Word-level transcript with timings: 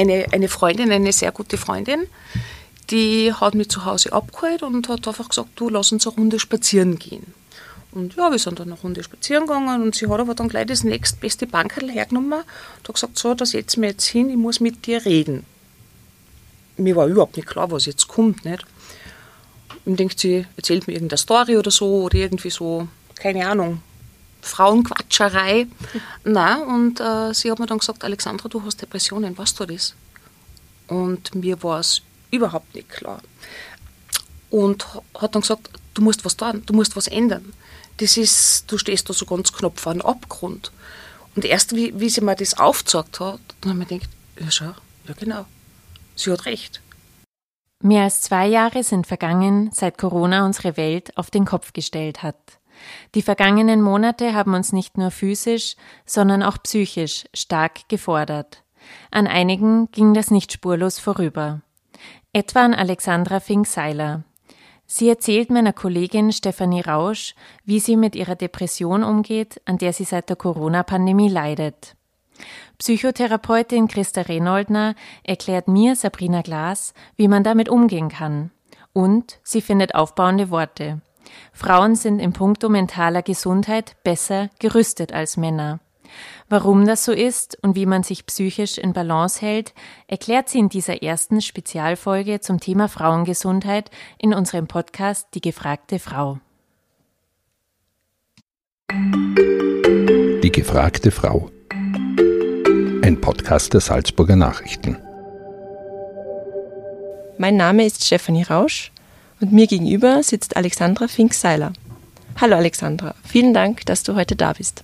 eine, 0.00 0.26
eine 0.32 0.48
Freundin, 0.48 0.90
eine 0.90 1.12
sehr 1.12 1.32
gute 1.32 1.58
Freundin, 1.58 2.06
die 2.90 3.32
hat 3.32 3.54
mich 3.54 3.68
zu 3.68 3.84
Hause 3.84 4.12
abgeholt 4.12 4.62
und 4.62 4.88
hat 4.88 5.06
einfach 5.06 5.28
gesagt, 5.28 5.50
du 5.56 5.68
lass 5.68 5.92
uns 5.92 6.06
eine 6.06 6.16
Runde 6.16 6.38
spazieren 6.38 6.98
gehen. 6.98 7.34
Und 7.92 8.16
ja, 8.16 8.30
wir 8.30 8.38
sind 8.38 8.58
dann 8.58 8.68
eine 8.68 8.80
Runde 8.80 9.02
spazieren 9.02 9.46
gegangen 9.46 9.82
und 9.82 9.94
sie 9.94 10.06
hat 10.08 10.20
aber 10.20 10.34
dann 10.34 10.48
gleich 10.48 10.66
das 10.66 10.84
nächstbeste 10.84 11.46
Bankerl 11.46 11.90
hergenommen 11.90 12.32
und 12.32 12.88
hat 12.88 12.94
gesagt, 12.94 13.18
so, 13.18 13.34
da 13.34 13.44
setzen 13.44 13.82
wir 13.82 13.90
jetzt 13.90 14.06
hin, 14.06 14.30
ich 14.30 14.36
muss 14.36 14.60
mit 14.60 14.86
dir 14.86 15.04
reden. 15.04 15.44
Mir 16.76 16.96
war 16.96 17.06
überhaupt 17.06 17.36
nicht 17.36 17.48
klar, 17.48 17.70
was 17.70 17.86
jetzt 17.86 18.08
kommt, 18.08 18.44
nicht? 18.44 18.64
Und 19.84 19.98
denkt 19.98 20.18
sie, 20.18 20.46
erzählt 20.56 20.86
mir 20.86 20.94
irgendeine 20.94 21.18
Story 21.18 21.56
oder 21.56 21.70
so 21.70 22.02
oder 22.02 22.16
irgendwie 22.16 22.50
so, 22.50 22.86
keine 23.16 23.48
Ahnung, 23.48 23.82
Frauenquatscherei. 24.42 25.66
Na, 26.24 26.62
und 26.62 27.00
äh, 27.00 27.32
sie 27.34 27.50
hat 27.50 27.58
mir 27.58 27.66
dann 27.66 27.78
gesagt, 27.78 28.04
Alexandra, 28.04 28.48
du 28.48 28.62
hast 28.64 28.80
Depressionen, 28.80 29.36
weißt 29.36 29.58
du 29.60 29.66
das? 29.66 29.94
Und 30.88 31.34
mir 31.34 31.62
war 31.62 31.80
es 31.80 32.02
überhaupt 32.30 32.74
nicht 32.74 32.88
klar. 32.88 33.20
Und 34.50 34.86
hat 35.18 35.34
dann 35.34 35.42
gesagt, 35.42 35.70
du 35.94 36.02
musst 36.02 36.24
was 36.24 36.36
tun, 36.36 36.62
du 36.66 36.72
musst 36.72 36.96
was 36.96 37.06
ändern. 37.06 37.52
Das 37.98 38.16
ist, 38.16 38.64
du 38.70 38.78
stehst 38.78 39.08
da 39.08 39.12
so 39.12 39.26
ganz 39.26 39.52
knapp 39.52 39.78
vor 39.78 39.92
einem 39.92 40.02
Abgrund. 40.02 40.72
Und 41.36 41.44
erst 41.44 41.76
wie, 41.76 41.98
wie 42.00 42.08
sie 42.08 42.22
mir 42.22 42.34
das 42.34 42.58
aufgezeigt 42.58 43.20
hat, 43.20 43.40
dann 43.60 43.72
habe 43.72 43.82
ich 43.82 43.90
mir 43.90 43.98
gedacht, 43.98 44.10
ja 44.40 44.50
schau, 44.50 44.74
ja 45.06 45.14
genau, 45.16 45.46
sie 46.16 46.32
hat 46.32 46.46
recht. 46.46 46.80
Mehr 47.82 48.04
als 48.04 48.20
zwei 48.20 48.46
Jahre 48.46 48.82
sind 48.82 49.06
vergangen, 49.06 49.70
seit 49.72 49.96
Corona 49.96 50.44
unsere 50.44 50.76
Welt 50.76 51.16
auf 51.16 51.30
den 51.30 51.46
Kopf 51.46 51.72
gestellt 51.72 52.22
hat. 52.22 52.36
Die 53.14 53.22
vergangenen 53.22 53.82
Monate 53.82 54.34
haben 54.34 54.54
uns 54.54 54.72
nicht 54.72 54.98
nur 54.98 55.10
physisch, 55.10 55.76
sondern 56.06 56.42
auch 56.42 56.58
psychisch 56.62 57.24
stark 57.34 57.88
gefordert. 57.88 58.62
An 59.10 59.26
einigen 59.26 59.90
ging 59.92 60.14
das 60.14 60.30
nicht 60.30 60.52
spurlos 60.52 60.98
vorüber. 60.98 61.60
Etwa 62.32 62.64
an 62.64 62.74
Alexandra 62.74 63.40
Fink-Seiler. 63.40 64.24
Sie 64.86 65.08
erzählt 65.08 65.50
meiner 65.50 65.72
Kollegin 65.72 66.32
Stefanie 66.32 66.80
Rausch, 66.80 67.34
wie 67.64 67.78
sie 67.78 67.96
mit 67.96 68.16
ihrer 68.16 68.34
Depression 68.34 69.04
umgeht, 69.04 69.60
an 69.64 69.78
der 69.78 69.92
sie 69.92 70.04
seit 70.04 70.28
der 70.28 70.36
Corona-Pandemie 70.36 71.28
leidet. 71.28 71.94
Psychotherapeutin 72.78 73.88
Christa 73.88 74.22
Renoldner 74.22 74.94
erklärt 75.22 75.68
mir, 75.68 75.94
Sabrina 75.94 76.42
Glas, 76.42 76.94
wie 77.16 77.28
man 77.28 77.44
damit 77.44 77.68
umgehen 77.68 78.08
kann. 78.08 78.50
Und 78.92 79.38
sie 79.44 79.60
findet 79.60 79.94
aufbauende 79.94 80.50
Worte. 80.50 81.00
Frauen 81.52 81.94
sind 81.94 82.20
in 82.20 82.32
puncto 82.32 82.68
mentaler 82.68 83.22
Gesundheit 83.22 83.96
besser 84.02 84.50
gerüstet 84.58 85.12
als 85.12 85.36
Männer. 85.36 85.80
Warum 86.48 86.86
das 86.86 87.04
so 87.04 87.12
ist 87.12 87.58
und 87.62 87.76
wie 87.76 87.86
man 87.86 88.02
sich 88.02 88.26
psychisch 88.26 88.78
in 88.78 88.92
Balance 88.92 89.40
hält, 89.40 89.72
erklärt 90.08 90.48
sie 90.48 90.58
in 90.58 90.68
dieser 90.68 91.02
ersten 91.02 91.40
Spezialfolge 91.40 92.40
zum 92.40 92.58
Thema 92.58 92.88
Frauengesundheit 92.88 93.90
in 94.18 94.34
unserem 94.34 94.66
Podcast 94.66 95.28
Die 95.34 95.40
gefragte 95.40 95.98
Frau. 95.98 96.40
Die 100.42 100.50
gefragte 100.52 101.10
Frau. 101.10 101.50
Ein 103.02 103.20
Podcast 103.20 103.72
der 103.72 103.80
Salzburger 103.80 104.36
Nachrichten. 104.36 104.96
Mein 107.38 107.56
Name 107.56 107.86
ist 107.86 108.04
Stefanie 108.04 108.42
Rausch 108.42 108.92
und 109.40 109.52
mir 109.52 109.66
gegenüber 109.66 110.22
sitzt 110.22 110.56
Alexandra 110.56 111.08
Fink-Seiler. 111.08 111.72
Hallo 112.40 112.56
Alexandra, 112.56 113.14
vielen 113.26 113.54
Dank, 113.54 113.84
dass 113.86 114.02
du 114.02 114.14
heute 114.14 114.36
da 114.36 114.52
bist. 114.52 114.82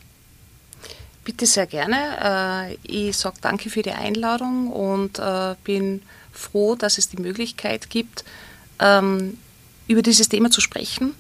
Bitte 1.25 1.47
sehr 1.47 1.67
gerne. 1.67 2.77
Äh, 2.85 3.09
ich 3.09 3.17
sage 3.17 3.37
danke 3.41 3.71
für 3.71 3.83
die 3.83 3.93
Einladung 3.93 4.71
und 4.71 5.19
äh, 5.19 5.55
bin 5.65 6.03
froh, 6.33 6.75
dass 6.77 6.99
es 6.99 7.09
die 7.09 7.21
Möglichkeit 7.21 7.91
gibt, 7.91 8.25
ähm, 8.79 9.39
über 9.89 10.03
dieses 10.03 10.29
Thema 10.29 10.51
zu 10.51 10.61
sprechen 10.61 11.15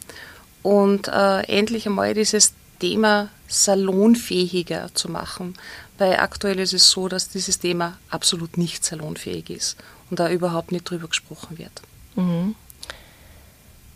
und 0.62 1.08
äh, 1.08 1.40
endlich 1.42 1.86
einmal 1.86 2.14
dieses 2.14 2.54
Thema 2.78 3.30
salonfähiger 3.48 4.90
zu 4.94 5.10
machen. 5.10 5.54
Weil 5.98 6.16
aktuell 6.16 6.58
ist 6.60 6.74
es 6.74 6.90
so, 6.90 7.08
dass 7.08 7.28
dieses 7.28 7.58
Thema 7.58 7.96
absolut 8.10 8.58
nicht 8.58 8.84
salonfähig 8.84 9.50
ist 9.50 9.76
und 10.10 10.20
da 10.20 10.30
überhaupt 10.30 10.72
nicht 10.72 10.88
drüber 10.88 11.08
gesprochen 11.08 11.58
wird. 11.58 11.82
Mhm. 12.14 12.54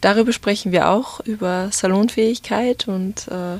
Darüber 0.01 0.33
sprechen 0.33 0.73
wir 0.73 0.89
auch, 0.89 1.21
über 1.21 1.69
Salonfähigkeit 1.73 2.89
und 2.89 3.29
äh, 3.29 3.59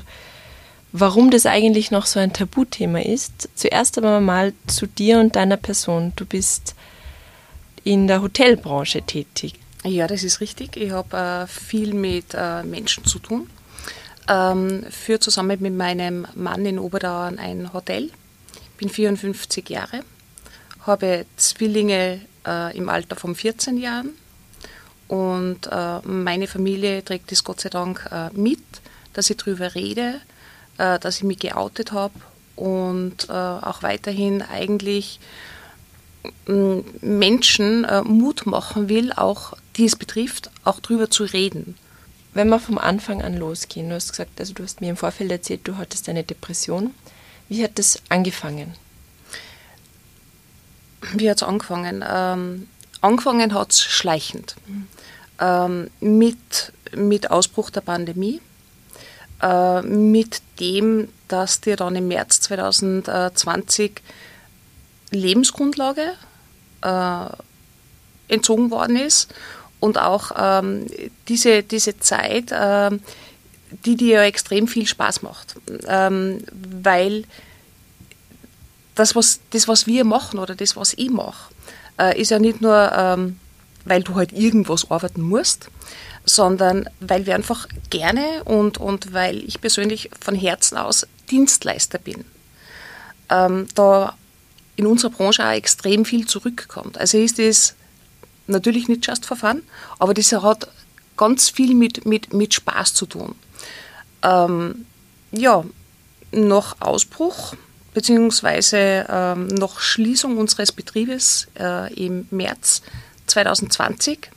warum 0.91 1.29
das 1.29 1.45
eigentlich 1.45 1.91
noch 1.91 2.05
so 2.05 2.19
ein 2.19 2.33
Tabuthema 2.33 2.99
ist. 2.99 3.49
Zuerst 3.55 3.97
aber 3.97 4.19
mal 4.19 4.53
zu 4.67 4.87
dir 4.87 5.19
und 5.19 5.35
deiner 5.35 5.57
Person. 5.57 6.13
Du 6.15 6.25
bist 6.25 6.75
in 7.83 8.07
der 8.07 8.21
Hotelbranche 8.21 9.01
tätig. 9.03 9.55
Ja, 9.83 10.07
das 10.07 10.23
ist 10.23 10.41
richtig. 10.41 10.77
Ich 10.77 10.91
habe 10.91 11.17
äh, 11.17 11.47
viel 11.47 11.93
mit 11.93 12.33
äh, 12.33 12.63
Menschen 12.63 13.05
zu 13.05 13.19
tun. 13.19 13.49
Ähm, 14.27 14.85
führe 14.89 15.19
zusammen 15.19 15.57
mit 15.61 15.75
meinem 15.75 16.27
Mann 16.35 16.65
in 16.65 16.77
Oberdauern 16.77 17.39
ein 17.39 17.73
Hotel. 17.73 18.11
Bin 18.77 18.89
54 18.89 19.69
Jahre, 19.69 20.01
habe 20.85 21.25
Zwillinge 21.37 22.21
äh, 22.47 22.75
im 22.77 22.89
Alter 22.89 23.15
von 23.15 23.35
14 23.35 23.77
Jahren 23.77 24.11
und 25.11 25.67
äh, 25.69 25.99
meine 26.05 26.47
Familie 26.47 27.03
trägt 27.03 27.33
das 27.33 27.43
Gott 27.43 27.59
sei 27.59 27.67
Dank 27.67 28.07
äh, 28.13 28.29
mit, 28.31 28.63
dass 29.11 29.29
ich 29.29 29.35
darüber 29.35 29.75
rede, 29.75 30.21
äh, 30.77 30.99
dass 30.99 31.17
ich 31.17 31.23
mich 31.23 31.39
geoutet 31.39 31.91
habe 31.91 32.13
und 32.55 33.27
äh, 33.27 33.33
auch 33.33 33.83
weiterhin 33.83 34.41
eigentlich 34.41 35.19
Menschen 36.45 37.83
äh, 37.83 38.03
Mut 38.03 38.45
machen 38.45 38.87
will, 38.87 39.11
auch 39.11 39.51
die 39.75 39.83
es 39.83 39.97
betrifft, 39.97 40.49
auch 40.63 40.79
darüber 40.79 41.09
zu 41.09 41.25
reden. 41.25 41.75
Wenn 42.33 42.47
wir 42.47 42.59
vom 42.59 42.77
Anfang 42.77 43.21
an 43.21 43.35
losgehen, 43.35 43.89
du 43.89 43.95
hast 43.95 44.11
gesagt, 44.11 44.39
also 44.39 44.53
du 44.53 44.63
hast 44.63 44.79
mir 44.79 44.91
im 44.91 44.95
Vorfeld 44.97 45.29
erzählt, 45.29 45.67
du 45.67 45.75
hattest 45.75 46.07
eine 46.07 46.23
Depression. 46.23 46.93
Wie 47.49 47.61
hat 47.61 47.77
das 47.77 48.01
angefangen? 48.07 48.75
Wie 51.15 51.29
hat 51.29 51.41
es 51.41 51.43
angefangen? 51.43 52.01
Ähm, 52.09 52.69
angefangen 53.01 53.53
hat 53.53 53.71
es 53.71 53.83
schleichend. 53.83 54.55
Mhm. 54.67 54.87
Ähm, 55.41 55.89
mit, 55.99 56.71
mit 56.95 57.31
Ausbruch 57.31 57.71
der 57.71 57.81
Pandemie 57.81 58.39
äh, 59.41 59.81
mit 59.81 60.41
dem, 60.59 61.07
dass 61.27 61.61
dir 61.61 61.75
dann 61.75 61.95
im 61.95 62.07
März 62.07 62.41
2020 62.41 64.01
Lebensgrundlage 65.09 66.13
äh, 66.81 67.25
entzogen 68.27 68.71
worden 68.71 68.95
ist 68.95 69.33
und 69.79 69.97
auch 69.97 70.31
ähm, 70.37 70.85
diese, 71.27 71.63
diese 71.63 71.99
Zeit, 71.99 72.51
äh, 72.51 72.91
die 73.85 73.95
dir 73.95 74.17
ja 74.17 74.23
extrem 74.23 74.67
viel 74.67 74.85
Spaß 74.85 75.21
macht, 75.21 75.55
ähm, 75.87 76.43
weil 76.53 77.23
das 78.95 79.15
was, 79.15 79.39
das, 79.49 79.67
was 79.67 79.87
wir 79.87 80.03
machen 80.05 80.39
oder 80.39 80.55
das, 80.55 80.75
was 80.75 80.93
ich 80.93 81.09
mache, 81.09 81.53
äh, 81.99 82.19
ist 82.19 82.31
ja 82.31 82.39
nicht 82.39 82.61
nur, 82.61 82.91
ähm, 82.95 83.39
weil 83.85 84.03
du 84.03 84.15
halt 84.15 84.31
irgendwas 84.31 84.89
arbeiten 84.89 85.21
musst, 85.21 85.69
sondern 86.25 86.89
weil 86.99 87.25
wir 87.25 87.35
einfach 87.35 87.67
gerne 87.89 88.43
und, 88.45 88.77
und 88.77 89.13
weil 89.13 89.43
ich 89.43 89.61
persönlich 89.61 90.09
von 90.19 90.35
Herzen 90.35 90.77
aus 90.77 91.07
Dienstleister 91.29 91.97
bin, 91.97 92.25
ähm, 93.29 93.67
da 93.75 94.15
in 94.75 94.85
unserer 94.85 95.11
Branche 95.11 95.45
auch 95.45 95.53
extrem 95.53 96.05
viel 96.05 96.27
zurückkommt. 96.27 96.97
Also 96.97 97.17
ist 97.17 97.39
es 97.39 97.75
natürlich 98.47 98.87
nicht 98.87 99.05
just 99.05 99.25
for 99.25 99.37
fun, 99.37 99.63
aber 99.99 100.13
das 100.13 100.31
hat 100.31 100.67
ganz 101.17 101.49
viel 101.49 101.75
mit, 101.75 102.05
mit, 102.05 102.33
mit 102.33 102.53
Spaß 102.53 102.93
zu 102.93 103.05
tun. 103.05 103.35
Ähm, 104.23 104.85
ja, 105.31 105.63
nach 106.31 106.75
Ausbruch 106.79 107.55
bzw. 107.93 109.03
ähm, 109.09 109.47
nach 109.47 109.79
Schließung 109.79 110.37
unseres 110.37 110.71
Betriebes 110.71 111.47
äh, 111.59 111.93
im 111.93 112.27
März 112.31 112.81
2020 113.31 114.29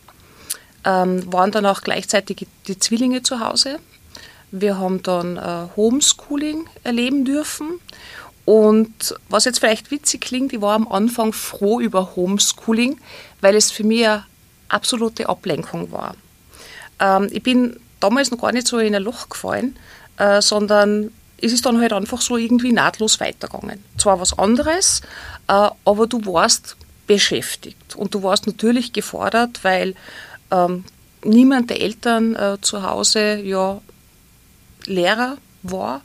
ähm, 0.84 1.32
waren 1.32 1.50
dann 1.50 1.66
auch 1.66 1.82
gleichzeitig 1.82 2.46
die 2.66 2.78
Zwillinge 2.78 3.22
zu 3.22 3.40
Hause. 3.40 3.78
Wir 4.50 4.78
haben 4.78 5.02
dann 5.02 5.36
äh, 5.36 5.68
Homeschooling 5.76 6.68
erleben 6.84 7.24
dürfen. 7.24 7.80
Und 8.44 9.14
was 9.28 9.46
jetzt 9.46 9.60
vielleicht 9.60 9.90
witzig 9.90 10.20
klingt, 10.20 10.52
ich 10.52 10.60
war 10.60 10.74
am 10.74 10.86
Anfang 10.86 11.32
froh 11.32 11.80
über 11.80 12.14
Homeschooling, 12.14 13.00
weil 13.40 13.56
es 13.56 13.70
für 13.70 13.84
mich 13.84 14.06
eine 14.06 14.24
absolute 14.68 15.28
Ablenkung 15.28 15.90
war. 15.90 16.14
Ähm, 17.00 17.28
ich 17.32 17.42
bin 17.42 17.80
damals 18.00 18.30
noch 18.30 18.40
gar 18.40 18.52
nicht 18.52 18.66
so 18.66 18.78
in 18.78 18.94
ein 18.94 19.02
Loch 19.02 19.28
gefallen, 19.30 19.76
äh, 20.18 20.42
sondern 20.42 21.10
es 21.40 21.52
ist 21.52 21.66
dann 21.66 21.80
halt 21.80 21.92
einfach 21.92 22.20
so 22.20 22.36
irgendwie 22.36 22.72
nahtlos 22.72 23.18
weitergegangen. 23.18 23.82
Zwar 23.98 24.20
was 24.20 24.38
anderes, 24.38 25.00
äh, 25.48 25.70
aber 25.84 26.06
du 26.06 26.24
warst 26.26 26.76
beschäftigt 27.06 27.96
und 27.96 28.14
du 28.14 28.22
warst 28.22 28.46
natürlich 28.46 28.92
gefordert, 28.92 29.60
weil 29.62 29.94
ähm, 30.50 30.84
niemand 31.24 31.70
der 31.70 31.80
Eltern 31.80 32.34
äh, 32.34 32.58
zu 32.60 32.82
Hause 32.82 33.40
ja 33.42 33.80
Lehrer 34.86 35.38
war 35.62 36.02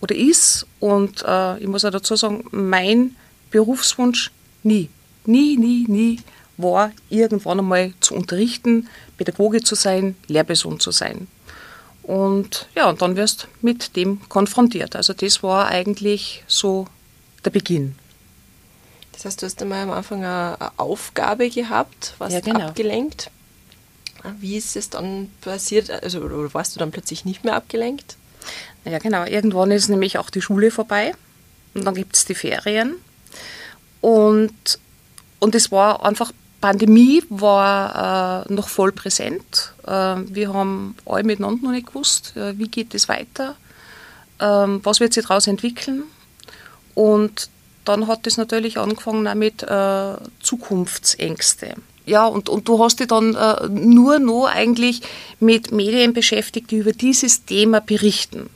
oder 0.00 0.14
ist. 0.14 0.66
Und 0.80 1.24
äh, 1.26 1.58
ich 1.58 1.66
muss 1.66 1.84
auch 1.84 1.90
dazu 1.90 2.16
sagen, 2.16 2.44
mein 2.50 3.16
Berufswunsch 3.50 4.30
nie, 4.62 4.88
nie, 5.24 5.56
nie, 5.56 5.86
nie 5.88 6.20
war, 6.56 6.92
irgendwann 7.08 7.60
einmal 7.60 7.92
zu 8.00 8.14
unterrichten, 8.14 8.88
Pädagoge 9.16 9.62
zu 9.62 9.74
sein, 9.74 10.16
Lehrperson 10.26 10.80
zu 10.80 10.90
sein. 10.90 11.28
Und 12.02 12.68
ja, 12.74 12.88
und 12.88 13.02
dann 13.02 13.16
wirst 13.16 13.48
mit 13.60 13.94
dem 13.96 14.26
konfrontiert. 14.28 14.96
Also 14.96 15.12
das 15.12 15.42
war 15.42 15.68
eigentlich 15.68 16.42
so 16.46 16.86
der 17.44 17.50
Beginn. 17.50 17.94
Das 19.18 19.24
heißt, 19.24 19.42
du 19.42 19.46
hast 19.46 19.60
einmal 19.60 19.82
am 19.82 19.90
Anfang 19.90 20.24
eine 20.24 20.56
Aufgabe 20.76 21.50
gehabt, 21.50 22.14
warst 22.18 22.34
ja, 22.34 22.40
genau. 22.40 22.68
abgelenkt. 22.68 23.32
Wie 24.38 24.56
ist 24.56 24.76
es 24.76 24.90
dann 24.90 25.28
passiert? 25.40 25.90
Also, 25.90 26.20
oder 26.20 26.54
warst 26.54 26.76
du 26.76 26.78
dann 26.78 26.92
plötzlich 26.92 27.24
nicht 27.24 27.42
mehr 27.42 27.54
abgelenkt? 27.54 28.16
Ja, 28.84 28.98
genau. 28.98 29.24
Irgendwann 29.24 29.72
ist 29.72 29.88
nämlich 29.88 30.18
auch 30.18 30.30
die 30.30 30.40
Schule 30.40 30.70
vorbei 30.70 31.14
und 31.74 31.84
dann 31.84 31.96
gibt 31.96 32.14
es 32.14 32.26
die 32.26 32.36
Ferien. 32.36 32.94
Und, 34.00 34.78
und 35.40 35.54
es 35.56 35.72
war 35.72 36.04
einfach, 36.04 36.30
Pandemie 36.60 37.24
war 37.28 38.46
äh, 38.46 38.52
noch 38.52 38.68
voll 38.68 38.92
präsent. 38.92 39.72
Äh, 39.84 39.90
wir 40.28 40.54
haben 40.54 40.94
alle 41.04 41.24
miteinander 41.24 41.64
noch 41.64 41.72
nicht 41.72 41.88
gewusst, 41.88 42.36
äh, 42.36 42.56
wie 42.56 42.68
geht 42.68 42.94
es 42.94 43.08
weiter, 43.08 43.56
ähm, 44.38 44.78
was 44.84 45.00
wird 45.00 45.12
sich 45.12 45.26
daraus 45.26 45.48
entwickeln. 45.48 46.04
Und 46.94 47.50
dann 47.88 48.06
hat 48.06 48.26
es 48.26 48.36
natürlich 48.36 48.78
angefangen 48.78 49.38
mit 49.38 49.62
äh, 49.62 50.14
Zukunftsängste. 50.40 51.74
Ja, 52.04 52.26
und, 52.26 52.48
und 52.48 52.68
du 52.68 52.82
hast 52.82 53.00
dich 53.00 53.08
dann 53.08 53.34
äh, 53.34 53.68
nur 53.68 54.18
noch 54.18 54.46
eigentlich 54.46 55.02
mit 55.40 55.72
Medien 55.72 56.12
beschäftigt, 56.14 56.70
die 56.70 56.76
über 56.76 56.92
dieses 56.92 57.44
Thema 57.44 57.80
berichten. 57.80 58.48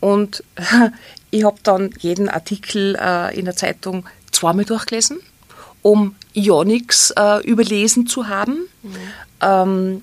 Und 0.00 0.44
ich 1.30 1.44
habe 1.44 1.58
dann 1.62 1.90
jeden 1.98 2.28
Artikel 2.28 2.96
äh, 3.00 3.36
in 3.36 3.44
der 3.44 3.56
Zeitung 3.56 4.06
zweimal 4.30 4.64
durchgelesen, 4.64 5.18
um 5.82 6.14
ja 6.32 6.64
nichts 6.64 7.12
äh, 7.16 7.42
überlesen 7.44 8.06
zu 8.06 8.28
haben. 8.28 8.68
Mhm. 8.82 8.96
Ähm, 9.40 10.02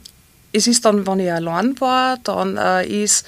es 0.51 0.67
ist 0.67 0.85
dann, 0.85 1.05
wenn 1.07 1.19
ich 1.19 1.31
allein 1.31 1.79
war, 1.79 2.17
dann 2.23 2.57
äh, 2.57 2.85
ist 2.85 3.25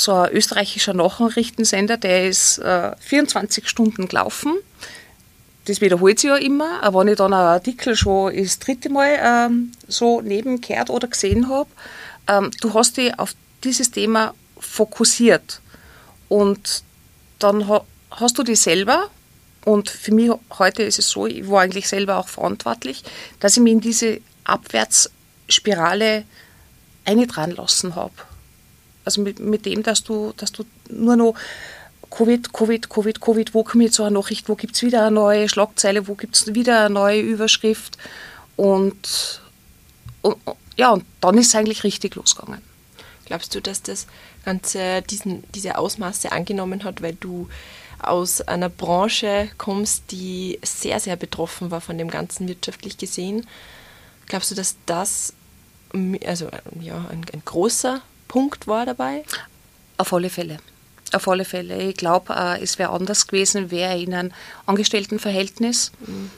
so 0.00 0.12
ein 0.12 0.32
österreichischer 0.32 0.94
Nachrichtensender, 0.94 1.98
der 1.98 2.26
ist 2.26 2.58
äh, 2.58 2.92
24 3.00 3.68
Stunden 3.68 4.08
gelaufen. 4.08 4.56
Das 5.66 5.82
wiederholt 5.82 6.18
sich 6.18 6.28
ja 6.28 6.36
immer, 6.36 6.82
aber 6.82 7.00
wenn 7.00 7.08
ich 7.08 7.16
dann 7.16 7.34
einen 7.34 7.46
Artikel 7.46 7.94
schon 7.94 8.34
das 8.34 8.58
dritte 8.58 8.88
Mal 8.88 9.18
ähm, 9.22 9.72
so 9.86 10.22
nebenkehrt 10.22 10.88
oder 10.88 11.06
gesehen 11.06 11.48
habe, 11.50 11.68
ähm, 12.28 12.50
du 12.62 12.72
hast 12.72 12.96
dich 12.96 13.18
auf 13.18 13.34
dieses 13.62 13.90
Thema 13.90 14.34
fokussiert 14.58 15.60
und 16.28 16.82
dann 17.38 17.68
ha 17.68 17.84
hast 18.10 18.38
du 18.38 18.42
dich 18.42 18.60
selber 18.60 19.08
und 19.64 19.90
für 19.90 20.12
mich 20.12 20.32
heute 20.58 20.82
ist 20.82 20.98
es 20.98 21.10
so, 21.10 21.26
ich 21.26 21.48
war 21.48 21.60
eigentlich 21.60 21.88
selber 21.88 22.16
auch 22.16 22.28
verantwortlich, 22.28 23.04
dass 23.38 23.56
ich 23.56 23.62
mich 23.62 23.74
in 23.74 23.80
diese 23.80 24.20
Abwärtsspirale 24.44 26.24
eingetragen 27.04 27.52
lassen 27.52 27.94
habe. 27.94 28.14
Also 29.04 29.22
mit, 29.22 29.40
mit 29.40 29.66
dem, 29.66 29.82
dass 29.82 30.04
du, 30.04 30.32
dass 30.36 30.52
du 30.52 30.64
nur 30.88 31.16
noch 31.16 31.34
Covid, 32.10 32.52
Covid, 32.52 32.90
Covid, 32.90 33.20
Covid, 33.20 33.54
wo 33.54 33.62
kommt 33.62 33.84
jetzt 33.84 33.96
so 33.96 34.02
eine 34.02 34.18
Nachricht, 34.18 34.48
wo 34.48 34.56
gibt 34.56 34.74
es 34.74 34.82
wieder 34.82 35.06
eine 35.06 35.14
neue 35.14 35.48
Schlagzeile, 35.48 36.08
wo 36.08 36.14
gibt 36.14 36.36
es 36.36 36.54
wieder 36.54 36.86
eine 36.86 36.94
neue 36.94 37.20
Überschrift 37.20 37.96
und, 38.56 39.40
und, 40.22 40.36
ja, 40.76 40.90
und 40.90 41.04
dann 41.20 41.38
ist 41.38 41.48
es 41.48 41.54
eigentlich 41.54 41.84
richtig 41.84 42.16
losgegangen. 42.16 42.60
Glaubst 43.26 43.54
du, 43.54 43.60
dass 43.60 43.82
das 43.82 44.06
Ganze 44.44 45.02
diesen, 45.02 45.44
diese 45.54 45.78
Ausmaße 45.78 46.32
angenommen 46.32 46.82
hat, 46.82 47.00
weil 47.00 47.14
du 47.14 47.48
aus 48.00 48.40
einer 48.40 48.68
Branche 48.68 49.48
kommst, 49.56 50.10
die 50.10 50.58
sehr, 50.64 50.98
sehr 50.98 51.16
betroffen 51.16 51.70
war 51.70 51.80
von 51.80 51.96
dem 51.96 52.10
Ganzen 52.10 52.48
wirtschaftlich 52.48 52.98
gesehen? 52.98 53.46
Glaubst 54.26 54.50
du, 54.50 54.54
dass 54.56 54.76
das 54.86 55.34
also, 56.26 56.48
ja, 56.80 57.04
ein, 57.10 57.24
ein 57.32 57.42
großer 57.44 58.00
Punkt 58.30 58.68
war 58.68 58.86
dabei? 58.86 59.24
Auf 59.96 60.12
alle 60.12 60.30
Fälle. 60.30 60.58
Auf 61.12 61.26
alle 61.26 61.44
Fälle. 61.44 61.82
Ich 61.82 61.96
glaube, 61.96 62.32
äh, 62.32 62.62
es 62.62 62.78
wäre 62.78 62.90
anders 62.90 63.26
gewesen, 63.26 63.72
wäre 63.72 64.00
in 64.00 64.14
einem 64.14 64.30
Angestelltenverhältnis, 64.66 65.90
mhm. 66.06 66.30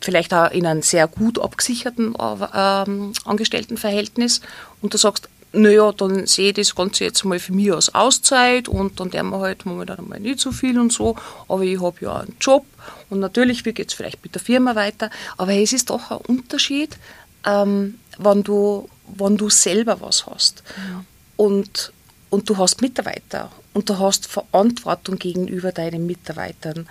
vielleicht 0.00 0.34
auch 0.34 0.50
in 0.50 0.66
einem 0.66 0.82
sehr 0.82 1.06
gut 1.06 1.38
abgesicherten 1.38 2.16
ähm, 2.52 3.12
Angestelltenverhältnis 3.24 4.40
und 4.82 4.92
du 4.92 4.98
sagst, 4.98 5.28
naja, 5.52 5.92
dann 5.92 6.26
sehe 6.26 6.48
ich 6.48 6.54
das 6.54 6.74
Ganze 6.74 7.04
jetzt 7.04 7.24
mal 7.24 7.38
für 7.38 7.52
mich 7.52 7.72
als 7.72 7.94
Auszeit 7.94 8.66
und 8.66 8.98
dann 8.98 9.12
werden 9.12 9.30
wir 9.30 9.38
halt 9.38 9.64
momentan 9.64 10.08
mal 10.08 10.18
nicht 10.18 10.40
so 10.40 10.50
viel 10.50 10.78
und 10.80 10.92
so, 10.92 11.16
aber 11.48 11.62
ich 11.62 11.80
habe 11.80 11.96
ja 12.00 12.16
einen 12.16 12.36
Job 12.40 12.66
und 13.10 13.20
natürlich, 13.20 13.64
wie 13.64 13.72
geht 13.72 13.88
es 13.88 13.94
vielleicht 13.94 14.24
mit 14.24 14.34
der 14.34 14.42
Firma 14.42 14.74
weiter, 14.74 15.08
aber 15.36 15.54
es 15.54 15.72
ist 15.72 15.90
doch 15.90 16.10
ein 16.10 16.18
Unterschied, 16.26 16.98
ähm, 17.44 17.98
wenn, 18.18 18.42
du, 18.42 18.88
wenn 19.16 19.36
du 19.36 19.50
selber 19.50 20.00
was 20.00 20.26
hast. 20.26 20.62
Mhm. 20.76 21.06
Und 21.36 21.92
und 22.30 22.48
du 22.48 22.56
hast 22.58 22.82
Mitarbeiter 22.82 23.50
und 23.72 23.88
du 23.88 23.98
hast 23.98 24.26
Verantwortung 24.26 25.18
gegenüber 25.18 25.72
deinen 25.72 26.06
Mitarbeitern, 26.06 26.88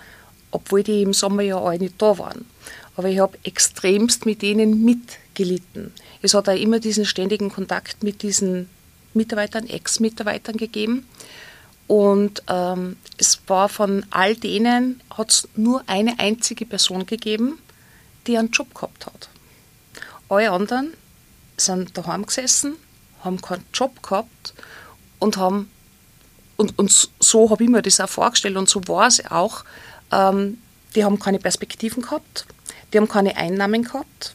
obwohl 0.50 0.82
die 0.82 1.02
im 1.02 1.12
Sommer 1.12 1.42
ja 1.42 1.60
alle 1.60 1.78
nicht 1.78 2.00
da 2.00 2.18
waren. 2.18 2.44
Aber 2.96 3.08
ich 3.08 3.20
habe 3.20 3.38
extremst 3.44 4.26
mit 4.26 4.42
denen 4.42 4.84
mitgelitten. 4.84 5.92
Es 6.22 6.34
hat 6.34 6.48
auch 6.48 6.56
immer 6.56 6.80
diesen 6.80 7.04
ständigen 7.04 7.50
Kontakt 7.50 8.02
mit 8.02 8.22
diesen 8.22 8.68
Mitarbeitern, 9.14 9.68
Ex-Mitarbeitern 9.68 10.56
gegeben. 10.56 11.06
Und 11.86 12.42
ähm, 12.48 12.96
es 13.16 13.40
war 13.46 13.68
von 13.68 14.04
all 14.10 14.34
denen, 14.34 15.00
hat 15.10 15.30
es 15.30 15.48
nur 15.54 15.84
eine 15.86 16.18
einzige 16.18 16.66
Person 16.66 17.06
gegeben, 17.06 17.58
die 18.26 18.36
einen 18.36 18.50
Job 18.50 18.74
gehabt 18.74 19.06
hat. 19.06 19.28
Alle 20.28 20.50
anderen 20.50 20.92
sind 21.56 21.96
daheim 21.96 22.26
gesessen, 22.26 22.76
haben 23.24 23.40
keinen 23.40 23.64
Job 23.72 24.02
gehabt 24.02 24.54
und 25.18 25.36
haben, 25.36 25.70
und, 26.56 26.78
und 26.78 27.08
so 27.18 27.50
habe 27.50 27.64
ich 27.64 27.70
mir 27.70 27.82
das 27.82 28.00
auch 28.00 28.08
vorgestellt 28.08 28.56
und 28.56 28.68
so 28.68 28.86
war 28.88 29.06
es 29.06 29.24
auch, 29.30 29.64
ähm, 30.12 30.58
die 30.94 31.04
haben 31.04 31.18
keine 31.18 31.38
Perspektiven 31.38 32.02
gehabt, 32.02 32.46
die 32.92 32.98
haben 32.98 33.08
keine 33.08 33.36
Einnahmen 33.36 33.84
gehabt. 33.84 34.34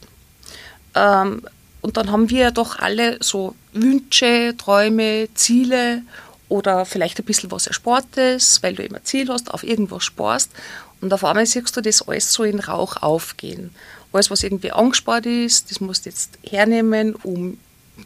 Ähm, 0.94 1.42
und 1.80 1.96
dann 1.96 2.10
haben 2.10 2.30
wir 2.30 2.50
doch 2.50 2.78
alle 2.78 3.18
so 3.20 3.54
Wünsche, 3.72 4.54
Träume, 4.56 5.28
Ziele 5.34 6.02
oder 6.48 6.86
vielleicht 6.86 7.18
ein 7.18 7.26
bisschen 7.26 7.50
was 7.50 7.66
Ersportes, 7.66 8.62
weil 8.62 8.74
du 8.74 8.82
immer 8.82 9.04
Ziel 9.04 9.28
hast, 9.28 9.52
auf 9.52 9.62
irgendwas 9.62 10.04
sparst. 10.04 10.50
Und 11.00 11.12
auf 11.12 11.24
einmal 11.24 11.44
siehst 11.44 11.76
du 11.76 11.82
das 11.82 12.00
alles 12.08 12.32
so 12.32 12.44
in 12.44 12.60
Rauch 12.60 12.96
aufgehen. 13.02 13.74
Alles, 14.14 14.30
was 14.30 14.44
irgendwie 14.44 14.70
angespart 14.70 15.26
ist, 15.26 15.70
das 15.70 15.80
musst 15.80 16.06
du 16.06 16.10
jetzt 16.10 16.38
hernehmen, 16.48 17.16
um 17.16 17.58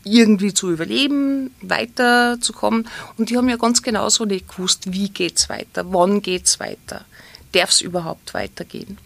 irgendwie 0.04 0.54
zu 0.54 0.70
überleben, 0.70 1.54
weiterzukommen. 1.60 2.88
Und 3.18 3.28
die 3.28 3.36
haben 3.36 3.48
ja 3.48 3.56
ganz 3.56 3.82
genauso 3.82 4.24
nicht 4.24 4.48
gewusst, 4.48 4.92
wie 4.92 5.10
geht 5.10 5.38
es 5.38 5.48
weiter, 5.50 5.92
wann 5.92 6.22
geht 6.22 6.46
es 6.46 6.60
weiter, 6.60 7.04
darf 7.52 7.70
es 7.70 7.82
überhaupt 7.82 8.32
weitergehen. 8.32 8.98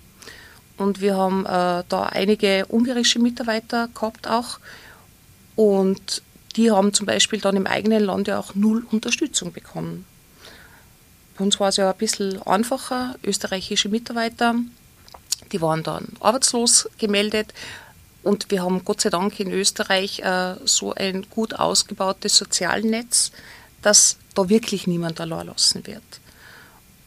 Und 0.77 1.01
wir 1.01 1.17
haben 1.17 1.45
äh, 1.45 1.83
da 1.89 2.09
einige 2.11 2.67
ungarische 2.69 3.19
Mitarbeiter 3.19 3.89
gehabt 3.89 4.29
auch. 4.29 4.59
Und 5.55 6.23
die 6.57 6.71
haben 6.71 6.93
zum 6.93 7.07
Beispiel 7.07 7.41
dann 7.41 7.57
im 7.57 7.67
eigenen 7.67 8.05
Land 8.05 8.29
ja 8.29 8.39
auch 8.39 8.55
null 8.55 8.87
Unterstützung 8.91 9.53
bekommen. 9.53 10.05
Bei 11.37 11.45
uns 11.45 11.59
war 11.61 11.69
es 11.69 11.77
ja 11.77 11.91
ein 11.91 11.99
bisschen 11.99 12.41
einfacher. 12.43 13.17
Österreichische 13.25 13.89
Mitarbeiter, 13.89 14.55
die 15.51 15.61
waren 15.61 15.83
dann 15.83 16.09
arbeitslos 16.21 16.89
gemeldet, 16.99 17.53
und 18.23 18.51
wir 18.51 18.63
haben 18.63 18.85
Gott 18.85 19.01
sei 19.01 19.11
Dank 19.11 19.41
in 19.41 19.51
Österreich 19.51 20.21
äh, 20.21 20.55
so 20.65 20.95
ein 20.95 21.27
gut 21.29 21.55
ausgebautes 21.55 22.37
Sozialnetz, 22.37 23.33
dass 23.83 24.17
da 24.35 24.49
wirklich 24.49 24.87
niemand 24.87 25.21
allein 25.21 25.49
lassen 25.49 25.87
wird. 25.87 26.03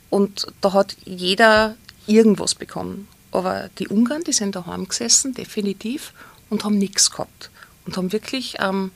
Und 0.10 0.48
da 0.62 0.74
hat 0.74 0.96
jeder 1.06 1.76
irgendwas 2.06 2.56
bekommen. 2.56 3.08
Aber 3.32 3.70
die 3.80 3.88
Ungarn, 3.88 4.24
die 4.24 4.34
sind 4.34 4.56
daheim 4.56 4.88
gesessen, 4.88 5.34
definitiv, 5.34 6.14
und 6.50 6.64
haben 6.64 6.78
nichts 6.78 7.12
gehabt. 7.12 7.50
Und 7.86 7.98
haben 7.98 8.12
wirklich 8.12 8.58
ähm, 8.60 8.92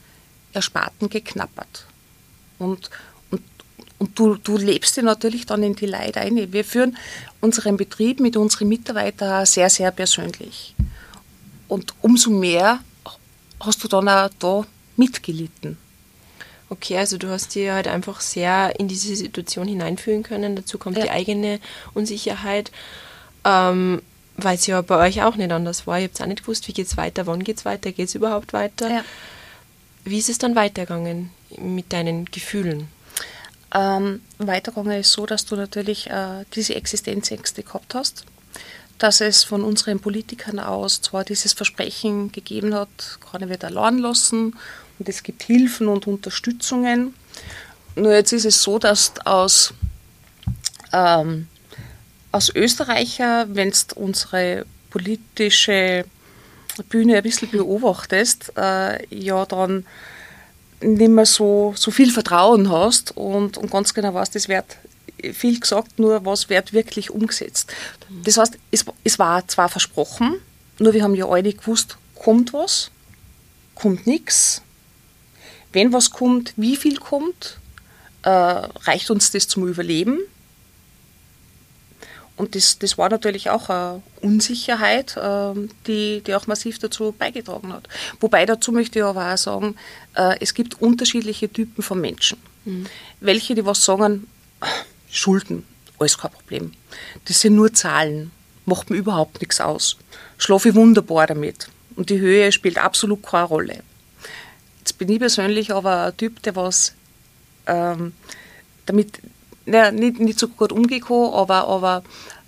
Ersparten 0.54 1.10
geknappert. 1.10 1.86
Und, 2.58 2.90
und, 4.00 4.18
du, 4.18 4.36
du 4.36 4.58
lebst 4.58 4.98
dir 4.98 5.04
natürlich 5.04 5.46
dann 5.46 5.62
in 5.62 5.76
die 5.76 5.86
Leute 5.86 6.22
ein. 6.22 6.52
Wir 6.52 6.66
führen 6.66 6.98
unseren 7.42 7.78
Betrieb 7.78 8.20
mit 8.20 8.38
unseren 8.38 8.70
Mitarbeitern 8.70 9.46
sehr, 9.46 9.70
sehr 9.70 9.92
persönlich. 9.92 10.74
Und 11.68 11.94
umso 12.02 12.32
mehr 12.32 12.80
hast 13.60 13.84
du 13.84 13.88
dann 13.88 14.08
auch 14.10 14.30
da 14.40 14.66
mitgelitten. 14.96 15.78
Okay, 16.70 16.98
also 16.98 17.18
du 17.18 17.30
hast 17.30 17.56
dir 17.56 17.74
halt 17.74 17.88
einfach 17.88 18.22
sehr 18.22 18.80
in 18.80 18.88
diese 18.88 19.16
Situation 19.16 19.68
hineinfühlen 19.68 20.24
können. 20.24 20.56
Dazu 20.56 20.78
kommt 20.78 20.98
ja. 20.98 21.04
die 21.04 21.10
eigene 21.10 21.60
Unsicherheit, 21.94 22.72
ähm, 23.44 24.02
weil 24.38 24.56
es 24.56 24.68
ja 24.68 24.82
bei 24.82 25.08
euch 25.08 25.24
auch 25.24 25.36
nicht 25.36 25.52
anders 25.52 25.88
war. 25.88 26.00
Ihr 26.00 26.06
habt 26.06 26.22
auch 26.22 26.26
nicht 26.28 26.42
gewusst, 26.42 26.68
wie 26.68 26.74
geht 26.74 26.88
es 26.88 26.96
weiter, 26.96 27.28
wann 27.28 27.44
geht 27.44 27.58
es 27.58 27.66
weiter, 27.66 27.92
geht 27.92 28.08
es 28.08 28.16
überhaupt 28.16 28.54
weiter. 28.54 28.90
Ja. 28.90 29.06
Wie 30.06 30.20
ist 30.20 30.30
es 30.30 30.38
dann 30.38 30.56
weitergegangen 30.56 31.32
mit 31.58 31.92
deinen 31.92 32.26
Gefühlen? 32.26 32.88
Ähm, 33.74 34.22
weitergegangen 34.40 35.00
ist 35.00 35.12
so, 35.12 35.26
dass 35.26 35.46
du 35.46 35.56
natürlich 35.56 36.10
äh, 36.10 36.46
diese 36.54 36.76
Existenzängste 36.76 37.64
gehabt 37.64 37.94
hast 37.94 38.26
dass 39.00 39.22
es 39.22 39.44
von 39.44 39.64
unseren 39.64 40.00
Politikern 40.00 40.60
aus 40.60 41.02
zwar 41.02 41.24
dieses 41.24 41.54
Versprechen 41.54 42.32
gegeben 42.32 42.76
hat, 42.76 42.90
keiner 43.32 43.50
wird 43.50 43.64
allein 43.64 43.98
lassen 43.98 44.56
und 45.00 45.10
es 45.10 45.24
gibt 45.24 45.44
Hilfen 45.44 45.88
und 45.88 46.06
Unterstützungen. 46.06 47.14
Nur 47.96 48.14
jetzt 48.14 48.34
ist 48.34 48.46
es 48.46 48.62
so, 48.62 48.78
dass 48.78 49.14
aus, 49.26 49.74
ähm, 50.92 51.48
aus 52.32 52.54
Österreicher, 52.54 53.48
wenn 53.50 53.72
du 53.72 53.96
unsere 53.96 54.66
politische 54.90 56.06
Bühne 56.90 57.18
ein 57.18 57.24
bisschen 57.24 57.50
beobachtest, 57.50 58.52
äh, 58.58 59.16
ja 59.16 59.46
dann 59.46 59.86
nicht 60.82 61.10
mehr 61.10 61.26
so, 61.26 61.74
so 61.76 61.92
viel 61.92 62.12
Vertrauen 62.12 62.72
hast 62.72 63.16
und, 63.18 63.58
und 63.58 63.72
ganz 63.72 63.94
genau 63.94 64.14
weißt, 64.14 64.36
das 64.36 64.48
wird 64.48 64.78
viel 65.34 65.60
gesagt, 65.60 66.00
nur 66.00 66.26
was 66.26 66.50
wird 66.50 66.74
wirklich 66.74 67.12
umgesetzt. 67.12 67.72
Das 68.24 68.38
heißt, 68.38 68.58
es, 68.72 68.86
es 69.04 69.20
war 69.20 69.48
zwar 69.48 69.70
versprochen, 69.70 70.36
nur 70.80 70.94
wir 70.94 71.04
haben 71.04 71.16
ja 71.16 71.28
alle 71.28 71.54
gewusst, 71.54 71.98
kommt 72.16 72.54
was, 72.54 72.92
kommt 73.76 74.08
nichts. 74.08 74.62
Wenn 75.74 75.94
was 75.94 76.12
kommt, 76.12 76.54
wie 76.56 76.78
viel 76.78 76.98
kommt, 76.98 77.60
äh, 78.24 78.30
reicht 78.30 79.12
uns 79.12 79.32
das 79.32 79.48
zum 79.48 79.68
Überleben? 79.68 80.20
Und 82.40 82.56
das, 82.56 82.80
das 82.80 82.98
war 82.98 83.10
natürlich 83.10 83.50
auch 83.50 83.70
eine 83.70 84.02
Unsicherheit, 84.22 85.18
äh, 85.18 85.54
die, 85.86 86.22
die 86.26 86.34
auch 86.36 86.48
massiv 86.48 86.80
dazu 86.80 87.12
beigetragen 87.12 87.74
hat. 87.74 87.90
Wobei 88.22 88.46
dazu 88.46 88.72
möchte 88.72 89.00
ich 89.00 89.04
aber 89.04 89.34
auch 89.34 89.38
sagen, 89.38 89.76
äh, 90.16 90.38
es 90.40 90.54
gibt 90.54 90.82
unterschiedliche 90.82 91.52
Typen 91.52 91.84
von 91.84 92.00
Menschen. 92.00 92.38
Mhm. 92.64 92.86
Welche, 93.20 93.56
die 93.56 93.66
was 93.66 93.84
sagen, 93.84 94.28
Schulden, 95.12 95.66
alles 96.00 96.18
kein 96.18 96.32
Problem. 96.32 96.72
Das 97.26 97.42
sind 97.42 97.56
nur 97.56 97.74
Zahlen, 97.74 98.32
macht 98.66 98.90
mir 98.90 98.96
überhaupt 98.96 99.42
nichts 99.42 99.60
aus. 99.60 99.98
Schlafe 100.38 100.70
ich 100.70 100.76
wunderbar 100.76 101.28
damit. 101.28 101.68
Und 101.98 102.10
die 102.10 102.20
Höhe 102.20 102.54
spielt 102.54 102.78
absolut 102.78 103.22
keine 103.22 103.48
Rolle. 103.48 103.84
Jetzt 104.78 104.98
bin 104.98 105.10
ich 105.10 105.20
persönlich 105.20 105.74
aber 105.74 106.06
ein 106.06 106.16
Typ, 106.16 106.42
der 106.44 106.56
was 106.56 106.94
ähm, 107.68 108.14
damit 108.86 109.20
ja, 109.66 109.92
nicht, 109.92 110.20
nicht 110.20 110.40
so 110.40 110.48
gut 110.48 110.72
umgekommen, 110.72 111.34
aber, 111.34 111.68
aber 111.68 112.04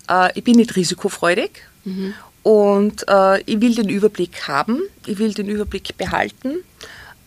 äh, 0.08 0.38
ich 0.38 0.44
bin 0.44 0.56
nicht 0.56 0.76
risikofreudig 0.76 1.62
mhm. 1.84 2.14
und 2.42 3.06
äh, 3.08 3.40
ich 3.42 3.60
will 3.60 3.74
den 3.74 3.88
Überblick 3.88 4.48
haben, 4.48 4.80
ich 5.06 5.18
will 5.18 5.34
den 5.34 5.48
Überblick 5.48 5.96
behalten 5.96 6.56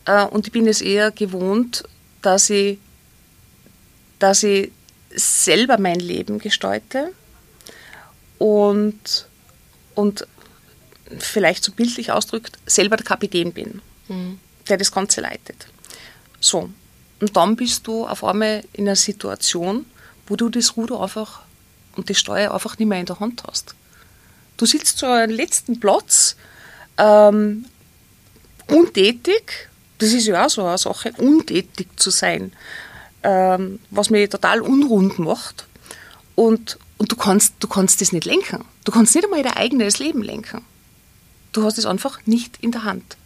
äh, 0.06 0.26
und 0.26 0.48
ich 0.48 0.54
bin 0.54 0.68
es 0.68 0.82
eher 0.82 1.12
gewohnt, 1.12 1.84
dass 2.22 2.50
ich, 2.50 2.78
dass 4.20 4.44
ich 4.44 4.72
selber 5.16 5.78
mein 5.78 6.00
Leben 6.00 6.40
gestalte 6.40 7.12
und, 8.38 9.28
und 9.94 10.28
vielleicht 11.20 11.64
so 11.64 11.72
bildlich 11.72 12.12
ausdrückt, 12.12 12.58
selber 12.66 12.98
der 12.98 13.06
Kapitän 13.06 13.54
bin, 13.54 13.82
mhm. 14.08 14.40
der 14.68 14.78
das 14.78 14.92
Ganze 14.92 15.22
leitet. 15.22 15.68
So, 16.40 16.70
und 17.20 17.36
dann 17.36 17.56
bist 17.56 17.88
du 17.88 18.06
auf 18.06 18.24
einmal 18.24 18.64
in 18.74 18.88
einer 18.88 18.96
Situation, 18.96 19.86
wo 20.28 20.36
du 20.36 20.50
das 20.50 20.76
Ruder 20.76 21.00
einfach 21.02 21.42
und 21.96 22.10
die 22.10 22.16
Steuer 22.16 22.54
einfach 22.54 22.78
nicht 22.78 22.88
mehr 22.88 23.00
in 23.00 23.06
der 23.06 23.20
Hand 23.20 23.44
hast. 23.48 23.76
Du 24.58 24.66
sitzt 24.66 24.98
so 24.98 25.06
am 25.06 25.30
letzten 25.30 25.80
Platz, 25.80 26.36
ähm, 26.98 27.66
untätig, 28.68 29.70
das 29.98 30.12
ist 30.12 30.28
ja 30.28 30.46
auch 30.46 30.50
so 30.50 30.66
eine 30.66 30.78
Sache, 30.78 31.14
untätig 31.18 31.88
zu 31.98 32.10
sein, 32.10 32.52
ähm, 33.24 33.80
was 33.92 34.10
mich 34.10 34.30
total 34.30 34.62
unrund 34.62 35.20
macht. 35.20 35.68
Und, 36.36 36.78
und 36.98 37.12
du, 37.12 37.16
kannst, 37.16 37.56
du 37.60 37.68
kannst 37.68 38.02
das 38.02 38.12
nicht 38.12 38.26
lenken. 38.26 38.66
Du 38.84 38.92
kannst 38.92 39.16
nicht 39.16 39.24
einmal 39.24 39.42
dein 39.42 39.54
eigenes 39.54 40.00
Leben 40.00 40.22
lenken. 40.22 40.66
Du 41.54 41.64
hast 41.64 41.78
es 41.78 41.86
einfach 41.86 42.20
nicht 42.26 42.58
in 42.62 42.72
der 42.72 42.84
Hand. 42.84 43.18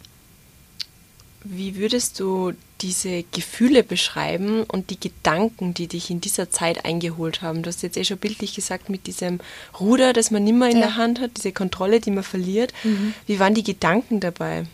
Wie 1.42 1.76
würdest 1.76 2.20
du 2.20 2.52
diese 2.80 3.24
Gefühle 3.24 3.82
beschreiben 3.82 4.62
und 4.64 4.90
die 4.90 4.98
Gedanken, 4.98 5.74
die 5.74 5.86
dich 5.86 6.10
in 6.10 6.20
dieser 6.20 6.50
Zeit 6.50 6.84
eingeholt 6.84 7.42
haben? 7.42 7.62
Du 7.62 7.68
hast 7.68 7.82
jetzt 7.82 7.96
eh 7.96 8.04
schon 8.04 8.18
bildlich 8.18 8.54
gesagt, 8.54 8.88
mit 8.88 9.06
diesem 9.06 9.40
Ruder, 9.78 10.12
das 10.12 10.30
man 10.30 10.44
nimmer 10.44 10.68
in 10.68 10.78
ja. 10.78 10.86
der 10.86 10.96
Hand 10.96 11.20
hat, 11.20 11.32
diese 11.36 11.52
Kontrolle, 11.52 12.00
die 12.00 12.10
man 12.10 12.24
verliert. 12.24 12.72
Mhm. 12.84 13.14
Wie 13.26 13.38
waren 13.38 13.54
die 13.54 13.64
Gedanken 13.64 14.20
dabei? 14.20 14.66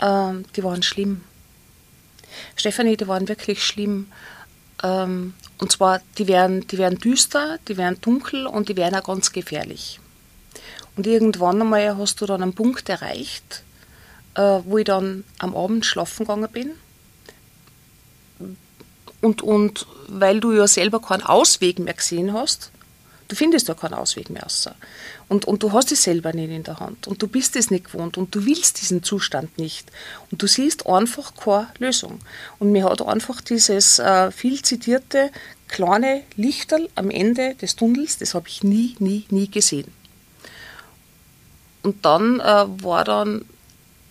Ähm, 0.00 0.44
die 0.56 0.62
waren 0.62 0.82
schlimm. 0.82 1.22
Stefanie, 2.56 2.96
die 2.96 3.08
waren 3.08 3.28
wirklich 3.28 3.64
schlimm. 3.64 4.06
Ähm, 4.82 5.34
und 5.58 5.72
zwar, 5.72 6.00
die 6.18 6.28
wären, 6.28 6.66
die 6.68 6.78
wären 6.78 6.98
düster, 6.98 7.58
die 7.66 7.76
wären 7.76 8.00
dunkel 8.00 8.46
und 8.46 8.68
die 8.68 8.76
wären 8.76 8.94
auch 8.94 9.04
ganz 9.04 9.32
gefährlich. 9.32 10.00
Und 10.96 11.06
irgendwann 11.06 11.60
einmal 11.60 11.96
hast 11.96 12.20
du 12.20 12.26
dann 12.26 12.42
einen 12.42 12.54
Punkt 12.54 12.88
erreicht, 12.88 13.62
äh, 14.34 14.60
wo 14.64 14.78
ich 14.78 14.84
dann 14.84 15.24
am 15.38 15.56
Abend 15.56 15.84
schlafen 15.84 16.26
gegangen 16.26 16.48
bin. 16.52 16.70
Und, 19.20 19.42
und 19.42 19.86
weil 20.06 20.40
du 20.40 20.52
ja 20.52 20.66
selber 20.68 21.00
keinen 21.00 21.22
Ausweg 21.22 21.78
mehr 21.78 21.94
gesehen 21.94 22.32
hast, 22.32 22.70
du 23.28 23.36
findest 23.36 23.68
ja 23.68 23.74
keinen 23.74 23.94
Ausweg 23.94 24.30
mehr 24.30 24.44
außer. 24.44 24.74
Und, 25.28 25.44
und 25.44 25.62
du 25.62 25.72
hast 25.72 25.92
es 25.92 26.02
selber 26.02 26.32
nicht 26.32 26.50
in 26.50 26.62
der 26.62 26.80
Hand 26.80 27.06
und 27.06 27.20
du 27.20 27.28
bist 27.28 27.56
es 27.56 27.70
nicht 27.70 27.86
gewohnt 27.86 28.16
und 28.16 28.34
du 28.34 28.46
willst 28.46 28.80
diesen 28.80 29.02
Zustand 29.02 29.58
nicht. 29.58 29.90
Und 30.30 30.42
du 30.42 30.46
siehst 30.46 30.86
einfach 30.86 31.34
keine 31.34 31.68
Lösung. 31.78 32.20
Und 32.58 32.72
mir 32.72 32.84
hat 32.84 33.02
einfach 33.02 33.40
dieses 33.40 33.98
äh, 33.98 34.30
viel 34.30 34.62
zitierte 34.62 35.30
kleine 35.68 36.22
Lichterl 36.36 36.88
am 36.94 37.10
Ende 37.10 37.54
des 37.56 37.76
Tunnels, 37.76 38.16
das 38.16 38.34
habe 38.34 38.48
ich 38.48 38.62
nie, 38.62 38.96
nie, 38.98 39.26
nie 39.30 39.50
gesehen. 39.50 39.92
Und 41.82 42.04
dann 42.04 42.40
äh, 42.40 42.66
war 42.82 43.04
dann 43.04 43.44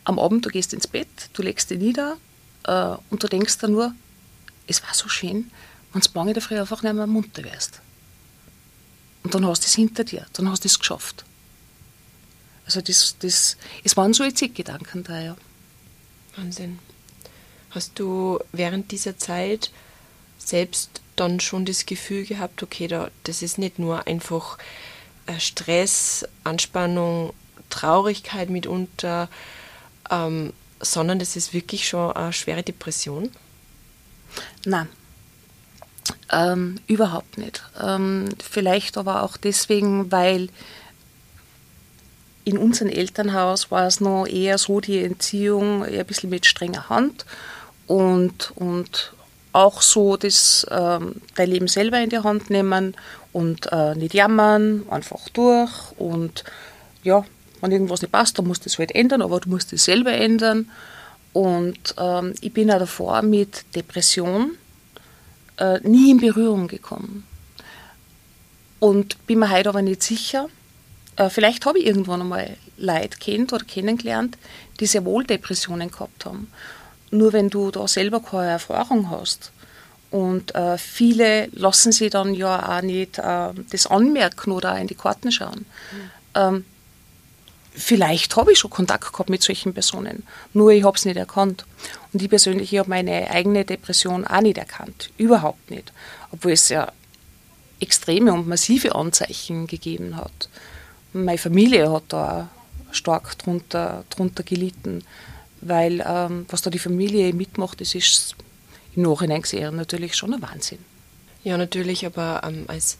am 0.04 0.20
Abend, 0.20 0.46
du 0.46 0.50
gehst 0.50 0.74
ins 0.74 0.88
Bett, 0.88 1.08
du 1.34 1.42
legst 1.42 1.70
dich 1.70 1.80
nieder 1.80 2.18
äh, 2.64 2.96
und 3.10 3.24
du 3.24 3.28
denkst 3.28 3.58
dann 3.58 3.72
nur, 3.72 3.94
es 4.68 4.84
war 4.84 4.94
so 4.94 5.08
schön, 5.08 5.52
wenn 5.94 6.02
du 6.02 6.10
morgen 6.14 6.30
in 6.30 6.34
der 6.34 6.44
Früh 6.44 6.60
einfach 6.60 6.84
nicht 6.84 6.94
mehr 6.94 7.08
munter 7.08 7.44
wärst. 7.44 7.82
Und 9.24 9.34
dann 9.34 9.46
hast 9.46 9.64
du 9.64 9.68
es 9.68 9.76
hinter 9.76 10.04
dir, 10.04 10.26
dann 10.34 10.50
hast 10.50 10.64
du 10.64 10.68
es 10.68 10.80
geschafft. 10.80 11.26
Also 12.66 12.82
das, 12.82 13.16
das, 13.20 13.58
es 13.84 13.98
waren 13.98 14.14
Suizidgedanken 14.14 15.04
da, 15.04 15.22
ja. 15.22 15.38
Wahnsinn. 16.36 16.80
Hast 17.72 17.98
du 18.00 18.40
während 18.52 18.92
dieser 18.92 19.18
Zeit 19.18 19.72
selbst 20.38 21.02
dann 21.16 21.40
schon 21.40 21.66
das 21.66 21.86
Gefühl 21.86 22.26
gehabt, 22.26 22.62
okay, 22.62 22.88
da, 22.88 23.10
das 23.24 23.42
ist 23.42 23.58
nicht 23.58 23.80
nur 23.80 24.06
einfach 24.06 24.58
äh, 25.26 25.40
Stress, 25.40 26.26
Anspannung, 26.44 27.34
Traurigkeit 27.70 28.50
mitunter, 28.50 29.30
ähm, 30.10 30.54
sondern 30.80 31.20
das 31.20 31.36
ist 31.36 31.54
wirklich 31.54 31.88
schon 31.88 32.16
eine 32.16 32.34
schwere 32.34 32.64
Depression? 32.64 33.32
Nein, 34.66 34.88
ähm, 36.32 36.76
überhaupt 36.88 37.38
nicht. 37.38 37.64
Ähm, 37.82 38.30
vielleicht 38.44 38.98
aber 38.98 39.24
auch 39.24 39.38
deswegen, 39.38 40.12
weil 40.12 40.50
in 42.44 42.58
unserem 42.58 42.90
Elternhaus 42.90 43.72
war 43.72 43.88
es 43.88 44.00
noch 44.00 44.26
eher 44.26 44.58
so 44.58 44.80
die 44.80 45.04
Entziehung 45.04 45.84
eher 45.84 46.02
ein 46.02 46.06
bisschen 46.06 46.30
mit 46.30 46.46
strenger 46.46 46.90
Hand 46.90 47.26
und, 47.88 48.52
und 48.56 49.14
auch 49.52 49.82
so 49.82 50.18
das 50.18 50.66
ähm, 50.70 51.16
dein 51.36 51.50
Leben 51.50 51.68
selber 51.68 52.00
in 52.00 52.10
die 52.10 52.20
Hand 52.20 52.50
nehmen 52.50 52.96
und 53.34 53.70
äh, 53.72 53.96
nicht 53.96 54.14
jammern, 54.14 54.84
einfach 54.90 55.28
durch 55.30 55.72
und 55.98 56.44
ja, 57.04 57.26
wenn 57.62 57.72
irgendwas 57.72 58.02
nicht 58.02 58.12
passt, 58.12 58.38
dann 58.38 58.48
musst 58.48 58.66
du 58.66 58.70
es 58.70 58.78
halt 58.78 58.94
ändern, 58.96 59.22
aber 59.22 59.40
du 59.40 59.50
musst 59.50 59.74
es 59.74 59.86
selber 59.86 60.12
ändern. 60.12 60.70
Und 61.34 61.96
ähm, 61.98 62.34
ich 62.42 62.54
bin 62.54 62.72
auch 62.72 62.80
davor 62.80 63.22
mit 63.22 63.66
Depression 63.76 64.58
äh, 65.58 65.80
nie 65.88 66.12
in 66.12 66.20
Berührung 66.20 66.68
gekommen. 66.68 67.26
Und 68.80 69.26
bin 69.28 69.40
mir 69.40 69.52
heute 69.52 69.70
aber 69.70 69.82
nicht 69.82 70.04
sicher, 70.04 70.50
äh, 71.16 71.30
vielleicht 71.30 71.66
habe 71.66 71.80
ich 71.80 71.86
irgendwann 71.86 72.22
einmal 72.22 72.56
Leute 72.78 73.18
kennt 73.18 73.52
oder 73.54 73.66
kennengelernt, 73.66 74.38
die 74.80 74.86
sehr 74.86 75.04
wohl 75.04 75.24
Depressionen 75.24 75.92
gehabt 75.92 76.26
haben. 76.26 76.52
Nur 77.12 77.34
wenn 77.34 77.50
du 77.50 77.72
da 77.72 77.88
selber 77.88 78.22
keine 78.22 78.52
Erfahrung 78.52 79.10
hast 79.10 79.52
und 80.12 80.56
äh, 80.56 80.78
viele 80.78 81.48
lassen 81.54 81.92
sich 81.92 82.12
dann 82.12 82.34
ja 82.34 82.78
auch 82.78 82.82
nicht 82.82 83.18
äh, 83.18 83.50
das 83.72 83.88
anmerken 83.88 84.52
oder 84.52 84.74
auch 84.74 84.80
in 84.80 84.88
die 84.88 84.96
Karten 84.96 85.32
schauen. 85.32 85.66
Mhm. 85.92 86.12
Ähm, 86.36 86.66
vielleicht 87.78 88.36
habe 88.36 88.52
ich 88.52 88.60
schon 88.60 88.72
Kontakt 88.72 89.12
gehabt 89.12 89.30
mit 89.30 89.44
solchen 89.44 89.74
Personen, 89.74 90.24
nur 90.54 90.72
ich 90.72 90.84
habe 90.84 90.98
es 90.98 91.06
nicht 91.06 91.18
erkannt. 91.18 91.66
Und 92.12 92.22
ich 92.22 92.30
persönlich 92.30 92.76
habe 92.78 92.90
meine 92.90 93.30
eigene 93.30 93.64
Depression 93.64 94.26
auch 94.26 94.42
nicht 94.42 94.58
erkannt, 94.58 95.12
überhaupt 95.18 95.70
nicht, 95.70 95.94
obwohl 96.32 96.54
es 96.54 96.70
ja 96.70 96.92
extreme 97.80 98.34
und 98.34 98.48
massive 98.48 98.96
Anzeichen 98.96 99.68
gegeben 99.68 100.16
hat. 100.16 100.50
Meine 101.14 101.38
Familie 101.38 101.92
hat 101.92 102.04
da 102.10 102.50
stark 102.92 103.38
drunter, 103.38 104.04
drunter 104.10 104.44
gelitten, 104.44 105.04
weil 105.62 106.04
ähm, 106.06 106.46
was 106.50 106.62
da 106.62 106.70
die 106.70 106.80
Familie 106.80 107.34
mitmacht, 107.34 107.82
das 107.82 107.94
ist 107.94 108.36
im 108.96 109.04
Nachhinein 109.04 109.44
gesehen 109.44 109.76
natürlich 109.76 110.16
schon 110.16 110.34
ein 110.34 110.42
Wahnsinn. 110.42 110.80
Ja, 111.44 111.58
natürlich, 111.58 112.06
aber 112.06 112.42
ähm, 112.44 112.66
als 112.68 112.98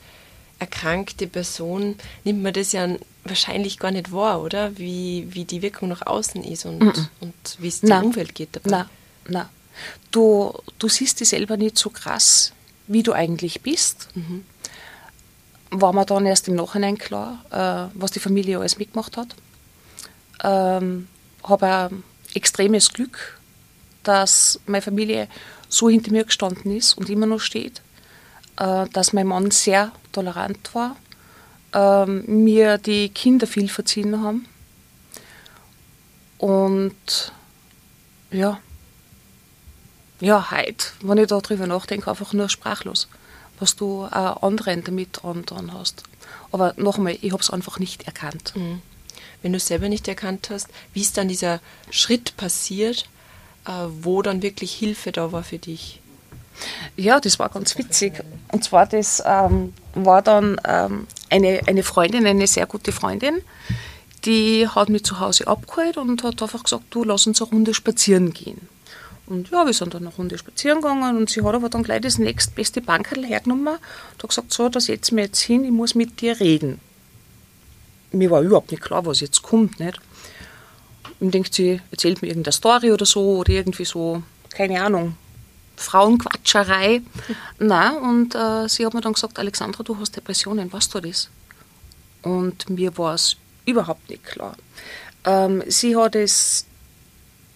erkrankte 0.60 1.28
Person 1.28 1.96
nimmt 2.24 2.44
man 2.44 2.54
das 2.54 2.72
ja 2.72 2.88
wahrscheinlich 3.24 3.80
gar 3.80 3.92
nicht 3.92 4.12
wahr, 4.12 4.42
oder? 4.42 4.78
Wie, 4.78 5.28
wie 5.32 5.46
die 5.46 5.62
Wirkung 5.62 5.90
nach 5.90 6.06
außen 6.06 6.44
ist 6.44 6.66
und, 6.66 6.82
-mm. 6.82 7.08
und 7.20 7.34
wie 7.60 7.68
es 7.68 7.82
dem 7.82 7.92
Umfeld 7.92 8.34
geht 8.34 8.56
dabei. 8.56 8.70
Nein, 8.70 8.86
nein. 9.28 9.46
Du, 10.12 10.54
du 10.80 10.90
siehst 10.90 11.20
dich 11.20 11.30
selber 11.30 11.58
nicht 11.58 11.78
so 11.78 11.90
krass, 11.90 12.54
wie 12.88 13.04
du 13.04 13.14
eigentlich 13.14 13.62
bist. 13.62 14.10
Mhm. 14.16 14.44
War 15.70 15.94
mir 15.94 16.06
dann 16.06 16.26
erst 16.26 16.48
im 16.48 16.56
Nachhinein 16.56 16.98
klar, 16.98 17.44
äh, 17.52 17.94
was 17.94 18.12
die 18.12 18.20
Familie 18.20 18.60
alles 18.60 18.78
mitgemacht 18.78 19.18
hat. 19.18 19.36
Ähm, 20.44 21.08
habe 21.44 21.68
ein 21.68 22.04
extremes 22.34 22.94
Glück, 22.94 23.40
dass 24.04 24.60
meine 24.66 24.82
Familie 24.82 25.28
so 25.70 25.90
hinter 25.90 26.12
mir 26.12 26.24
gestanden 26.24 26.76
ist 26.76 26.98
und 26.98 27.10
immer 27.10 27.26
noch 27.26 27.42
steht, 27.42 27.82
äh, 28.58 28.86
dass 28.94 29.14
mein 29.14 29.28
Mann 29.28 29.52
sehr 29.52 29.92
tolerant 30.18 30.74
war, 30.74 30.96
äh, 31.74 32.06
mir 32.06 32.78
die 32.80 33.10
Kinder 33.10 33.46
viel 33.46 33.70
verziehen 33.70 34.22
haben 34.24 34.48
und 36.40 37.32
ja, 38.32 38.60
ja, 40.20 40.50
heute, 40.50 40.88
wenn 41.02 41.20
ich 41.20 41.28
darüber 41.28 41.68
nachdenke, 41.68 42.10
einfach 42.10 42.34
nur 42.34 42.50
sprachlos, 42.50 43.08
was 43.60 43.76
du 43.76 44.06
auch 44.06 44.42
anderen 44.42 44.84
damit 44.84 45.22
dran 45.22 45.72
hast. 45.72 46.04
Aber 46.52 46.74
nochmal, 46.78 47.18
ich 47.22 47.32
habe 47.32 47.44
es 47.44 47.52
einfach 47.52 47.78
nicht 47.78 48.08
erkannt. 48.08 48.54
Mhm. 48.56 48.82
Wenn 49.44 49.52
du 49.52 49.58
es 49.58 49.68
selber 49.68 49.88
nicht 49.90 50.08
erkannt 50.08 50.50
hast, 50.50 50.68
wie 50.94 51.02
ist 51.02 51.18
dann 51.18 51.28
dieser 51.28 51.60
Schritt 51.92 52.36
passiert, 52.38 53.08
äh, 53.66 53.72
wo 54.02 54.24
dann 54.24 54.42
wirklich 54.42 54.74
Hilfe 54.74 55.12
da 55.12 55.32
war 55.32 55.44
für 55.44 55.60
dich? 55.60 56.02
Ja, 56.96 57.20
das 57.20 57.40
war 57.40 57.50
ganz 57.50 57.78
witzig. 57.78 58.24
Und 58.52 58.64
zwar, 58.64 58.86
das 58.86 59.22
ähm, 59.26 59.74
war 59.94 60.22
dann 60.22 60.60
ähm, 60.66 61.08
eine, 61.30 61.62
eine 61.68 61.84
Freundin, 61.84 62.26
eine 62.26 62.48
sehr 62.48 62.66
gute 62.66 62.92
Freundin, 62.92 63.42
die 64.26 64.68
hat 64.68 64.90
mich 64.90 65.04
zu 65.04 65.20
Hause 65.20 65.48
abgeholt 65.48 65.98
und 65.98 66.24
hat 66.24 66.42
einfach 66.42 66.64
gesagt, 66.64 66.86
du 66.90 67.04
lass 67.04 67.28
uns 67.28 67.42
eine 67.42 67.52
Runde 67.52 67.74
spazieren 67.74 68.34
gehen. 68.34 68.68
Und 69.28 69.50
ja, 69.52 69.66
wir 69.66 69.74
sind 69.74 69.94
dann 69.94 70.08
eine 70.08 70.16
Runde 70.16 70.38
spazieren 70.38 70.82
gegangen 70.82 71.18
und 71.18 71.30
sie 71.30 71.44
hat 71.44 71.54
aber 71.54 71.70
dann 71.70 71.84
gleich 71.84 72.02
das 72.02 72.18
nächstbeste 72.18 72.82
Bankerl 72.82 73.26
hergenommen 73.26 73.68
und 73.68 74.24
hat 74.24 74.30
gesagt, 74.30 74.54
so, 74.54 74.70
da 74.70 74.80
setzen 74.80 75.18
wir 75.18 75.26
jetzt 75.26 75.42
hin, 75.42 75.66
ich 75.66 75.72
muss 75.72 75.96
mit 75.96 76.22
dir 76.22 76.40
reden. 76.40 76.80
Mir 78.12 78.32
war 78.32 78.42
überhaupt 78.42 78.72
nicht 78.72 78.84
klar, 78.84 79.06
was 79.06 79.20
jetzt 79.20 79.42
kommt, 79.42 79.82
nicht? 79.82 80.00
Und 81.20 81.34
denkt 81.34 81.54
sie, 81.54 81.82
erzählt 81.92 82.22
mir 82.22 82.30
irgendeine 82.30 82.54
Story 82.54 82.92
oder 82.92 83.06
so 83.06 83.38
oder 83.38 83.52
irgendwie 83.52 83.86
so, 83.86 84.24
keine 84.50 84.82
Ahnung, 84.82 85.18
Frauenquatscherei. 85.78 87.02
Na 87.60 87.98
und 87.98 88.36
äh, 88.36 88.68
sie 88.68 88.86
hat 88.86 88.94
mir 88.94 89.02
dann 89.02 89.14
gesagt, 89.14 89.40
Alexandra, 89.40 89.84
du 89.84 89.98
hast 89.98 90.16
Depressionen, 90.16 90.72
weißt 90.72 90.94
du 90.94 91.00
das? 91.00 91.30
Und 92.24 92.70
mir 92.70 92.98
war 92.98 93.14
es 93.14 93.38
überhaupt 93.66 94.10
nicht 94.10 94.24
klar. 94.24 94.56
Ähm, 95.24 95.64
sie 95.68 95.96
hat 95.96 96.16
es 96.16 96.66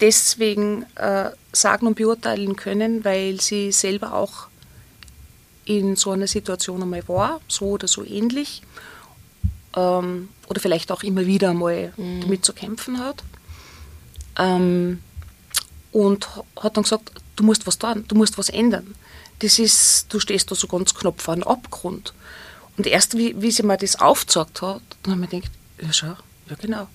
deswegen 0.00 0.86
äh, 0.96 1.30
sagen 1.52 1.86
und 1.86 1.96
beurteilen 1.96 2.56
können, 2.56 3.04
weil 3.04 3.40
sie 3.40 3.72
selber 3.72 4.14
auch 4.14 4.48
in 5.64 5.96
so 5.96 6.10
einer 6.10 6.26
Situation 6.26 6.82
einmal 6.82 7.06
war, 7.08 7.40
so 7.48 7.66
oder 7.66 7.86
so 7.86 8.04
ähnlich, 8.04 8.62
ähm, 9.76 10.28
oder 10.48 10.60
vielleicht 10.60 10.90
auch 10.90 11.02
immer 11.02 11.26
wieder 11.26 11.50
einmal 11.50 11.92
mhm. 11.96 12.22
damit 12.22 12.44
zu 12.44 12.52
kämpfen 12.52 12.98
hat. 12.98 13.22
Ähm, 14.38 15.02
und 15.92 16.28
hat 16.56 16.76
dann 16.76 16.84
gesagt, 16.84 17.12
du 17.36 17.44
musst 17.44 17.66
was 17.66 17.78
tun, 17.78 18.04
du 18.08 18.14
musst 18.14 18.38
was 18.38 18.48
ändern. 18.48 18.94
Das 19.40 19.58
ist, 19.58 20.06
du 20.12 20.20
stehst 20.20 20.50
da 20.50 20.54
so 20.54 20.66
ganz 20.66 20.94
knapp 20.94 21.20
vor 21.20 21.34
einem 21.34 21.42
Abgrund. 21.42 22.14
Und 22.76 22.86
erst 22.86 23.16
wie, 23.16 23.40
wie 23.40 23.50
sie 23.50 23.64
mir 23.64 23.76
das 23.76 24.00
aufgezeigt 24.00 24.62
hat, 24.62 24.82
dann 25.02 25.14
habe 25.14 25.24
ich 25.24 25.32
mir 25.32 25.40
gedacht, 25.40 25.52
ja 25.80 25.92
schau, 25.92 26.16
ja 26.48 26.56
genau, 26.60 26.88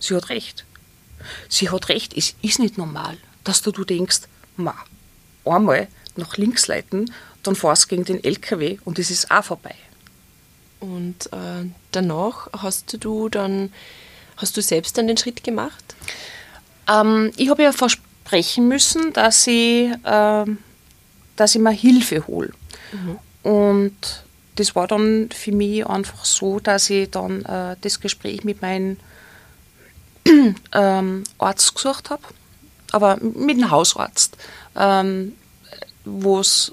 sie 0.00 0.14
hat 0.16 0.28
recht 0.28 0.64
sie 1.48 1.70
hat 1.70 1.88
recht, 1.88 2.16
es 2.16 2.34
ist 2.42 2.58
nicht 2.58 2.78
normal, 2.78 3.16
dass 3.44 3.62
du, 3.62 3.70
du 3.72 3.84
denkst, 3.84 4.22
ma, 4.56 4.74
einmal 5.44 5.88
nach 6.16 6.36
links 6.36 6.66
leiten, 6.66 7.12
dann 7.42 7.56
fahrst 7.56 7.84
du 7.84 7.88
gegen 7.88 8.04
den 8.04 8.24
LKW 8.24 8.78
und 8.84 8.98
es 8.98 9.10
ist 9.10 9.30
auch 9.30 9.44
vorbei. 9.44 9.74
Und 10.80 11.32
äh, 11.32 11.66
danach 11.92 12.48
hast 12.52 12.96
du 13.04 13.28
dann, 13.28 13.72
hast 14.36 14.56
du 14.56 14.62
selbst 14.62 14.96
dann 14.98 15.06
den 15.06 15.16
Schritt 15.16 15.42
gemacht? 15.44 15.94
Ähm, 16.88 17.32
ich 17.36 17.48
habe 17.48 17.62
ja 17.62 17.72
versprechen 18.24 18.68
müssen, 18.68 19.12
dass 19.12 19.46
ich, 19.46 19.90
äh, 20.04 20.44
dass 21.36 21.54
ich 21.54 21.60
mir 21.60 21.72
Hilfe 21.72 22.26
hole. 22.26 22.52
Mhm. 22.92 23.18
Und 23.50 24.24
das 24.56 24.74
war 24.74 24.86
dann 24.86 25.30
für 25.30 25.52
mich 25.52 25.86
einfach 25.86 26.24
so, 26.24 26.60
dass 26.60 26.90
ich 26.90 27.10
dann 27.10 27.44
äh, 27.44 27.76
das 27.80 28.00
Gespräch 28.00 28.44
mit 28.44 28.62
meinen 28.62 28.98
ähm, 30.72 31.24
Arzt 31.38 31.74
gesucht 31.74 32.10
habe, 32.10 32.22
aber 32.92 33.18
mit 33.20 33.58
einem 33.58 33.70
Hausarzt, 33.70 34.36
ähm, 34.76 35.34
wo 36.04 36.40
es 36.40 36.72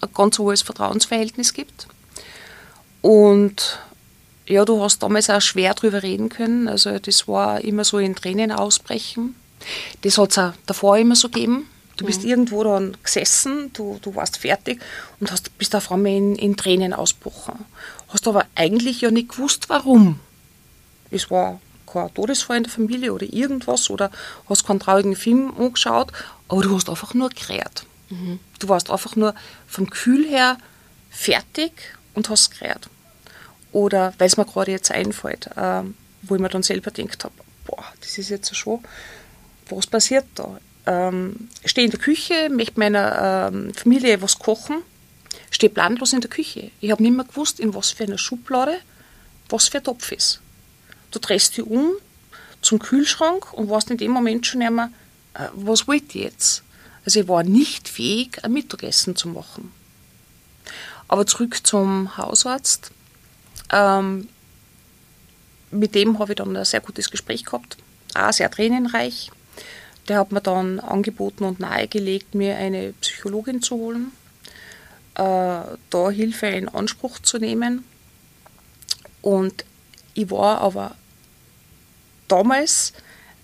ein 0.00 0.10
ganz 0.14 0.38
hohes 0.38 0.62
Vertrauensverhältnis 0.62 1.54
gibt. 1.54 1.88
Und 3.00 3.80
ja, 4.46 4.64
du 4.64 4.82
hast 4.82 5.02
damals 5.02 5.28
auch 5.28 5.40
schwer 5.40 5.74
drüber 5.74 6.02
reden 6.02 6.28
können. 6.28 6.68
Also 6.68 6.98
das 6.98 7.26
war 7.26 7.60
immer 7.62 7.84
so 7.84 7.98
in 7.98 8.14
Tränen 8.14 8.52
ausbrechen. 8.52 9.34
Das 10.02 10.18
hat 10.18 10.30
es 10.30 10.38
auch 10.38 10.52
davor 10.66 10.98
immer 10.98 11.16
so 11.16 11.28
gegeben. 11.28 11.68
Du 11.96 12.06
bist 12.06 12.22
mhm. 12.22 12.28
irgendwo 12.28 12.62
dann 12.62 12.96
gesessen, 13.02 13.72
du, 13.72 13.98
du 14.00 14.14
warst 14.14 14.38
fertig 14.38 14.80
und 15.18 15.32
hast, 15.32 15.56
bist 15.58 15.74
auf 15.74 15.90
einmal 15.90 16.12
in, 16.12 16.36
in 16.36 16.56
Tränen 16.56 16.92
ausgebrochen. 16.92 17.64
Hast 18.08 18.28
aber 18.28 18.46
eigentlich 18.54 19.00
ja 19.00 19.10
nicht 19.10 19.30
gewusst, 19.30 19.68
warum. 19.68 20.20
Es 21.10 21.30
war 21.30 21.60
kein 21.92 22.12
Todesfall 22.14 22.58
in 22.58 22.62
der 22.64 22.72
Familie 22.72 23.12
oder 23.12 23.26
irgendwas 23.32 23.90
oder 23.90 24.10
hast 24.48 24.66
keinen 24.66 24.78
traurigen 24.78 25.16
Film 25.16 25.52
angeschaut, 25.58 26.12
aber 26.48 26.62
du 26.62 26.74
hast 26.76 26.88
einfach 26.88 27.14
nur 27.14 27.30
gerät. 27.30 27.84
Mhm. 28.10 28.38
Du 28.60 28.68
warst 28.68 28.90
einfach 28.90 29.16
nur 29.16 29.34
vom 29.66 29.88
Gefühl 29.88 30.28
her 30.28 30.58
fertig 31.10 31.72
und 32.14 32.30
hast 32.30 32.58
gerät. 32.58 32.88
Oder 33.72 34.14
weil 34.18 34.28
es 34.28 34.36
mir 34.36 34.44
gerade 34.44 34.70
jetzt 34.70 34.90
einfällt, 34.90 35.48
äh, 35.56 35.82
wo 36.22 36.34
ich 36.34 36.40
mir 36.40 36.48
dann 36.48 36.62
selber 36.62 36.90
gedacht 36.90 37.24
habe, 37.24 37.34
boah, 37.66 37.84
das 38.00 38.18
ist 38.18 38.30
jetzt 38.30 38.54
schon, 38.54 38.80
was 39.70 39.86
passiert 39.86 40.26
da? 40.34 40.58
Ähm, 40.86 41.48
stehe 41.64 41.84
in 41.84 41.90
der 41.90 42.00
Küche, 42.00 42.48
möchte 42.50 42.78
meiner 42.78 43.50
ähm, 43.52 43.74
Familie 43.74 44.22
was 44.22 44.38
kochen, 44.38 44.78
stehe 45.50 45.70
planlos 45.70 46.12
in 46.12 46.20
der 46.20 46.30
Küche. 46.30 46.70
Ich 46.80 46.90
habe 46.90 47.02
nicht 47.02 47.14
mehr 47.14 47.24
gewusst, 47.24 47.60
in 47.60 47.74
was 47.74 47.90
für 47.90 48.04
einer 48.04 48.18
Schublade 48.18 48.78
was 49.48 49.68
für 49.68 49.78
ein 49.78 49.84
Topf 49.84 50.12
ist. 50.12 50.40
Du 51.10 51.18
drehst 51.18 51.56
dich 51.56 51.64
um 51.64 51.92
zum 52.60 52.78
Kühlschrank 52.78 53.52
und 53.52 53.70
warst 53.70 53.90
in 53.90 53.96
dem 53.96 54.10
Moment 54.10 54.46
schon 54.46 54.62
einmal, 54.62 54.88
äh, 55.34 55.48
was 55.54 55.86
wollte 55.88 56.18
ich 56.18 56.24
jetzt? 56.24 56.62
Also 57.04 57.20
ich 57.20 57.28
war 57.28 57.42
nicht 57.42 57.88
fähig, 57.88 58.44
ein 58.44 58.52
Mittagessen 58.52 59.16
zu 59.16 59.28
machen. 59.28 59.72
Aber 61.06 61.26
zurück 61.26 61.66
zum 61.66 62.16
Hausarzt. 62.18 62.90
Ähm, 63.70 64.28
mit 65.70 65.94
dem 65.94 66.18
habe 66.18 66.32
ich 66.32 66.36
dann 66.36 66.56
ein 66.56 66.64
sehr 66.64 66.80
gutes 66.80 67.10
Gespräch 67.10 67.44
gehabt, 67.44 67.76
auch 68.14 68.32
sehr 68.32 68.50
tränenreich. 68.50 69.30
Der 70.08 70.18
hat 70.18 70.32
mir 70.32 70.40
dann 70.40 70.80
angeboten 70.80 71.44
und 71.44 71.60
nahegelegt, 71.60 72.34
mir 72.34 72.56
eine 72.56 72.94
Psychologin 73.00 73.62
zu 73.62 73.76
holen, 73.76 74.12
äh, 75.14 75.20
da 75.90 76.10
Hilfe 76.10 76.46
in 76.46 76.68
Anspruch 76.68 77.18
zu 77.18 77.38
nehmen. 77.38 77.84
Und 79.20 79.64
ich 80.14 80.30
war 80.30 80.60
aber 80.60 80.94
damals, 82.28 82.92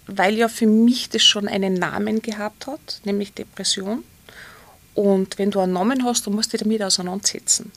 weil 0.07 0.35
ja 0.35 0.49
für 0.49 0.67
mich 0.67 1.11
das 1.11 1.23
schon 1.23 1.49
einen 1.49 1.75
Namen 1.75 2.23
gehabt 2.23 2.67
hat, 2.67 3.01
nämlich 3.05 3.33
Depression. 3.35 4.05
Und 4.95 5.39
wenn 5.39 5.51
du 5.51 5.61
einen 5.61 5.73
Namen 5.73 6.05
hast, 6.05 6.27
dann 6.27 6.35
musst 6.35 6.53
du 6.53 6.57
dich 6.57 6.65
damit 6.65 6.83
auseinandersetzen. 6.83 7.73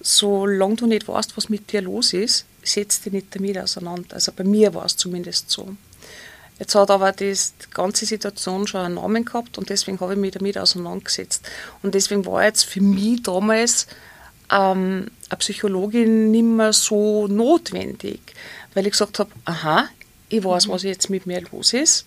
Solange 0.00 0.76
du 0.76 0.86
nicht 0.86 1.08
weißt, 1.08 1.36
was 1.36 1.48
mit 1.48 1.72
dir 1.72 1.80
los 1.80 2.12
ist, 2.12 2.44
setzt 2.62 3.06
dich 3.06 3.12
nicht 3.12 3.34
damit 3.34 3.58
auseinander. 3.58 4.14
Also 4.14 4.32
bei 4.32 4.44
mir 4.44 4.74
war 4.74 4.84
es 4.84 4.96
zumindest 4.96 5.50
so. 5.50 5.76
Jetzt 6.62 6.76
hat 6.76 6.92
aber 6.92 7.10
das, 7.10 7.54
die 7.56 7.70
ganze 7.74 8.06
Situation 8.06 8.68
schon 8.68 8.82
einen 8.82 8.94
Namen 8.94 9.24
gehabt 9.24 9.58
und 9.58 9.68
deswegen 9.68 9.98
habe 9.98 10.12
ich 10.12 10.18
mich 10.20 10.30
damit 10.30 10.56
auseinandergesetzt. 10.56 11.44
Und 11.82 11.96
deswegen 11.96 12.24
war 12.24 12.44
jetzt 12.44 12.66
für 12.66 12.80
mich 12.80 13.20
damals 13.24 13.88
ähm, 14.48 15.08
eine 15.28 15.38
Psychologin 15.38 16.30
nicht 16.30 16.44
mehr 16.44 16.72
so 16.72 17.26
notwendig, 17.26 18.20
weil 18.74 18.86
ich 18.86 18.92
gesagt 18.92 19.18
habe, 19.18 19.32
aha, 19.44 19.88
ich 20.28 20.44
weiß, 20.44 20.68
was 20.68 20.84
jetzt 20.84 21.10
mit 21.10 21.26
mir 21.26 21.42
los 21.50 21.72
ist 21.72 22.06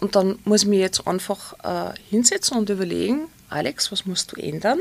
und 0.00 0.16
dann 0.16 0.38
muss 0.44 0.62
ich 0.62 0.68
mich 0.68 0.80
jetzt 0.80 1.06
einfach 1.06 1.52
äh, 1.62 1.92
hinsetzen 2.08 2.56
und 2.56 2.70
überlegen, 2.70 3.28
Alex, 3.50 3.92
was 3.92 4.06
musst 4.06 4.32
du 4.32 4.40
ändern, 4.40 4.78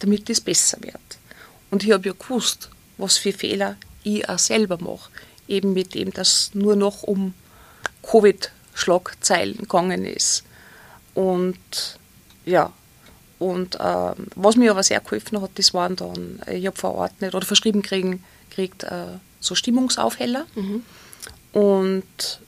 damit 0.00 0.28
es 0.28 0.42
besser 0.42 0.76
wird. 0.82 1.00
Und 1.70 1.82
ich 1.82 1.92
habe 1.92 2.08
ja 2.08 2.12
gewusst, 2.12 2.68
was 2.98 3.16
für 3.16 3.32
Fehler 3.32 3.76
ich 4.02 4.28
auch 4.28 4.38
selber 4.38 4.76
mache, 4.82 5.10
eben 5.48 5.72
mit 5.72 5.94
dem, 5.94 6.12
dass 6.12 6.50
nur 6.52 6.76
noch 6.76 7.04
um 7.04 7.32
Covid-Schlagzeilen 8.10 9.58
gegangen 9.58 10.04
ist. 10.04 10.44
Und 11.14 11.98
ja, 12.44 12.72
Und 13.38 13.74
äh, 13.74 14.12
was 14.36 14.56
mir 14.56 14.70
aber 14.70 14.82
sehr 14.82 15.00
geholfen 15.00 15.40
hat, 15.42 15.50
das 15.56 15.74
waren 15.74 15.96
dann, 15.96 16.40
ich 16.50 16.66
habe 16.66 16.76
verordnet 16.76 17.34
oder 17.34 17.44
verschrieben 17.46 17.82
kriegen, 17.82 18.24
kriegt 18.50 18.84
äh, 18.84 19.18
so 19.40 19.54
Stimmungsaufheller. 19.54 20.46
Mhm. 20.54 20.82
Und 21.52 22.40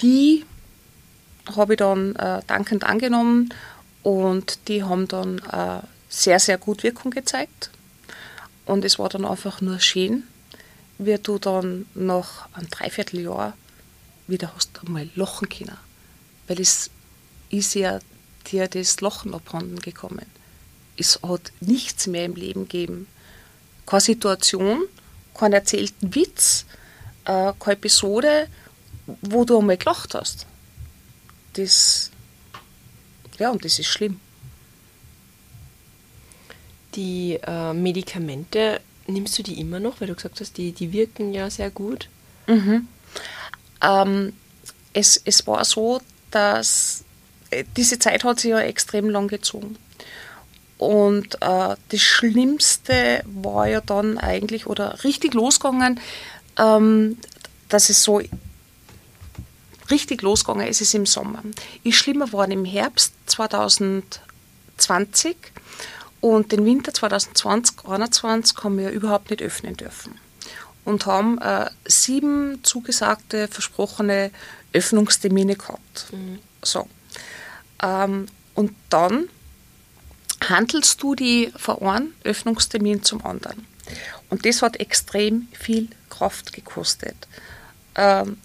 die 0.00 0.44
habe 1.56 1.74
ich 1.74 1.78
dann 1.78 2.16
äh, 2.16 2.40
dankend 2.46 2.84
angenommen 2.84 3.52
und 4.02 4.68
die 4.68 4.82
haben 4.82 5.08
dann 5.08 5.38
äh, 5.40 5.80
sehr, 6.08 6.38
sehr 6.38 6.58
gut 6.58 6.82
Wirkung 6.82 7.10
gezeigt. 7.10 7.70
Und 8.64 8.84
es 8.84 8.98
war 8.98 9.08
dann 9.08 9.24
einfach 9.24 9.60
nur 9.60 9.80
schön, 9.80 10.22
wie 10.98 11.18
du 11.18 11.38
dann 11.38 11.86
nach 11.94 12.48
einem 12.54 12.70
Dreivierteljahr 12.70 13.54
wieder 14.26 14.54
hast 14.54 14.70
einmal 14.84 15.08
lachen 15.14 15.48
können. 15.48 15.76
Weil 16.46 16.60
es 16.60 16.90
ist 17.50 17.74
ja 17.74 17.98
dir 18.50 18.68
das 18.68 19.00
Lachen 19.00 19.34
abhanden 19.34 19.80
gekommen. 19.80 20.26
Es 20.96 21.20
hat 21.22 21.52
nichts 21.60 22.06
mehr 22.06 22.24
im 22.24 22.34
Leben 22.34 22.62
gegeben. 22.62 23.06
Keine 23.86 24.00
Situation, 24.00 24.84
keinen 25.34 25.54
erzählten 25.54 26.14
Witz, 26.14 26.66
äh, 27.24 27.52
keine 27.58 27.76
Episode, 27.76 28.48
wo 29.20 29.44
du 29.44 29.58
einmal 29.58 29.76
gelacht 29.76 30.14
hast. 30.14 30.46
Das, 31.54 32.10
ja, 33.38 33.50
und 33.50 33.64
das 33.64 33.78
ist 33.78 33.86
schlimm. 33.86 34.20
Die 36.94 37.38
äh, 37.42 37.72
Medikamente, 37.72 38.80
nimmst 39.06 39.38
du 39.38 39.42
die 39.42 39.58
immer 39.60 39.80
noch? 39.80 40.00
Weil 40.00 40.08
du 40.08 40.14
gesagt 40.14 40.40
hast, 40.40 40.56
die, 40.58 40.72
die 40.72 40.92
wirken 40.92 41.32
ja 41.32 41.50
sehr 41.50 41.70
gut. 41.70 42.08
Mhm. 42.46 42.86
Ähm, 43.82 44.32
es, 44.92 45.20
es 45.24 45.46
war 45.46 45.64
so, 45.64 46.00
dass 46.30 47.04
äh, 47.50 47.64
diese 47.76 47.98
Zeit 47.98 48.24
hat 48.24 48.40
sich 48.40 48.50
ja 48.50 48.60
extrem 48.60 49.08
lang 49.10 49.28
gezogen. 49.28 49.76
Und 50.78 51.34
äh, 51.36 51.76
das 51.88 52.00
Schlimmste 52.00 53.22
war 53.26 53.68
ja 53.68 53.80
dann 53.80 54.18
eigentlich, 54.18 54.66
oder 54.66 55.04
richtig 55.04 55.34
losgegangen, 55.34 56.00
ähm, 56.58 57.18
dass 57.68 57.88
es 57.88 58.02
so 58.02 58.20
richtig 59.90 60.22
losgegangen 60.22 60.66
ist, 60.66 60.80
ist 60.80 60.94
im 60.94 61.06
Sommer. 61.06 61.42
Ist 61.84 61.96
schlimmer 61.96 62.32
war 62.32 62.50
im 62.50 62.64
Herbst 62.64 63.14
2020 63.26 65.36
und 66.20 66.52
den 66.52 66.64
Winter 66.64 66.92
2020, 66.92 67.76
2021 67.76 68.64
haben 68.64 68.78
wir 68.78 68.90
überhaupt 68.90 69.30
nicht 69.30 69.42
öffnen 69.42 69.76
dürfen 69.76 70.18
und 70.84 71.06
haben 71.06 71.38
äh, 71.38 71.70
sieben 71.86 72.62
zugesagte, 72.64 73.48
versprochene 73.48 74.30
Öffnungstermine 74.72 75.56
gehabt. 75.56 76.06
Mhm. 76.12 76.38
So. 76.62 76.88
Ähm, 77.82 78.26
und 78.54 78.72
dann 78.90 79.28
handelst 80.48 81.02
du 81.02 81.14
die 81.14 81.52
von 81.56 81.78
einem 81.82 82.14
Öffnungstermin 82.24 83.02
zum 83.02 83.24
anderen. 83.24 83.66
Und 84.30 84.46
das 84.46 84.62
hat 84.62 84.80
extrem 84.80 85.48
viel 85.52 85.88
Kraft 86.08 86.52
gekostet. 86.52 87.16
Ähm, 87.94 88.38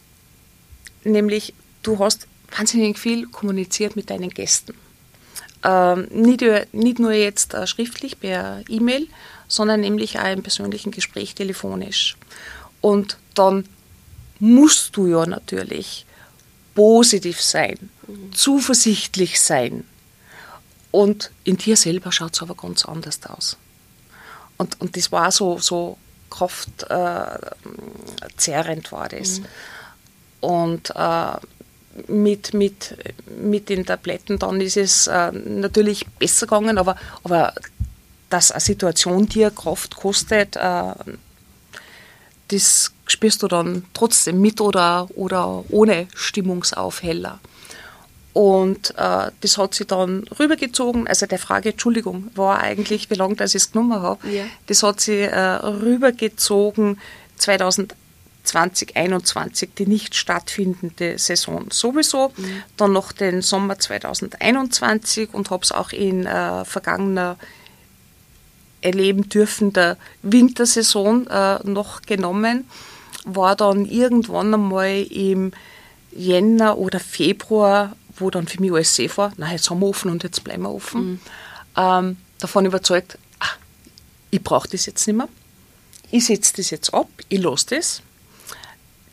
nämlich, 1.04 1.54
du 1.84 2.00
hast 2.00 2.28
wahnsinnig 2.56 2.98
viel 2.98 3.28
kommuniziert 3.28 3.96
mit 3.96 4.10
deinen 4.10 4.30
Gästen. 4.30 4.74
Ähm, 5.64 6.08
nicht, 6.12 6.44
nicht, 6.74 7.00
nur 7.00 7.14
jetzt 7.14 7.54
äh, 7.54 7.66
schriftlich 7.68 8.20
per 8.20 8.64
E-Mail, 8.68 9.08
sondern 9.48 9.82
nämlich 9.82 10.20
auch 10.20 10.32
im 10.32 10.44
persönlichen 10.44 10.92
Gespräch 10.92 11.36
telefonisch. 11.36 12.18
Und 12.82 13.18
dann 13.34 13.68
musst 14.40 14.96
du 14.98 15.08
ja 15.08 15.26
natürlich 15.26 16.06
positiv 16.76 17.42
sein, 17.42 17.90
mhm. 18.08 18.34
zuversichtlich 18.34 19.42
sein. 19.42 19.84
Und 20.92 21.32
in 21.44 21.58
dir 21.58 21.76
selber 21.76 22.12
schaut 22.12 22.36
es 22.36 22.42
aber 22.42 22.56
ganz 22.56 22.86
anders 22.86 23.20
aus. 23.26 23.58
Und, 24.58 24.80
und 24.80 24.96
das 24.96 25.12
war 25.12 25.32
so, 25.32 25.58
so 25.60 25.98
kraftzerrend 26.30 28.88
äh, 28.88 28.92
war 28.92 29.10
das. 29.10 29.40
Mhm. 29.40 29.46
Und 30.40 30.92
äh, 30.96 31.38
mit, 32.08 32.54
mit, 32.54 32.96
mit 33.40 33.70
den 33.70 33.86
Tabletten 33.86 34.38
dann 34.38 34.62
ist 34.62 34.78
es 34.78 35.08
äh, 35.08 35.32
natürlich 35.32 36.06
besser 36.20 36.46
gegangen, 36.46 36.78
aber, 36.78 36.96
aber 37.24 37.54
dass 38.30 38.52
eine 38.52 38.62
Situation 38.62 39.28
dir 39.28 39.52
Kraft 39.52 39.96
kostet, 39.96 40.56
äh, 40.56 40.94
das 42.50 42.92
spürst 43.06 43.44
du 43.44 43.48
dann 43.48 43.86
trotzdem 43.94 44.42
mit 44.42 44.62
oder, 44.62 45.08
oder 45.16 45.64
ohne 45.70 46.08
Stimmungsaufheller. 46.16 47.40
Und 48.34 48.92
äh, 48.98 49.32
das 49.42 49.58
hat 49.58 49.74
sich 49.74 49.88
dann 49.88 50.26
rübergezogen, 50.40 51.08
also 51.08 51.26
der 51.26 51.40
Frage, 51.40 51.72
Entschuldigung, 51.72 52.30
war 52.36 52.60
eigentlich, 52.60 53.10
wie 53.10 53.16
lange 53.16 53.36
das 53.36 53.56
ich 53.56 53.64
es 53.64 53.72
genommen 53.72 54.02
habe. 54.02 54.28
Ja. 54.30 54.44
Das 54.68 54.84
hat 54.84 55.02
sich 55.02 55.22
äh, 55.22 55.40
rübergezogen 55.40 57.00
2020, 57.38 57.98
2021, 58.48 59.70
die 59.78 59.86
nicht 59.86 60.16
stattfindende 60.16 61.20
Saison 61.20 61.68
sowieso. 61.70 62.32
Mhm. 62.36 62.64
Dann 62.78 62.94
noch 62.94 63.12
den 63.12 63.42
Sommer 63.42 63.78
2021 63.78 65.34
und 65.34 65.50
habe 65.50 65.64
es 65.64 65.72
auch 65.72 65.92
in 65.92 66.26
äh, 66.26 66.66
vergangener 66.66 67.38
erleben 68.82 69.30
dürfen 69.30 69.74
der 69.74 69.98
Wintersaison 70.22 71.28
äh, 71.28 71.60
noch 71.64 72.02
genommen. 72.02 72.68
War 73.26 73.56
dann 73.56 73.86
irgendwann 73.86 74.54
einmal 74.54 75.04
im 75.10 75.52
Jänner 76.12 76.78
oder 76.78 77.00
Februar 77.00 77.96
wo 78.20 78.30
dann 78.30 78.48
für 78.48 78.60
mich 78.62 78.72
alles 78.72 78.96
safe 78.96 79.18
war, 79.18 79.34
na, 79.38 79.52
jetzt 79.52 79.70
haben 79.70 79.80
wir 79.80 79.88
offen 79.88 80.12
und 80.12 80.24
jetzt 80.24 80.44
bleiben 80.44 80.64
wir 80.64 80.74
offen, 80.74 81.02
mhm. 81.02 81.20
ähm, 81.76 82.18
davon 82.40 82.66
überzeugt, 82.66 83.18
ach, 83.40 83.58
ich 84.32 84.42
brauche 84.42 84.68
das 84.70 84.86
jetzt 84.86 85.08
nicht 85.08 85.16
mehr, 85.16 85.30
ich 86.12 86.26
setze 86.26 86.54
das 86.58 86.70
jetzt 86.70 86.94
ab, 86.94 87.10
ich 87.30 87.42
lasse 87.42 87.76
das. 87.76 88.02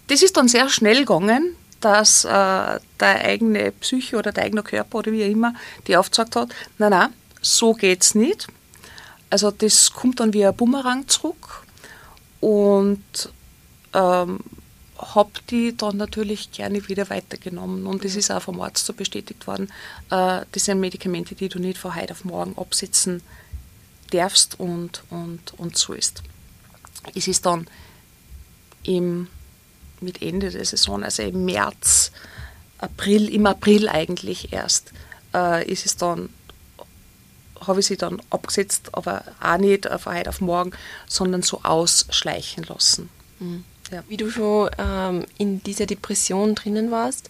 Das 0.08 0.22
ist 0.22 0.36
dann 0.36 0.48
sehr 0.48 0.68
schnell 0.68 0.98
gegangen, 0.98 1.56
dass 1.80 2.24
äh, 2.24 2.28
der 2.28 2.80
eigene 3.00 3.72
Psyche 3.72 4.16
oder 4.16 4.32
der 4.32 4.44
eigene 4.44 4.62
Körper 4.62 4.98
oder 4.98 5.12
wie 5.12 5.22
immer 5.22 5.54
die 5.86 5.96
aufgezeigt 5.96 6.36
hat, 6.36 6.50
nein, 6.78 6.90
nein, 6.90 7.12
so 7.40 7.74
geht 7.74 8.02
es 8.02 8.14
nicht. 8.14 8.48
Also 9.34 9.50
das 9.50 9.90
kommt 9.90 10.20
dann 10.20 10.32
wie 10.32 10.46
ein 10.46 10.54
Bumerang 10.54 11.08
zurück 11.08 11.66
und 12.40 13.02
ähm, 13.92 14.38
habe 14.96 15.30
die 15.50 15.76
dann 15.76 15.96
natürlich 15.96 16.52
gerne 16.52 16.86
wieder 16.86 17.10
weitergenommen. 17.10 17.84
Und 17.88 18.04
das 18.04 18.14
ist 18.14 18.30
auch 18.30 18.42
vom 18.42 18.60
Arzt 18.60 18.86
so 18.86 18.92
bestätigt 18.92 19.48
worden. 19.48 19.72
Äh, 20.12 20.42
das 20.52 20.66
sind 20.66 20.78
Medikamente, 20.78 21.34
die 21.34 21.48
du 21.48 21.58
nicht 21.58 21.78
von 21.78 21.96
heute 21.96 22.12
auf 22.12 22.24
morgen 22.24 22.56
absetzen 22.56 23.22
darfst 24.12 24.60
und, 24.60 25.02
und, 25.10 25.58
und 25.58 25.76
so 25.76 25.94
ist. 25.94 26.22
Es 27.16 27.26
ist 27.26 27.44
dann 27.44 27.66
im, 28.84 29.26
mit 30.00 30.22
Ende 30.22 30.52
der 30.52 30.64
Saison, 30.64 31.02
also 31.02 31.24
im 31.24 31.44
März, 31.44 32.12
April, 32.78 33.28
im 33.34 33.46
April 33.46 33.88
eigentlich 33.88 34.52
erst, 34.52 34.92
äh, 35.34 35.68
ist 35.68 35.86
es 35.86 35.96
dann 35.96 36.28
habe 37.66 37.80
ich 37.80 37.86
sie 37.86 37.96
dann 37.96 38.20
abgesetzt, 38.30 38.90
aber 38.92 39.22
auch 39.40 39.58
nicht 39.58 39.86
von 39.86 40.14
heute 40.14 40.28
auf 40.28 40.40
morgen, 40.40 40.72
sondern 41.06 41.42
so 41.42 41.60
ausschleichen 41.62 42.64
lassen. 42.64 43.08
Mhm. 43.40 43.64
Ja. 43.90 44.02
Wie 44.08 44.16
du 44.16 44.30
schon 44.30 44.70
ähm, 44.78 45.26
in 45.36 45.62
dieser 45.62 45.86
Depression 45.86 46.54
drinnen 46.54 46.90
warst, 46.90 47.28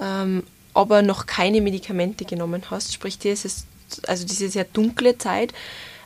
ähm, 0.00 0.42
aber 0.74 1.02
noch 1.02 1.26
keine 1.26 1.60
Medikamente 1.60 2.24
genommen 2.24 2.62
hast, 2.70 2.92
sprich 2.92 3.18
dieses, 3.18 3.64
also 4.06 4.26
diese 4.26 4.48
sehr 4.48 4.64
dunkle 4.64 5.18
Zeit, 5.18 5.52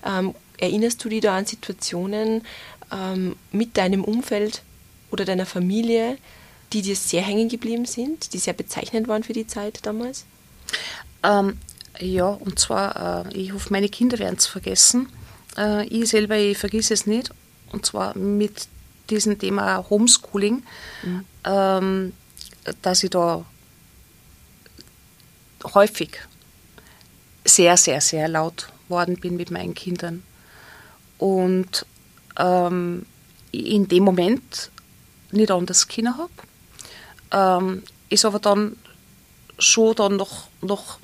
ähm, 0.04 0.34
erinnerst 0.58 1.04
du 1.04 1.08
dich 1.08 1.20
da 1.20 1.36
an 1.36 1.46
Situationen 1.46 2.42
ähm, 2.92 3.36
mit 3.50 3.76
deinem 3.76 4.04
Umfeld 4.04 4.62
oder 5.10 5.24
deiner 5.24 5.46
Familie, 5.46 6.18
die 6.72 6.82
dir 6.82 6.96
sehr 6.96 7.22
hängen 7.22 7.48
geblieben 7.48 7.84
sind, 7.84 8.32
die 8.32 8.38
sehr 8.38 8.54
bezeichnend 8.54 9.08
waren 9.08 9.22
für 9.24 9.32
die 9.32 9.46
Zeit 9.46 9.80
damals? 9.82 10.24
Ähm, 11.22 11.58
ja, 11.98 12.26
und 12.26 12.58
zwar, 12.58 13.26
äh, 13.26 13.36
ich 13.36 13.52
hoffe, 13.52 13.68
meine 13.70 13.88
Kinder 13.88 14.18
werden 14.18 14.36
es 14.38 14.46
vergessen. 14.46 15.08
Äh, 15.56 15.86
ich 15.86 16.10
selber, 16.10 16.36
ich 16.36 16.58
vergesse 16.58 16.94
es 16.94 17.06
nicht. 17.06 17.30
Und 17.72 17.86
zwar 17.86 18.16
mit 18.16 18.68
diesem 19.10 19.38
Thema 19.38 19.84
Homeschooling, 19.88 20.62
mhm. 21.02 21.24
ähm, 21.44 22.12
dass 22.82 23.02
ich 23.02 23.10
da 23.10 23.44
häufig 25.74 26.18
sehr, 27.44 27.76
sehr, 27.76 28.00
sehr 28.00 28.28
laut 28.28 28.68
worden 28.88 29.16
bin 29.18 29.36
mit 29.36 29.50
meinen 29.50 29.74
Kindern. 29.74 30.22
Und 31.18 31.86
ähm, 32.38 33.06
in 33.52 33.88
dem 33.88 34.04
Moment 34.04 34.70
nicht 35.30 35.50
anders 35.50 35.88
Kinder 35.88 36.16
habe. 36.18 36.32
Ähm, 37.30 37.82
ist 38.08 38.24
aber 38.24 38.38
dann 38.38 38.76
schon 39.58 39.94
dann 39.94 40.16
noch, 40.16 40.48
noch 40.60 40.98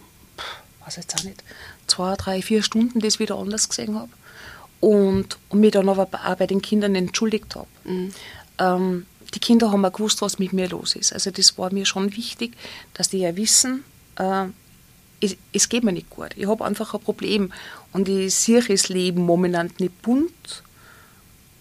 weiß 0.88 0.96
jetzt 0.96 1.14
auch 1.18 1.24
nicht, 1.24 1.42
zwei, 1.87 2.14
drei, 2.16 2.42
vier 2.42 2.62
Stunden 2.62 3.01
das 3.01 3.18
wieder 3.18 3.37
anders 3.37 3.68
gesehen 3.68 3.94
habe 3.94 4.11
und, 4.81 5.38
und 5.48 5.61
mich 5.61 5.72
dann 5.72 5.88
aber 5.88 6.09
auch 6.12 6.37
bei 6.37 6.46
den 6.46 6.62
Kindern 6.62 6.94
entschuldigt 6.94 7.55
habe. 7.55 7.68
Mhm. 7.85 8.14
Ähm, 8.59 9.07
die 9.35 9.40
Kinder 9.40 9.70
haben 9.70 9.85
auch 9.85 9.92
gewusst, 9.92 10.22
was 10.22 10.38
mit 10.38 10.53
mir 10.53 10.68
los 10.68 10.96
ist. 10.96 11.12
Also 11.12 11.31
das 11.31 11.59
war 11.59 11.72
mir 11.72 11.85
schon 11.85 12.16
wichtig, 12.16 12.57
dass 12.94 13.11
die 13.11 13.18
ja 13.18 13.37
wissen, 13.37 13.85
äh, 14.16 14.46
es, 15.20 15.37
es 15.53 15.68
geht 15.68 15.85
mir 15.85 15.92
nicht 15.92 16.11
gut. 16.11 16.31
Ich 16.37 16.46
habe 16.46 16.64
einfach 16.64 16.94
ein 16.94 17.01
Problem. 17.01 17.53
Und 17.92 18.09
ich 18.09 18.35
sehe 18.35 18.62
das 18.62 18.88
Leben 18.88 19.22
momentan 19.22 19.70
nicht 19.79 20.01
bunt, 20.01 20.62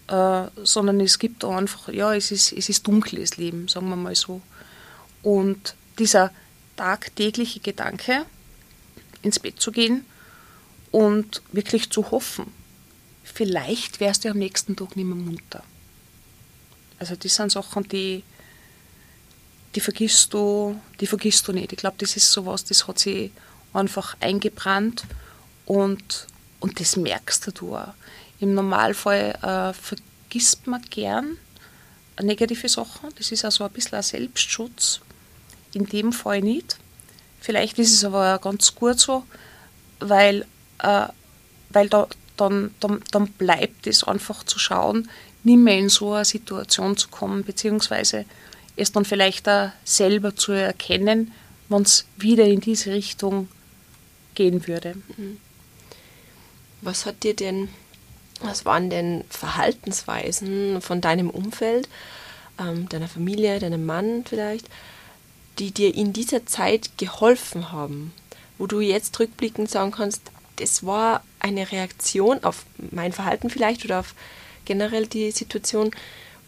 äh, 0.08 0.44
sondern 0.62 1.00
es 1.00 1.18
gibt 1.18 1.44
einfach, 1.44 1.88
ja, 1.88 2.14
es 2.14 2.30
ist, 2.30 2.52
es 2.52 2.68
ist 2.68 2.86
dunkles 2.86 3.36
Leben, 3.36 3.68
sagen 3.68 3.90
wir 3.90 3.96
mal 3.96 4.14
so. 4.14 4.40
Und 5.22 5.74
dieser 5.98 6.30
tagtägliche 6.76 7.60
Gedanke, 7.60 8.24
ins 9.22 9.38
Bett 9.38 9.60
zu 9.60 9.72
gehen 9.72 10.04
und 10.90 11.42
wirklich 11.52 11.90
zu 11.90 12.10
hoffen, 12.10 12.52
vielleicht 13.24 14.00
wärst 14.00 14.24
du 14.24 14.30
am 14.30 14.38
nächsten 14.38 14.76
Tag 14.76 14.96
nicht 14.96 15.06
mehr 15.06 15.14
munter. 15.14 15.62
Also 16.98 17.14
das 17.14 17.34
sind 17.34 17.52
Sachen, 17.52 17.88
die, 17.88 18.24
die 19.74 19.80
vergisst 19.80 20.32
du, 20.34 20.80
die 21.00 21.06
vergisst 21.06 21.46
du 21.46 21.52
nicht. 21.52 21.72
Ich 21.72 21.78
glaube, 21.78 21.96
das 21.98 22.16
ist 22.16 22.32
sowas, 22.32 22.64
das 22.64 22.88
hat 22.88 22.98
sich 22.98 23.30
einfach 23.72 24.16
eingebrannt 24.20 25.04
und, 25.66 26.26
und 26.60 26.80
das 26.80 26.96
merkst 26.96 27.50
du 27.60 27.76
auch. 27.76 27.94
Im 28.40 28.54
Normalfall 28.54 29.38
äh, 29.42 29.72
vergisst 29.72 30.66
man 30.66 30.82
gern 30.82 31.36
negative 32.22 32.68
Sachen. 32.68 33.10
Das 33.16 33.32
ist 33.32 33.44
also 33.44 33.64
ein 33.64 33.70
bisschen 33.70 33.96
ein 33.96 34.02
Selbstschutz. 34.02 35.00
In 35.74 35.86
dem 35.86 36.12
Fall 36.12 36.40
nicht. 36.40 36.78
Vielleicht 37.40 37.78
ist 37.78 37.92
es 37.92 38.04
aber 38.04 38.38
ganz 38.38 38.74
gut 38.74 38.98
so, 38.98 39.24
weil, 40.00 40.44
äh, 40.80 41.06
weil 41.70 41.88
da, 41.88 42.08
dann, 42.36 42.74
dann, 42.80 43.02
dann 43.10 43.28
bleibt 43.28 43.86
es 43.86 44.04
einfach 44.04 44.44
zu 44.44 44.58
schauen, 44.58 45.08
nicht 45.44 45.58
mehr 45.58 45.78
in 45.78 45.88
so 45.88 46.12
eine 46.12 46.24
Situation 46.24 46.96
zu 46.96 47.08
kommen, 47.08 47.44
beziehungsweise 47.44 48.24
es 48.76 48.92
dann 48.92 49.04
vielleicht 49.04 49.48
auch 49.48 49.70
selber 49.84 50.36
zu 50.36 50.52
erkennen, 50.52 51.32
wenn 51.68 51.82
es 51.82 52.06
wieder 52.16 52.44
in 52.44 52.60
diese 52.60 52.92
Richtung 52.92 53.48
gehen 54.34 54.66
würde. 54.66 54.94
Mhm. 55.16 55.38
Was 56.80 57.06
hat 57.06 57.24
dir 57.24 57.34
denn, 57.34 57.68
was 58.40 58.64
waren 58.64 58.88
denn 58.88 59.24
Verhaltensweisen 59.30 60.80
von 60.80 61.00
deinem 61.00 61.28
Umfeld, 61.28 61.88
ähm, 62.58 62.88
deiner 62.88 63.08
Familie, 63.08 63.58
deinem 63.58 63.84
Mann 63.84 64.24
vielleicht, 64.28 64.68
die 65.58 65.72
dir 65.72 65.94
in 65.94 66.12
dieser 66.12 66.46
Zeit 66.46 66.90
geholfen 66.98 67.72
haben, 67.72 68.12
wo 68.58 68.66
du 68.66 68.80
jetzt 68.80 69.18
rückblickend 69.18 69.70
sagen 69.70 69.92
kannst, 69.92 70.22
das 70.56 70.84
war 70.84 71.22
eine 71.40 71.70
Reaktion 71.70 72.42
auf 72.42 72.64
mein 72.90 73.12
Verhalten 73.12 73.50
vielleicht 73.50 73.84
oder 73.84 74.00
auf 74.00 74.14
generell 74.64 75.06
die 75.06 75.30
Situation, 75.30 75.90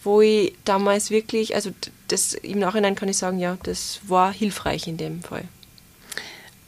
wo 0.03 0.21
ich 0.21 0.55
damals 0.65 1.11
wirklich, 1.11 1.55
also 1.55 1.71
das 2.09 2.35
im 2.35 2.59
Nachhinein 2.59 2.95
kann 2.95 3.09
ich 3.09 3.19
sagen, 3.19 3.39
ja, 3.39 3.57
das 3.63 4.01
war 4.07 4.33
hilfreich 4.33 4.87
in 4.89 4.97
dem 4.97 5.23
Fall. 5.23 5.45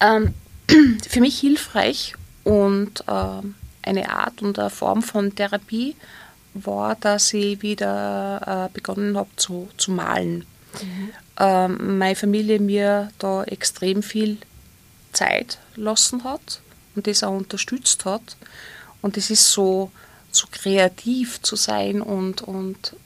Ähm, 0.00 0.34
für 1.08 1.20
mich 1.20 1.38
hilfreich 1.38 2.14
und 2.44 3.04
äh, 3.06 3.42
eine 3.82 4.10
Art 4.10 4.42
und 4.42 4.58
eine 4.58 4.70
Form 4.70 5.02
von 5.02 5.34
Therapie 5.34 5.96
war, 6.54 6.94
dass 6.96 7.32
ich 7.32 7.62
wieder 7.62 8.68
äh, 8.70 8.74
begonnen 8.74 9.16
habe 9.16 9.30
zu, 9.36 9.68
zu 9.76 9.90
malen. 9.90 10.44
Mhm. 10.80 11.10
Ähm, 11.38 11.98
meine 11.98 12.16
Familie 12.16 12.58
mir 12.60 13.10
da 13.18 13.44
extrem 13.44 14.02
viel 14.02 14.38
Zeit 15.12 15.58
lassen 15.76 16.24
hat 16.24 16.60
und 16.94 17.06
das 17.06 17.22
auch 17.22 17.36
unterstützt 17.36 18.04
hat. 18.04 18.36
Und 19.00 19.16
es 19.16 19.30
ist 19.30 19.50
so, 19.50 19.90
so 20.30 20.46
kreativ 20.50 21.42
zu 21.42 21.56
sein 21.56 22.00
und, 22.00 22.42
und 22.42 22.96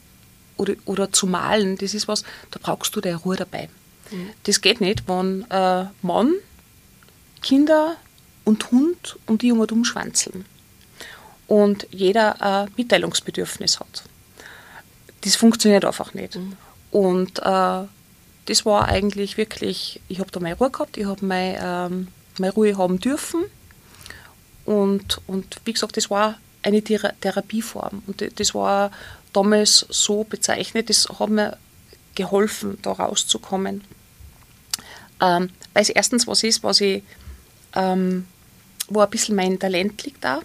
oder, 0.57 0.73
oder 0.85 1.11
zu 1.11 1.27
malen, 1.27 1.77
das 1.77 1.93
ist 1.93 2.07
was, 2.07 2.23
da 2.51 2.59
brauchst 2.61 2.95
du 2.95 3.01
deine 3.01 3.17
Ruhe 3.17 3.35
dabei. 3.35 3.69
Mhm. 4.11 4.29
Das 4.43 4.61
geht 4.61 4.81
nicht, 4.81 5.07
wenn 5.07 5.45
äh, 5.49 5.85
Mann, 6.01 6.33
Kinder 7.41 7.95
und 8.43 8.71
Hund 8.71 9.17
und 9.25 9.41
die 9.41 9.51
um 9.51 9.59
und 9.59 9.71
um 9.71 9.85
schwanzeln 9.85 10.45
und 11.47 11.87
jeder 11.91 12.41
ein 12.41 12.71
Mitteilungsbedürfnis 12.75 13.79
hat. 13.79 14.03
Das 15.21 15.35
funktioniert 15.35 15.85
einfach 15.85 16.13
nicht. 16.13 16.35
Mhm. 16.35 16.57
Und 16.91 17.39
äh, 17.39 17.85
das 18.45 18.65
war 18.65 18.87
eigentlich 18.87 19.37
wirklich, 19.37 20.01
ich 20.07 20.19
habe 20.19 20.31
da 20.31 20.39
meine 20.39 20.55
Ruhe 20.55 20.71
gehabt, 20.71 20.97
ich 20.97 21.05
habe 21.05 21.25
meine, 21.25 21.59
ähm, 21.61 22.07
meine 22.39 22.53
Ruhe 22.53 22.77
haben 22.77 22.99
dürfen. 22.99 23.43
Und, 24.65 25.21
und 25.27 25.57
wie 25.65 25.73
gesagt, 25.73 25.97
das 25.97 26.09
war 26.09 26.39
eine 26.63 26.81
Thera 26.81 27.11
Therapieform. 27.21 28.03
Und 28.07 28.39
das 28.39 28.53
war 28.53 28.91
damals 29.33 29.85
so 29.89 30.23
bezeichnet, 30.23 30.89
das 30.89 31.07
hat 31.19 31.29
mir 31.29 31.57
geholfen, 32.15 32.77
da 32.81 32.93
rauszukommen. 32.93 33.83
Ähm, 35.21 35.49
weil 35.73 35.83
es 35.83 35.89
erstens 35.89 36.27
was 36.27 36.43
ist, 36.43 36.63
was 36.63 36.81
ich, 36.81 37.03
ähm, 37.75 38.27
wo 38.89 39.01
ein 39.01 39.09
bisschen 39.09 39.35
mein 39.35 39.59
Talent 39.59 40.03
liegt 40.03 40.23
da, 40.23 40.41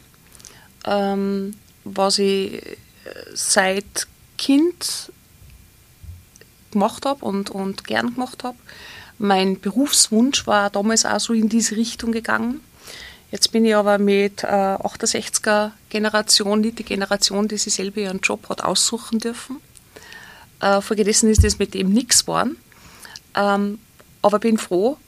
ähm, 0.87 1.55
was 1.85 2.19
ich 2.19 2.63
seit 3.35 4.07
Kind 4.39 5.13
gemacht 6.73 7.07
habe 7.07 7.25
und, 7.25 7.51
und 7.51 7.85
gern 7.85 8.15
gemacht 8.15 8.45
habe. 8.45 8.59
Mein 9.19 9.61
Berufswunsch 9.61 10.47
war 10.47 10.71
damals 10.71 11.05
auch 11.05 11.21
so 11.21 11.33
in 11.33 11.49
diese 11.49 11.77
Richtung 11.77 12.13
gegangen. 12.13 12.61
Jetzt 13.31 13.53
bin 13.53 13.65
ich 13.65 13.75
aber 13.75 13.99
mit 13.99 14.45
äh, 14.45 14.47
68er 14.47 15.71
Generation, 15.89 16.61
nicht 16.61 16.79
die 16.79 16.85
Generation, 16.85 17.49
die 17.49 17.57
sich 17.57 17.75
selber 17.75 18.01
ihren 18.01 18.21
Job 18.21 18.49
hat 18.49 18.63
aussuchen 18.63 19.21
dürfen. 19.21 19.59
Äh, 20.61 20.81
folgedessen 20.81 21.31
ist 21.31 21.43
das 21.43 21.59
mit 21.59 21.75
dem 21.75 21.91
nichts 21.91 22.27
geworden. 22.27 22.57
Ähm, 23.35 23.79
aber 24.21 24.39
bin 24.39 24.59
froh, 24.59 24.99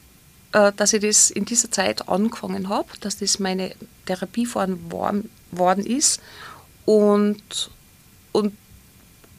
äh, 0.53 0.73
dass 0.77 0.93
ich 0.93 1.03
das 1.03 1.31
in 1.31 1.45
dieser 1.45 1.71
Zeit 1.71 2.09
angefangen 2.09 2.69
habe, 2.69 2.89
dass 3.01 3.19
das 3.19 3.39
meine 3.39 3.75
Therapieform 4.07 4.91
worden 4.91 5.87
ist 5.87 6.21
und, 6.85 7.71
und 8.33 8.53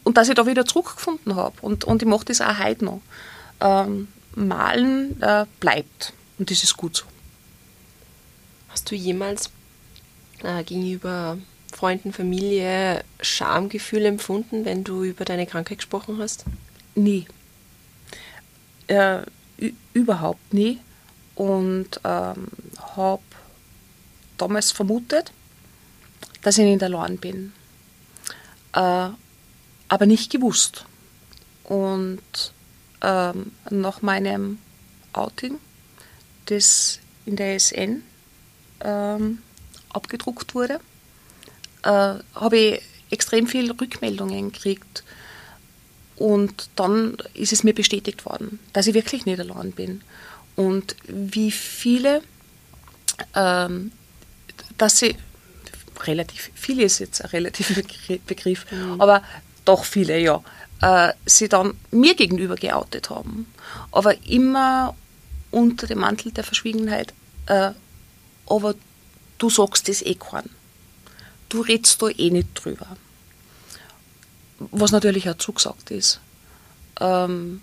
und 0.06 0.18
dass 0.18 0.30
ich 0.30 0.36
da 0.36 0.46
wieder 0.46 0.66
zurückgefunden 0.66 1.36
habe. 1.36 1.56
Und, 1.62 1.84
und 1.84 2.02
ich 2.02 2.08
mache 2.08 2.26
das 2.26 2.40
auch 2.40 2.58
heute 2.60 2.86
noch. 2.86 3.02
Ähm, 3.60 4.08
Malen 4.36 5.22
äh, 5.22 5.46
bleibt. 5.60 6.14
Und 6.38 6.52
das 6.52 6.64
ist 6.64 6.78
gut 6.78 6.96
so. 6.96 7.06
Hast 8.70 8.90
du 8.92 8.96
jemals 8.96 9.50
äh, 10.44 10.64
gegenüber 10.64 11.38
Freunden, 11.74 12.14
Familie 12.14 13.04
Schamgefühl 13.20 14.06
empfunden, 14.06 14.64
wenn 14.64 14.84
du 14.84 15.04
über 15.04 15.26
deine 15.26 15.48
Krankheit 15.48 15.80
gesprochen 15.80 16.20
hast? 16.20 16.46
Nie. 16.94 17.26
Äh, 18.88 19.22
überhaupt 19.94 20.54
nie. 20.54 20.80
Und 21.34 22.00
ähm, 22.04 22.48
habe 22.96 23.24
damals 24.38 24.72
vermutet, 24.72 25.32
dass 26.44 26.58
ich 26.58 26.66
nicht 26.66 26.84
allein 26.84 27.18
bin. 27.18 27.54
Äh, 28.74 29.10
aber 29.88 30.06
nicht 30.06 30.32
gewusst. 30.32 30.86
Und 31.64 32.22
ähm, 33.02 33.52
nach 33.70 34.02
meinem 34.02 34.60
Outing, 35.14 35.58
das 36.46 37.00
in 37.26 37.36
der 37.36 37.60
SN 37.60 38.04
ähm, 38.82 39.40
abgedruckt 39.90 40.54
wurde, 40.54 40.80
äh, 41.84 41.90
habe 42.36 42.58
ich 42.58 42.82
extrem 43.10 43.48
viele 43.48 43.80
Rückmeldungen 43.80 44.52
gekriegt. 44.52 45.04
Und 46.16 46.70
dann 46.76 47.18
ist 47.34 47.54
es 47.54 47.64
mir 47.64 47.74
bestätigt 47.74 48.26
worden, 48.26 48.60
dass 48.74 48.88
ich 48.88 48.94
wirklich 48.94 49.26
nicht 49.26 49.40
allein 49.40 49.72
bin. 49.72 50.02
Und 50.56 50.96
wie 51.08 51.52
viele, 51.52 52.22
ähm, 53.36 53.92
dass 54.78 55.00
sie, 55.00 55.16
relativ, 56.04 56.52
viele 56.54 56.84
ist 56.84 57.00
jetzt 57.00 57.22
ein 57.22 57.30
relativer 57.30 57.82
Begriff, 58.26 58.66
mhm. 58.72 59.02
aber 59.02 59.24
doch 59.66 59.84
viele, 59.84 60.20
ja, 60.20 60.42
äh, 60.82 61.14
sie 61.26 61.50
dann 61.50 61.76
mir 61.92 62.16
gegenüber 62.16 62.56
geoutet 62.56 63.10
haben. 63.10 63.52
Aber 63.92 64.24
immer 64.26 64.96
unter 65.52 65.88
dem 65.88 66.00
Mantel 66.00 66.32
der 66.32 66.44
Verschwiegenheit, 66.44 67.14
äh, 67.48 67.72
aber 68.48 68.76
du 69.38 69.50
sagst 69.50 69.88
das 69.88 70.02
eh 70.02 70.16
keinen. 70.16 70.50
Du 71.50 71.62
redest 71.62 72.02
da 72.02 72.08
eh 72.10 72.30
nicht 72.30 72.50
drüber. 72.54 72.98
Was 74.60 74.92
natürlich 74.92 75.30
auch 75.30 75.38
zugesagt 75.38 75.92
ist. 75.92 76.20
Ähm, 77.00 77.62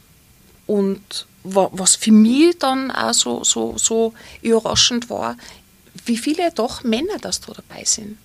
und 0.67 1.27
was 1.45 1.97
für 1.97 2.12
mich 2.12 2.59
dann 2.59 2.91
auch 2.91 3.12
so, 3.12 3.43
so, 3.45 3.77
so 3.77 4.15
überraschend 4.43 5.11
war, 5.11 5.37
wie 6.05 6.17
viele 6.17 6.53
doch 6.53 6.85
Männer 6.85 7.19
das 7.21 7.41
da 7.41 7.53
dabei 7.53 7.85
sind. 7.85 8.19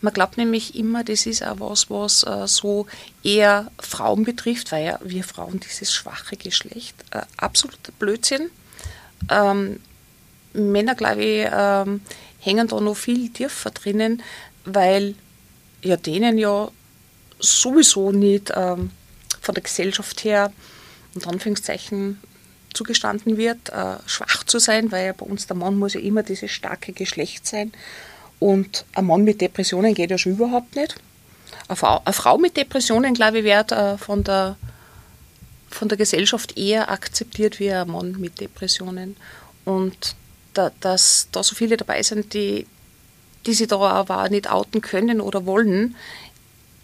Man 0.00 0.14
glaubt 0.14 0.38
nämlich 0.38 0.74
immer, 0.74 1.04
das 1.04 1.26
ist 1.26 1.44
auch 1.44 1.60
was, 1.60 1.90
was 1.90 2.22
äh, 2.24 2.46
so 2.46 2.86
eher 3.22 3.70
Frauen 3.78 4.24
betrifft, 4.24 4.72
weil 4.72 4.84
ja 4.84 4.98
wir 5.02 5.24
Frauen 5.24 5.60
dieses 5.60 5.92
schwache 5.92 6.36
Geschlecht, 6.36 6.94
äh, 7.10 7.22
absoluter 7.36 7.92
Blödsinn. 7.98 8.50
Ähm, 9.30 9.80
Männer, 10.52 10.94
glaube 10.94 11.22
ich, 11.22 11.48
ähm, 11.52 12.00
hängen 12.40 12.66
da 12.66 12.80
noch 12.80 12.96
viel 12.96 13.28
tiefer 13.30 13.70
drinnen, 13.70 14.22
weil 14.64 15.14
ja 15.82 15.96
denen 15.96 16.38
ja 16.38 16.70
sowieso 17.38 18.12
nicht 18.12 18.52
ähm, 18.54 18.90
von 19.40 19.54
der 19.54 19.62
Gesellschaft 19.62 20.24
her, 20.24 20.52
unter 21.14 21.30
Anführungszeichen, 21.30 22.20
zugestanden 22.72 23.36
wird, 23.36 23.70
äh, 23.70 23.96
schwach 24.06 24.44
zu 24.44 24.58
sein, 24.58 24.92
weil 24.92 25.06
ja 25.06 25.12
bei 25.12 25.26
uns 25.26 25.46
der 25.46 25.56
Mann 25.56 25.78
muss 25.78 25.94
ja 25.94 26.00
immer 26.00 26.22
dieses 26.22 26.50
starke 26.50 26.92
Geschlecht 26.92 27.46
sein. 27.46 27.72
Und 28.40 28.86
ein 28.94 29.06
Mann 29.06 29.22
mit 29.22 29.40
Depressionen 29.40 29.94
geht 29.94 30.10
ja 30.10 30.18
schon 30.18 30.32
überhaupt 30.32 30.74
nicht. 30.74 30.96
Eine 31.68 31.76
Frau, 31.76 32.00
eine 32.04 32.12
Frau 32.12 32.38
mit 32.38 32.56
Depressionen, 32.56 33.14
glaube 33.14 33.38
ich, 33.38 33.44
wird 33.44 33.70
äh, 33.70 33.96
von, 33.98 34.24
der, 34.24 34.56
von 35.68 35.88
der 35.88 35.98
Gesellschaft 35.98 36.58
eher 36.58 36.90
akzeptiert 36.90 37.60
wie 37.60 37.70
ein 37.70 37.88
Mann 37.88 38.16
mit 38.18 38.40
Depressionen. 38.40 39.16
Und 39.64 40.16
da, 40.54 40.72
dass 40.80 41.28
da 41.30 41.42
so 41.42 41.54
viele 41.54 41.76
dabei 41.76 42.02
sind, 42.02 42.34
die, 42.34 42.66
die 43.46 43.54
sich 43.54 43.68
da 43.68 43.78
aber 43.78 44.28
nicht 44.30 44.50
outen 44.50 44.80
können 44.80 45.20
oder 45.20 45.46
wollen, 45.46 45.94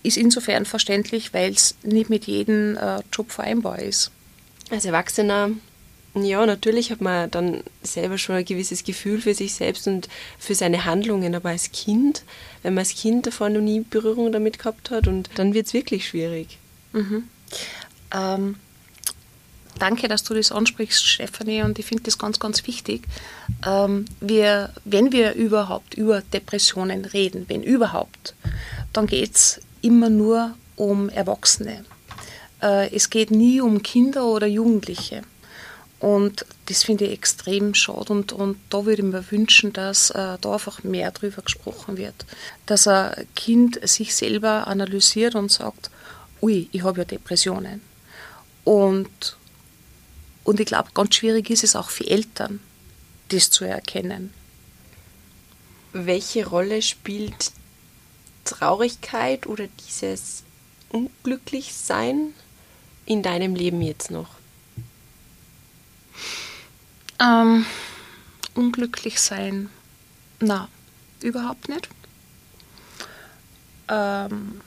ist 0.03 0.17
insofern 0.17 0.67
verständlich, 0.67 1.35
weil 1.35 1.53
es 1.53 1.75
nicht 1.83 2.11
mit 2.11 2.27
jedem 2.27 2.77
äh, 2.77 3.01
Job 3.13 3.33
vereinbar 3.33 3.81
ist. 3.81 4.11
Als 4.71 4.85
Erwachsener, 4.85 5.51
ja, 6.25 6.47
natürlich 6.47 6.91
hat 6.91 7.01
man 7.01 7.31
dann 7.31 7.63
selber 7.83 8.19
schon 8.19 8.37
ein 8.37 8.45
gewisses 8.45 8.85
Gefühl 8.85 9.21
für 9.21 9.35
sich 9.35 9.55
selbst 9.55 9.87
und 9.87 10.09
für 10.39 10.55
seine 10.55 10.85
Handlungen, 10.85 11.35
aber 11.35 11.51
als 11.51 11.73
Kind, 11.73 12.23
wenn 12.63 12.75
man 12.75 12.83
als 12.83 12.95
Kind 12.95 13.27
davor 13.27 13.49
noch 13.49 13.61
nie 13.61 13.81
Berührung 13.81 14.33
damit 14.33 14.59
gehabt 14.59 14.91
hat, 14.91 15.09
und 15.09 15.31
dann 15.35 15.55
wird 15.55 15.67
es 15.67 15.75
wirklich 15.75 16.09
schwierig. 16.09 16.59
Mhm. 16.93 17.25
Ähm, 18.15 18.57
danke, 19.79 20.09
dass 20.09 20.25
du 20.25 20.35
das 20.35 20.53
ansprichst, 20.53 21.05
Stefanie, 21.05 21.63
und 21.63 21.79
ich 21.79 21.87
finde 21.87 22.05
das 22.05 22.19
ganz, 22.19 22.39
ganz 22.39 22.67
wichtig. 22.67 23.03
Ähm, 23.67 24.07
wir, 24.21 24.73
wenn 24.85 25.13
wir 25.13 25.35
überhaupt 25.35 25.95
über 25.95 26.23
Depressionen 26.23 27.05
reden, 27.05 27.45
wenn 27.49 27.63
überhaupt, 27.63 28.35
dann 28.93 29.07
geht 29.07 29.35
es 29.35 29.61
immer 29.83 30.09
nur 30.09 30.55
um 30.77 31.09
Erwachsene. 31.09 31.85
Äh, 32.63 32.95
es 32.95 33.11
geht 33.11 33.31
nie 33.31 33.61
um 33.61 33.83
Kinder 33.83 34.27
oder 34.27 34.47
Jugendliche. 34.47 35.23
Und 35.99 36.45
das 36.67 36.83
finde 36.83 37.07
ich 37.07 37.13
extrem 37.13 37.73
schade 37.75 38.13
und, 38.13 38.33
und 38.33 38.59
da 38.69 38.85
würde 38.85 39.01
ich 39.01 39.09
mir 39.09 39.31
wünschen, 39.31 39.73
dass 39.73 40.11
äh, 40.11 40.37
da 40.39 40.53
einfach 40.53 40.85
mehr 40.85 41.11
drüber 41.11 41.41
gesprochen 41.41 41.97
wird. 41.97 42.27
Dass 42.67 42.87
ein 42.87 43.27
Kind 43.35 43.81
sich 43.89 44.15
selber 44.15 44.67
analysiert 44.67 45.35
und 45.35 45.51
sagt, 45.51 45.91
ui, 46.43 46.69
ich 46.73 46.83
habe 46.83 46.99
ja 46.99 47.05
Depressionen. 47.05 47.81
Und, 48.65 49.37
und 50.45 50.61
ich 50.61 50.67
glaube, 50.67 50.91
ganz 50.93 51.15
schwierig 51.15 51.49
ist 51.49 51.65
es 51.65 51.77
auch 51.77 51.89
für 51.89 52.07
Eltern, 52.07 52.61
das 53.29 53.51
zu 53.51 53.65
erkennen. 53.65 54.35
Welche 55.93 56.47
Rolle 56.47 56.83
spielt 56.83 57.53
Traurigkeit 58.45 59.47
oder 59.47 59.67
dieses 59.87 60.43
Unglücklichsein 60.91 62.35
in 63.07 63.23
deinem 63.23 63.55
Leben 63.55 63.81
jetzt 63.81 64.11
noch? 64.11 64.29
Ähm, 67.21 67.65
unglücklich 68.55 69.21
sein, 69.21 69.71
na, 70.41 70.69
überhaupt 71.21 71.69
nicht. 71.69 71.89
Ähm, 73.89 74.61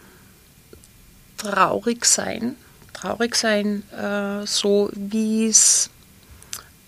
traurig 1.37 2.05
sein, 2.05 2.55
traurig 2.93 3.35
sein, 3.35 3.83
äh, 3.91 4.45
so 4.45 4.89
wie 4.93 5.45
ich 5.45 5.51
es 5.51 5.89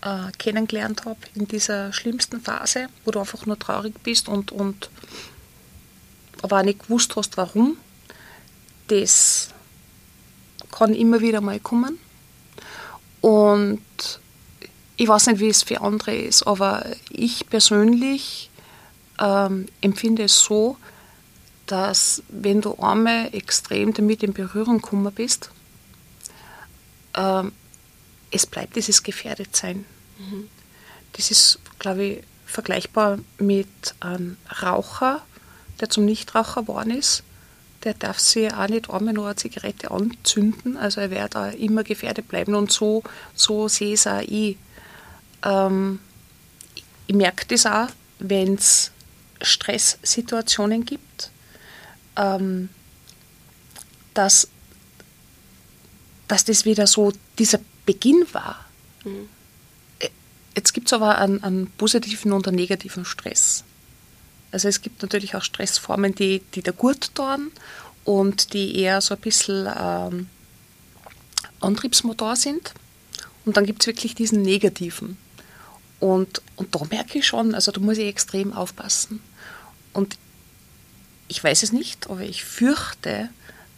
äh, 0.02 0.32
kennengelernt 0.38 1.04
habe 1.04 1.20
in 1.34 1.46
dieser 1.46 1.92
schlimmsten 1.92 2.40
Phase, 2.40 2.88
wo 3.04 3.10
du 3.10 3.20
einfach 3.20 3.46
nur 3.46 3.58
traurig 3.58 3.94
bist 4.02 4.28
und, 4.28 4.50
und 4.50 4.90
aber 6.42 6.58
auch 6.58 6.64
nicht 6.64 6.80
gewusst 6.80 7.14
hast, 7.16 7.36
warum. 7.36 7.76
Das 8.88 9.50
kann 10.72 10.94
immer 10.94 11.20
wieder 11.20 11.40
mal 11.40 11.60
kommen. 11.60 11.98
Und 13.20 13.80
ich 15.02 15.08
weiß 15.08 15.26
nicht, 15.26 15.40
wie 15.40 15.48
es 15.48 15.64
für 15.64 15.80
andere 15.80 16.14
ist, 16.14 16.46
aber 16.46 16.86
ich 17.10 17.48
persönlich 17.50 18.50
ähm, 19.18 19.66
empfinde 19.80 20.22
es 20.22 20.38
so, 20.38 20.76
dass 21.66 22.22
wenn 22.28 22.60
du 22.60 22.76
einmal 22.76 23.34
extrem 23.34 23.92
damit 23.92 24.22
in 24.22 24.32
Berührung 24.32 24.80
gekommen 24.80 25.12
bist, 25.12 25.50
ähm, 27.14 27.50
es 28.30 28.46
bleibt 28.46 28.76
dieses 28.76 29.02
Gefährdetsein. 29.02 29.84
Mhm. 30.18 30.48
Das 31.14 31.32
ist, 31.32 31.58
glaube 31.80 32.04
ich, 32.04 32.22
vergleichbar 32.46 33.18
mit 33.38 33.66
einem 33.98 34.36
Raucher, 34.62 35.20
der 35.80 35.90
zum 35.90 36.04
Nichtraucher 36.04 36.60
geworden 36.60 36.92
ist 36.92 37.24
der 37.84 37.94
darf 37.94 38.18
sich 38.20 38.52
auch 38.52 38.68
nicht 38.68 38.90
einmal 38.90 39.12
nur 39.12 39.26
eine 39.26 39.36
Zigarette 39.36 39.90
anzünden. 39.90 40.76
Also 40.76 41.00
er 41.00 41.10
wird 41.10 41.36
auch 41.36 41.52
immer 41.52 41.82
gefährdet 41.82 42.28
bleiben. 42.28 42.54
Und 42.54 42.70
so, 42.70 43.02
so 43.34 43.68
sehe 43.68 43.94
es 43.94 44.06
auch 44.06 44.20
ich. 44.20 44.56
Ähm, 45.44 46.00
ich 47.06 47.14
merke 47.14 47.46
das 47.46 47.66
auch, 47.66 47.88
wenn 48.18 48.54
es 48.54 48.90
Stresssituationen 49.40 50.84
gibt, 50.84 51.30
ähm, 52.16 52.68
dass, 54.14 54.48
dass 56.28 56.44
das 56.44 56.64
wieder 56.64 56.86
so 56.86 57.12
dieser 57.38 57.60
Beginn 57.86 58.24
war. 58.32 58.64
Mhm. 59.04 59.28
Jetzt 60.54 60.74
gibt 60.74 60.88
es 60.88 60.92
aber 60.92 61.18
einen, 61.18 61.42
einen 61.42 61.66
positiven 61.66 62.32
und 62.32 62.46
einen 62.46 62.56
negativen 62.56 63.04
Stress. 63.04 63.64
Also 64.50 64.68
es 64.68 64.82
gibt 64.82 65.00
natürlich 65.00 65.34
auch 65.34 65.42
Stressformen, 65.42 66.14
die, 66.14 66.42
die 66.54 66.62
da 66.62 66.72
gut 66.72 67.14
tun 67.14 67.50
und 68.04 68.52
die 68.52 68.76
eher 68.76 69.00
so 69.00 69.14
ein 69.14 69.20
bisschen 69.20 69.66
ähm, 69.66 70.28
Antriebsmotor 71.60 72.36
sind. 72.36 72.74
Und 73.46 73.56
dann 73.56 73.64
gibt 73.64 73.82
es 73.82 73.86
wirklich 73.86 74.14
diesen 74.14 74.42
negativen. 74.42 75.16
Und, 76.02 76.42
und 76.56 76.74
da 76.74 76.80
merke 76.90 77.20
ich 77.20 77.26
schon, 77.28 77.54
also 77.54 77.70
da 77.70 77.80
muss 77.80 77.96
ich 77.96 78.08
extrem 78.08 78.52
aufpassen. 78.52 79.20
Und 79.92 80.18
ich 81.28 81.44
weiß 81.44 81.62
es 81.62 81.70
nicht, 81.70 82.10
aber 82.10 82.22
ich 82.22 82.42
fürchte, 82.42 83.28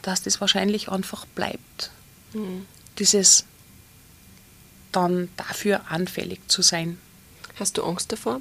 dass 0.00 0.22
das 0.22 0.40
wahrscheinlich 0.40 0.88
einfach 0.88 1.26
bleibt. 1.26 1.90
Mhm. 2.32 2.64
Dieses 2.98 3.44
dann 4.90 5.28
dafür 5.36 5.82
anfällig 5.90 6.40
zu 6.48 6.62
sein. 6.62 6.98
Hast 7.56 7.76
du 7.76 7.84
Angst 7.84 8.10
davor, 8.10 8.40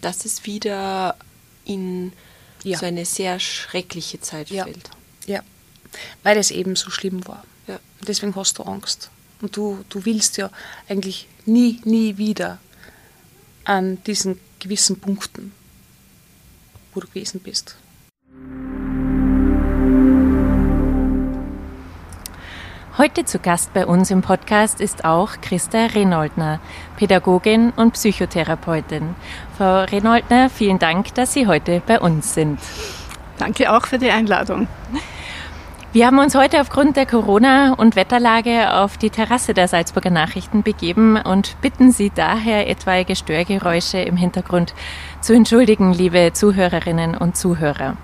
dass 0.00 0.24
es 0.24 0.46
wieder 0.46 1.16
in 1.64 2.12
ja. 2.62 2.78
so 2.78 2.86
eine 2.86 3.04
sehr 3.04 3.40
schreckliche 3.40 4.20
Zeit 4.20 4.48
ja. 4.50 4.62
fällt. 4.62 4.90
Ja, 5.26 5.42
weil 6.22 6.38
es 6.38 6.52
eben 6.52 6.76
so 6.76 6.88
schlimm 6.88 7.26
war. 7.26 7.42
Ja. 7.66 7.80
Deswegen 8.06 8.36
hast 8.36 8.58
du 8.58 8.62
Angst. 8.62 9.10
Und 9.40 9.56
du, 9.56 9.84
du 9.88 10.04
willst 10.04 10.36
ja 10.36 10.52
eigentlich 10.88 11.26
nie, 11.46 11.80
nie 11.84 12.16
wieder 12.16 12.60
an 13.64 14.02
diesen 14.04 14.38
gewissen 14.60 15.00
Punkten, 15.00 15.52
wo 16.92 17.00
du 17.00 17.06
gewesen 17.08 17.40
bist. 17.40 17.76
Heute 22.96 23.24
zu 23.24 23.40
Gast 23.40 23.74
bei 23.74 23.86
uns 23.86 24.12
im 24.12 24.22
Podcast 24.22 24.80
ist 24.80 25.04
auch 25.04 25.40
Christa 25.40 25.86
Renoldner, 25.86 26.60
Pädagogin 26.96 27.70
und 27.70 27.94
Psychotherapeutin. 27.94 29.16
Frau 29.58 29.82
Renoldner, 29.82 30.48
vielen 30.48 30.78
Dank, 30.78 31.12
dass 31.14 31.32
Sie 31.32 31.48
heute 31.48 31.82
bei 31.84 31.98
uns 31.98 32.34
sind. 32.34 32.60
Danke 33.36 33.72
auch 33.72 33.86
für 33.86 33.98
die 33.98 34.10
Einladung. 34.10 34.68
Wir 35.94 36.08
haben 36.08 36.18
uns 36.18 36.34
heute 36.34 36.60
aufgrund 36.60 36.96
der 36.96 37.06
Corona- 37.06 37.74
und 37.74 37.94
Wetterlage 37.94 38.74
auf 38.74 38.98
die 38.98 39.10
Terrasse 39.10 39.54
der 39.54 39.68
Salzburger 39.68 40.10
Nachrichten 40.10 40.64
begeben 40.64 41.16
und 41.16 41.54
bitten 41.60 41.92
Sie 41.92 42.10
daher, 42.12 42.68
etwaige 42.68 43.14
Störgeräusche 43.14 43.98
im 43.98 44.16
Hintergrund 44.16 44.74
zu 45.20 45.34
entschuldigen, 45.34 45.92
liebe 45.92 46.32
Zuhörerinnen 46.32 47.16
und 47.16 47.36
Zuhörer. 47.36 47.96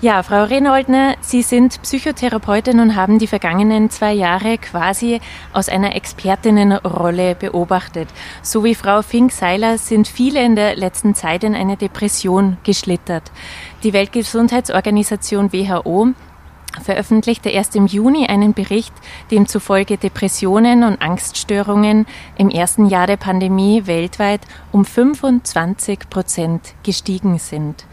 Ja, 0.00 0.22
Frau 0.22 0.44
Renoldner, 0.44 1.16
Sie 1.20 1.42
sind 1.42 1.82
Psychotherapeutin 1.82 2.80
und 2.80 2.96
haben 2.96 3.18
die 3.18 3.26
vergangenen 3.26 3.90
zwei 3.90 4.14
Jahre 4.14 4.56
quasi 4.56 5.20
aus 5.52 5.68
einer 5.68 5.94
Expertinnenrolle 5.94 7.34
beobachtet. 7.34 8.08
So 8.40 8.64
wie 8.64 8.74
Frau 8.74 9.02
Fink-Seiler 9.02 9.76
sind 9.76 10.08
viele 10.08 10.42
in 10.42 10.56
der 10.56 10.74
letzten 10.76 11.14
Zeit 11.14 11.44
in 11.44 11.54
eine 11.54 11.76
Depression 11.76 12.56
geschlittert. 12.64 13.30
Die 13.82 13.92
Weltgesundheitsorganisation 13.92 15.52
WHO 15.52 16.14
veröffentlichte 16.82 17.48
erst 17.50 17.76
im 17.76 17.86
Juni 17.86 18.26
einen 18.26 18.54
Bericht, 18.54 18.92
dem 19.30 19.46
zufolge 19.46 19.96
Depressionen 19.96 20.84
und 20.84 21.00
Angststörungen 21.00 22.06
im 22.36 22.50
ersten 22.50 22.86
Jahr 22.86 23.06
der 23.06 23.16
Pandemie 23.16 23.86
weltweit 23.86 24.40
um 24.72 24.84
25 24.84 26.10
Prozent 26.10 26.74
gestiegen 26.82 27.38
sind. 27.38 27.86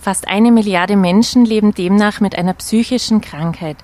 Fast 0.00 0.28
eine 0.28 0.52
Milliarde 0.52 0.96
Menschen 0.96 1.44
leben 1.44 1.74
demnach 1.74 2.20
mit 2.20 2.36
einer 2.36 2.54
psychischen 2.54 3.20
Krankheit. 3.20 3.76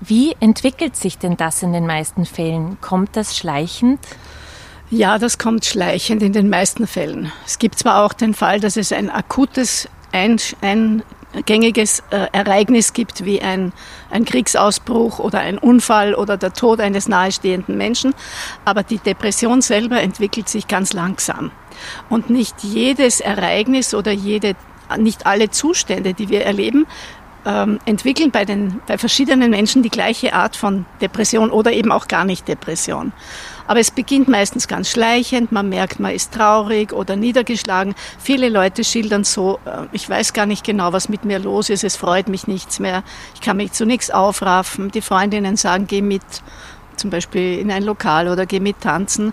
Wie 0.00 0.34
entwickelt 0.40 0.96
sich 0.96 1.18
denn 1.18 1.36
das 1.36 1.62
in 1.62 1.72
den 1.72 1.86
meisten 1.86 2.24
Fällen? 2.24 2.78
Kommt 2.80 3.16
das 3.16 3.36
schleichend? 3.36 4.00
Ja, 4.90 5.18
das 5.18 5.38
kommt 5.38 5.64
schleichend 5.66 6.22
in 6.22 6.32
den 6.32 6.48
meisten 6.48 6.86
Fällen. 6.86 7.30
Es 7.46 7.58
gibt 7.58 7.78
zwar 7.78 8.04
auch 8.04 8.12
den 8.12 8.34
Fall, 8.34 8.60
dass 8.60 8.76
es 8.76 8.92
ein 8.92 9.10
akutes 9.10 9.88
ein, 10.12 10.40
ein 10.60 11.02
gängiges 11.46 12.02
äh, 12.10 12.26
Ereignis 12.32 12.92
gibt 12.92 13.24
wie 13.24 13.40
ein, 13.40 13.72
ein 14.10 14.24
Kriegsausbruch 14.24 15.18
oder 15.18 15.40
ein 15.40 15.58
Unfall 15.58 16.14
oder 16.14 16.36
der 16.36 16.52
Tod 16.52 16.80
eines 16.80 17.08
nahestehenden 17.08 17.76
Menschen. 17.76 18.14
Aber 18.64 18.82
die 18.82 18.98
Depression 18.98 19.62
selber 19.62 20.00
entwickelt 20.00 20.48
sich 20.48 20.68
ganz 20.68 20.92
langsam. 20.92 21.50
Und 22.08 22.30
nicht 22.30 22.62
jedes 22.62 23.20
Ereignis 23.20 23.94
oder 23.94 24.12
jede, 24.12 24.54
nicht 24.98 25.26
alle 25.26 25.50
Zustände, 25.50 26.14
die 26.14 26.28
wir 26.28 26.44
erleben, 26.44 26.86
ähm, 27.46 27.78
entwickeln 27.86 28.30
bei, 28.30 28.44
den, 28.44 28.80
bei 28.86 28.98
verschiedenen 28.98 29.50
Menschen 29.50 29.82
die 29.82 29.88
gleiche 29.88 30.34
Art 30.34 30.56
von 30.56 30.84
Depression 31.00 31.50
oder 31.50 31.72
eben 31.72 31.92
auch 31.92 32.08
gar 32.08 32.24
nicht 32.24 32.48
Depression. 32.48 33.12
Aber 33.70 33.78
es 33.78 33.92
beginnt 33.92 34.26
meistens 34.26 34.66
ganz 34.66 34.90
schleichend, 34.90 35.52
man 35.52 35.68
merkt, 35.68 36.00
man 36.00 36.12
ist 36.12 36.34
traurig 36.34 36.92
oder 36.92 37.14
niedergeschlagen. 37.14 37.94
Viele 38.18 38.48
Leute 38.48 38.82
schildern 38.82 39.22
so, 39.22 39.60
äh, 39.64 39.86
ich 39.92 40.10
weiß 40.10 40.32
gar 40.32 40.44
nicht 40.44 40.64
genau, 40.64 40.92
was 40.92 41.08
mit 41.08 41.24
mir 41.24 41.38
los 41.38 41.70
ist, 41.70 41.84
es 41.84 41.94
freut 41.94 42.28
mich 42.28 42.48
nichts 42.48 42.80
mehr, 42.80 43.04
ich 43.36 43.40
kann 43.40 43.58
mich 43.58 43.70
zu 43.70 43.86
nichts 43.86 44.10
aufraffen. 44.10 44.90
Die 44.90 45.00
Freundinnen 45.00 45.56
sagen, 45.56 45.86
geh 45.86 46.02
mit 46.02 46.22
zum 46.96 47.10
Beispiel 47.10 47.60
in 47.60 47.70
ein 47.70 47.84
Lokal 47.84 48.26
oder 48.26 48.44
geh 48.44 48.58
mit 48.58 48.80
tanzen. 48.80 49.32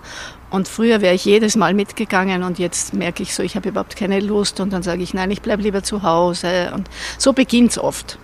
Und 0.50 0.68
früher 0.68 1.00
wäre 1.00 1.16
ich 1.16 1.24
jedes 1.24 1.56
Mal 1.56 1.74
mitgegangen 1.74 2.44
und 2.44 2.60
jetzt 2.60 2.94
merke 2.94 3.24
ich 3.24 3.34
so, 3.34 3.42
ich 3.42 3.56
habe 3.56 3.70
überhaupt 3.70 3.96
keine 3.96 4.20
Lust 4.20 4.60
und 4.60 4.72
dann 4.72 4.84
sage 4.84 5.02
ich, 5.02 5.14
nein, 5.14 5.32
ich 5.32 5.42
bleibe 5.42 5.62
lieber 5.62 5.82
zu 5.82 6.04
Hause. 6.04 6.70
Und 6.76 6.88
so 7.18 7.32
beginnt 7.32 7.72
es 7.72 7.78
oft. 7.78 8.20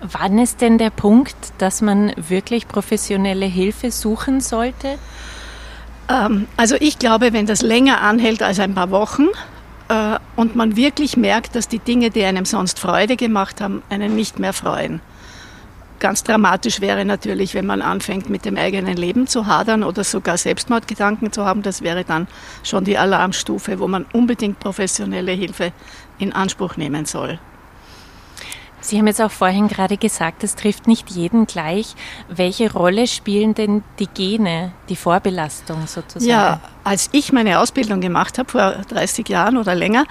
Wann 0.00 0.40
ist 0.40 0.60
denn 0.60 0.78
der 0.78 0.90
Punkt, 0.90 1.36
dass 1.58 1.82
man 1.82 2.12
wirklich 2.16 2.66
professionelle 2.66 3.46
Hilfe 3.46 3.92
suchen 3.92 4.40
sollte? 4.40 4.98
Ähm, 6.08 6.46
also 6.56 6.76
ich 6.78 6.98
glaube, 6.98 7.32
wenn 7.32 7.46
das 7.46 7.62
länger 7.62 8.00
anhält 8.00 8.42
als 8.42 8.58
ein 8.60 8.74
paar 8.74 8.90
Wochen 8.90 9.28
äh, 9.88 10.18
und 10.36 10.56
man 10.56 10.76
wirklich 10.76 11.16
merkt, 11.16 11.54
dass 11.54 11.68
die 11.68 11.78
Dinge, 11.78 12.10
die 12.10 12.24
einem 12.24 12.44
sonst 12.44 12.78
Freude 12.78 13.16
gemacht 13.16 13.60
haben, 13.60 13.82
einen 13.88 14.14
nicht 14.14 14.38
mehr 14.38 14.52
freuen. 14.52 15.00
Ganz 16.00 16.24
dramatisch 16.24 16.80
wäre 16.80 17.04
natürlich, 17.04 17.54
wenn 17.54 17.64
man 17.64 17.80
anfängt, 17.80 18.28
mit 18.28 18.44
dem 18.44 18.56
eigenen 18.56 18.96
Leben 18.96 19.28
zu 19.28 19.46
hadern 19.46 19.84
oder 19.84 20.02
sogar 20.02 20.36
Selbstmordgedanken 20.36 21.30
zu 21.30 21.44
haben. 21.44 21.62
Das 21.62 21.82
wäre 21.82 22.02
dann 22.02 22.26
schon 22.64 22.82
die 22.82 22.98
Alarmstufe, 22.98 23.78
wo 23.78 23.86
man 23.86 24.04
unbedingt 24.12 24.58
professionelle 24.58 25.30
Hilfe 25.30 25.72
in 26.18 26.32
Anspruch 26.32 26.76
nehmen 26.76 27.04
soll. 27.04 27.38
Sie 28.82 28.98
haben 28.98 29.06
jetzt 29.06 29.22
auch 29.22 29.30
vorhin 29.30 29.68
gerade 29.68 29.96
gesagt, 29.96 30.42
es 30.42 30.56
trifft 30.56 30.88
nicht 30.88 31.08
jeden 31.10 31.46
gleich. 31.46 31.94
Welche 32.28 32.72
Rolle 32.72 33.06
spielen 33.06 33.54
denn 33.54 33.84
die 34.00 34.08
Gene, 34.08 34.72
die 34.88 34.96
Vorbelastung 34.96 35.86
sozusagen? 35.86 36.28
Ja, 36.28 36.60
als 36.82 37.08
ich 37.12 37.32
meine 37.32 37.60
Ausbildung 37.60 38.00
gemacht 38.00 38.38
habe, 38.38 38.50
vor 38.50 38.72
30 38.88 39.28
Jahren 39.28 39.56
oder 39.56 39.76
länger, 39.76 40.04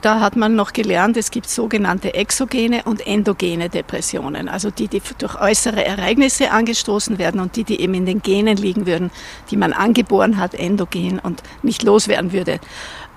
da 0.00 0.20
hat 0.20 0.36
man 0.36 0.54
noch 0.54 0.72
gelernt, 0.72 1.16
es 1.16 1.30
gibt 1.30 1.48
sogenannte 1.48 2.14
exogene 2.14 2.82
und 2.84 3.06
endogene 3.06 3.70
Depressionen, 3.70 4.48
also 4.48 4.70
die, 4.70 4.88
die 4.88 5.00
durch 5.18 5.40
äußere 5.40 5.82
Ereignisse 5.82 6.50
angestoßen 6.50 7.18
werden 7.18 7.40
und 7.40 7.56
die, 7.56 7.64
die 7.64 7.80
eben 7.80 7.94
in 7.94 8.04
den 8.04 8.20
Genen 8.20 8.56
liegen 8.56 8.86
würden, 8.86 9.10
die 9.50 9.56
man 9.56 9.72
angeboren 9.72 10.38
hat, 10.38 10.54
endogen 10.54 11.20
und 11.20 11.42
nicht 11.62 11.82
loswerden 11.82 12.32
würde. 12.32 12.60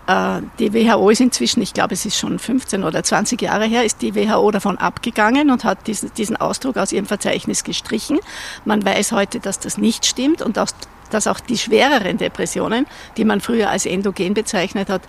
Äh, 0.08 0.42
die 0.58 0.74
WHO 0.74 1.10
ist 1.10 1.22
inzwischen, 1.22 1.62
ich 1.62 1.74
glaube, 1.74 1.94
es 1.94 2.06
ist 2.06 2.18
schon 2.18 2.40
15 2.40 2.84
oder 2.84 3.04
20 3.04 3.42
Jahre 3.42 3.66
her, 3.66 3.84
ist 3.84 4.02
die 4.02 4.16
WHO 4.16 4.52
davon 4.52 4.78
abgegangen 4.78 5.52
und 5.52 5.64
hat 5.64 5.86
diesen, 5.88 6.14
diesen 6.14 6.38
Ausdruck 6.38 6.78
aus 6.78 6.92
ihrem 6.92 7.06
Verzeichnis 7.06 7.64
gestrichen. 7.64 8.20
Man 8.66 8.84
weiß 8.84 9.12
heute, 9.12 9.40
dass 9.40 9.60
das 9.60 9.78
nicht 9.78 10.06
stimmt 10.06 10.42
und 10.42 10.58
dass 10.58 11.28
auch 11.28 11.40
die 11.40 11.58
schwereren 11.58 12.18
Depressionen, 12.18 12.88
die 13.18 13.26
man 13.26 13.42
früher 13.42 13.70
als 13.70 13.86
endogen 13.86 14.34
bezeichnet 14.34 14.90
hat, 14.90 15.02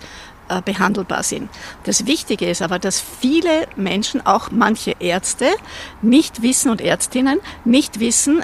äh, 0.48 0.62
behandelbar 0.62 1.22
sind. 1.22 1.48
Das 1.84 2.06
Wichtige 2.06 2.48
ist 2.48 2.62
aber, 2.62 2.78
dass 2.78 3.00
viele 3.00 3.68
Menschen, 3.76 4.26
auch 4.26 4.50
manche 4.50 4.96
Ärzte, 4.98 5.46
nicht 6.02 6.42
wissen 6.42 6.70
und 6.70 6.80
Ärztinnen 6.80 7.38
nicht 7.64 8.00
wissen, 8.00 8.42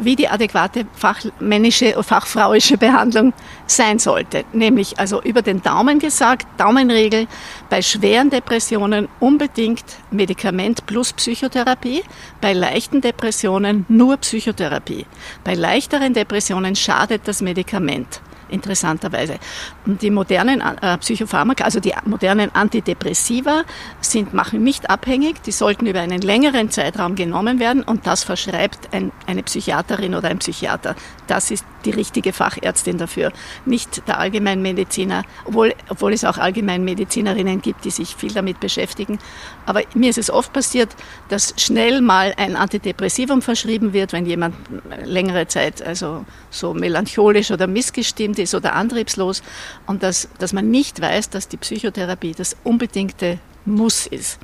wie 0.00 0.16
die 0.16 0.28
adäquate 0.28 0.86
fachmännische, 0.94 2.02
fachfrauische 2.02 2.76
Behandlung 2.76 3.32
sein 3.66 3.98
sollte. 3.98 4.44
Nämlich 4.52 4.98
also 4.98 5.22
über 5.22 5.42
den 5.42 5.62
Daumen 5.62 5.98
gesagt, 5.98 6.46
Daumenregel 6.58 7.26
bei 7.70 7.82
schweren 7.82 8.30
Depressionen 8.30 9.08
unbedingt 9.20 9.84
Medikament 10.10 10.86
plus 10.86 11.12
Psychotherapie, 11.12 12.02
bei 12.40 12.52
leichten 12.52 13.00
Depressionen 13.00 13.86
nur 13.88 14.16
Psychotherapie. 14.18 15.06
Bei 15.44 15.54
leichteren 15.54 16.14
Depressionen 16.14 16.76
schadet 16.76 17.22
das 17.26 17.40
Medikament 17.42 18.20
interessanterweise. 18.48 19.38
Und 19.86 20.02
die 20.02 20.10
modernen 20.10 20.60
äh, 20.60 20.98
Psychopharmaka, 20.98 21.64
also 21.64 21.80
die 21.80 21.92
modernen 22.04 22.54
Antidepressiva, 22.54 23.64
sind, 24.00 24.34
machen 24.34 24.62
nicht 24.62 24.90
abhängig, 24.90 25.42
die 25.42 25.52
sollten 25.52 25.86
über 25.86 26.00
einen 26.00 26.20
längeren 26.20 26.70
Zeitraum 26.70 27.14
genommen 27.14 27.58
werden 27.58 27.82
und 27.82 28.06
das 28.06 28.24
verschreibt 28.24 28.92
ein, 28.92 29.12
eine 29.26 29.42
Psychiaterin 29.42 30.14
oder 30.14 30.28
ein 30.28 30.38
Psychiater. 30.38 30.94
Das 31.26 31.50
ist 31.50 31.64
die 31.86 31.90
richtige 31.92 32.32
Fachärztin 32.32 32.98
dafür, 32.98 33.32
nicht 33.64 34.06
der 34.08 34.18
Allgemeinmediziner, 34.18 35.22
obwohl, 35.44 35.74
obwohl 35.88 36.12
es 36.12 36.24
auch 36.24 36.36
Allgemeinmedizinerinnen 36.36 37.62
gibt, 37.62 37.84
die 37.84 37.90
sich 37.90 38.14
viel 38.16 38.32
damit 38.32 38.60
beschäftigen. 38.60 39.18
Aber 39.64 39.82
mir 39.94 40.10
ist 40.10 40.18
es 40.18 40.30
oft 40.30 40.52
passiert, 40.52 40.94
dass 41.28 41.54
schnell 41.56 42.00
mal 42.00 42.34
ein 42.36 42.56
Antidepressivum 42.56 43.40
verschrieben 43.40 43.92
wird, 43.92 44.12
wenn 44.12 44.26
jemand 44.26 44.56
längere 45.04 45.46
Zeit 45.46 45.80
also 45.80 46.24
so 46.50 46.74
melancholisch 46.74 47.50
oder 47.50 47.66
missgestimmt 47.66 48.38
ist 48.38 48.54
oder 48.54 48.74
antriebslos 48.74 49.42
und 49.86 50.02
dass, 50.02 50.28
dass 50.38 50.52
man 50.52 50.70
nicht 50.70 51.00
weiß, 51.00 51.30
dass 51.30 51.48
die 51.48 51.56
Psychotherapie 51.56 52.34
das 52.36 52.56
unbedingte 52.64 53.38
Muss 53.64 54.06
ist. 54.06 54.38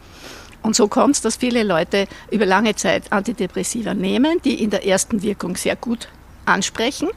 Und 0.62 0.76
so 0.76 0.86
kommt 0.86 1.16
es, 1.16 1.20
dass 1.20 1.36
viele 1.36 1.64
Leute 1.64 2.06
über 2.30 2.46
lange 2.46 2.76
Zeit 2.76 3.10
Antidepressiva 3.10 3.94
nehmen, 3.94 4.40
die 4.44 4.62
in 4.62 4.70
der 4.70 4.86
ersten 4.86 5.22
Wirkung 5.22 5.56
sehr 5.56 5.74
gut 5.74 6.08
ansprechen. 6.44 7.08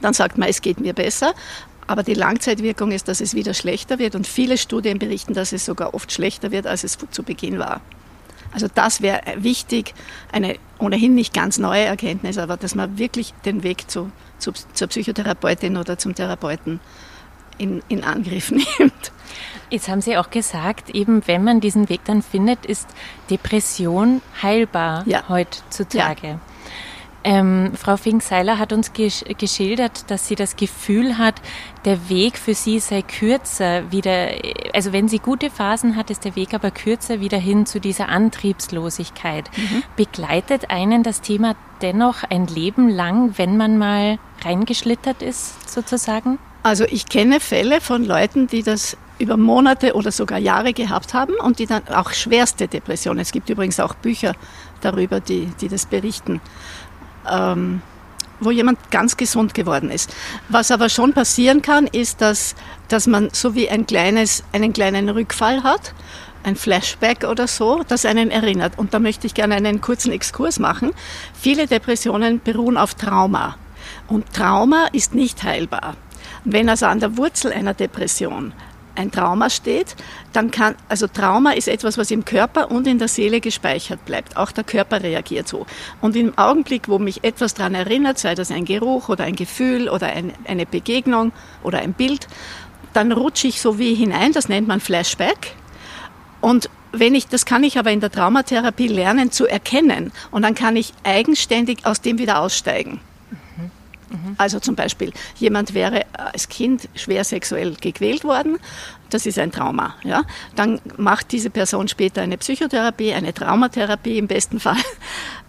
Dann 0.00 0.14
sagt 0.14 0.38
man, 0.38 0.48
es 0.48 0.62
geht 0.62 0.80
mir 0.80 0.92
besser. 0.94 1.34
Aber 1.86 2.02
die 2.02 2.14
Langzeitwirkung 2.14 2.92
ist, 2.92 3.08
dass 3.08 3.20
es 3.20 3.34
wieder 3.34 3.52
schlechter 3.52 3.98
wird. 3.98 4.14
Und 4.14 4.26
viele 4.26 4.58
Studien 4.58 4.98
berichten, 4.98 5.34
dass 5.34 5.52
es 5.52 5.64
sogar 5.64 5.94
oft 5.94 6.12
schlechter 6.12 6.50
wird, 6.52 6.66
als 6.66 6.84
es 6.84 6.96
zu 7.10 7.22
Beginn 7.22 7.58
war. 7.58 7.80
Also 8.52 8.68
das 8.72 9.00
wäre 9.00 9.22
wichtig, 9.36 9.94
eine 10.32 10.56
ohnehin 10.78 11.14
nicht 11.14 11.32
ganz 11.32 11.58
neue 11.58 11.84
Erkenntnis, 11.84 12.38
aber 12.38 12.56
dass 12.56 12.74
man 12.74 12.98
wirklich 12.98 13.32
den 13.44 13.62
Weg 13.62 13.90
zu, 13.90 14.10
zu, 14.38 14.52
zur 14.72 14.88
Psychotherapeutin 14.88 15.76
oder 15.76 15.98
zum 15.98 16.14
Therapeuten 16.14 16.80
in, 17.58 17.82
in 17.88 18.02
Angriff 18.02 18.50
nimmt. 18.78 19.12
Jetzt 19.68 19.88
haben 19.88 20.00
Sie 20.00 20.16
auch 20.16 20.30
gesagt, 20.30 20.90
eben 20.90 21.22
wenn 21.26 21.44
man 21.44 21.60
diesen 21.60 21.88
Weg 21.88 22.00
dann 22.04 22.22
findet, 22.22 22.66
ist 22.66 22.88
Depression 23.30 24.20
heilbar 24.42 25.04
ja. 25.06 25.28
heutzutage. 25.28 26.26
Ja. 26.26 26.40
Ähm, 27.22 27.72
Frau 27.74 27.96
Fink-Seiler 27.96 28.58
hat 28.58 28.72
uns 28.72 28.92
gesch 28.92 29.24
geschildert, 29.36 30.10
dass 30.10 30.26
sie 30.26 30.36
das 30.36 30.56
Gefühl 30.56 31.18
hat, 31.18 31.34
der 31.84 32.08
Weg 32.08 32.38
für 32.38 32.54
sie 32.54 32.80
sei 32.80 33.02
kürzer, 33.02 33.92
wieder, 33.92 34.28
also 34.72 34.92
wenn 34.92 35.08
sie 35.08 35.18
gute 35.18 35.50
Phasen 35.50 35.96
hat, 35.96 36.10
ist 36.10 36.24
der 36.24 36.34
Weg 36.34 36.54
aber 36.54 36.70
kürzer 36.70 37.20
wieder 37.20 37.38
hin 37.38 37.66
zu 37.66 37.78
dieser 37.78 38.08
Antriebslosigkeit. 38.08 39.50
Mhm. 39.56 39.82
Begleitet 39.96 40.70
einen 40.70 41.02
das 41.02 41.20
Thema 41.20 41.56
dennoch 41.82 42.24
ein 42.24 42.46
Leben 42.46 42.88
lang, 42.88 43.36
wenn 43.36 43.56
man 43.56 43.76
mal 43.76 44.18
reingeschlittert 44.42 45.22
ist, 45.22 45.70
sozusagen? 45.70 46.38
Also 46.62 46.84
ich 46.84 47.06
kenne 47.06 47.40
Fälle 47.40 47.80
von 47.80 48.04
Leuten, 48.04 48.46
die 48.46 48.62
das 48.62 48.96
über 49.18 49.36
Monate 49.36 49.94
oder 49.94 50.10
sogar 50.10 50.38
Jahre 50.38 50.72
gehabt 50.72 51.14
haben 51.14 51.34
und 51.34 51.58
die 51.58 51.66
dann 51.66 51.86
auch 51.88 52.12
schwerste 52.12 52.68
Depressionen. 52.68 53.20
Es 53.20 53.32
gibt 53.32 53.50
übrigens 53.50 53.78
auch 53.78 53.94
Bücher 53.94 54.34
darüber, 54.80 55.20
die, 55.20 55.46
die 55.60 55.68
das 55.68 55.86
berichten 55.86 56.40
ähm, 57.30 57.82
wo 58.40 58.50
jemand 58.50 58.90
ganz 58.90 59.16
gesund 59.16 59.54
geworden 59.54 59.90
ist. 59.90 60.14
Was 60.48 60.70
aber 60.70 60.88
schon 60.88 61.12
passieren 61.12 61.62
kann, 61.62 61.86
ist, 61.86 62.20
dass, 62.20 62.54
dass 62.88 63.06
man 63.06 63.28
so 63.32 63.54
wie 63.54 63.68
ein 63.68 63.86
kleines, 63.86 64.44
einen 64.52 64.72
kleinen 64.72 65.08
Rückfall 65.08 65.62
hat, 65.62 65.94
ein 66.42 66.56
Flashback 66.56 67.24
oder 67.24 67.46
so, 67.46 67.82
das 67.86 68.06
einen 68.06 68.30
erinnert. 68.30 68.78
Und 68.78 68.94
da 68.94 68.98
möchte 68.98 69.26
ich 69.26 69.34
gerne 69.34 69.56
einen 69.56 69.80
kurzen 69.80 70.12
Exkurs 70.12 70.58
machen. 70.58 70.92
Viele 71.38 71.66
Depressionen 71.66 72.40
beruhen 72.40 72.76
auf 72.76 72.94
Trauma. 72.94 73.56
Und 74.08 74.32
Trauma 74.32 74.86
ist 74.92 75.14
nicht 75.14 75.42
heilbar. 75.42 75.96
Wenn 76.44 76.68
also 76.68 76.86
an 76.86 77.00
der 77.00 77.16
Wurzel 77.18 77.52
einer 77.52 77.74
Depression 77.74 78.52
ein 79.00 79.10
Trauma 79.10 79.50
steht, 79.50 79.96
dann 80.32 80.50
kann, 80.50 80.74
also 80.88 81.06
Trauma 81.06 81.52
ist 81.52 81.68
etwas, 81.68 81.98
was 81.98 82.10
im 82.10 82.24
Körper 82.24 82.70
und 82.70 82.86
in 82.86 82.98
der 82.98 83.08
Seele 83.08 83.40
gespeichert 83.40 84.04
bleibt. 84.04 84.36
Auch 84.36 84.52
der 84.52 84.64
Körper 84.64 85.02
reagiert 85.02 85.48
so. 85.48 85.66
Und 86.00 86.16
im 86.16 86.36
Augenblick, 86.38 86.88
wo 86.88 86.98
mich 86.98 87.24
etwas 87.24 87.54
daran 87.54 87.74
erinnert, 87.74 88.18
sei 88.18 88.34
das 88.34 88.50
ein 88.50 88.64
Geruch 88.64 89.08
oder 89.08 89.24
ein 89.24 89.36
Gefühl 89.36 89.88
oder 89.88 90.08
ein, 90.08 90.32
eine 90.46 90.66
Begegnung 90.66 91.32
oder 91.62 91.78
ein 91.78 91.94
Bild, 91.94 92.28
dann 92.92 93.12
rutsche 93.12 93.48
ich 93.48 93.60
so 93.60 93.78
wie 93.78 93.94
hinein, 93.94 94.32
das 94.32 94.48
nennt 94.48 94.68
man 94.68 94.80
Flashback. 94.80 95.54
Und 96.40 96.68
wenn 96.92 97.14
ich, 97.14 97.28
das 97.28 97.46
kann 97.46 97.64
ich 97.64 97.78
aber 97.78 97.90
in 97.90 98.00
der 98.00 98.10
Traumatherapie 98.10 98.88
lernen 98.88 99.30
zu 99.30 99.46
erkennen. 99.46 100.12
Und 100.30 100.42
dann 100.42 100.54
kann 100.54 100.76
ich 100.76 100.92
eigenständig 101.04 101.86
aus 101.86 102.00
dem 102.00 102.18
wieder 102.18 102.40
aussteigen. 102.40 103.00
Mhm. 104.10 104.34
Also 104.36 104.60
zum 104.60 104.74
Beispiel, 104.74 105.12
jemand 105.36 105.74
wäre 105.74 106.04
als 106.12 106.48
Kind 106.48 106.88
schwer 106.94 107.24
sexuell 107.24 107.74
gequält 107.80 108.24
worden, 108.24 108.58
das 109.08 109.26
ist 109.26 109.38
ein 109.38 109.52
Trauma. 109.52 109.94
Ja? 110.04 110.22
Dann 110.54 110.80
macht 110.96 111.32
diese 111.32 111.50
Person 111.50 111.88
später 111.88 112.22
eine 112.22 112.38
Psychotherapie, 112.38 113.12
eine 113.12 113.34
Traumatherapie 113.34 114.18
im 114.18 114.26
besten 114.26 114.60
Fall. 114.60 114.76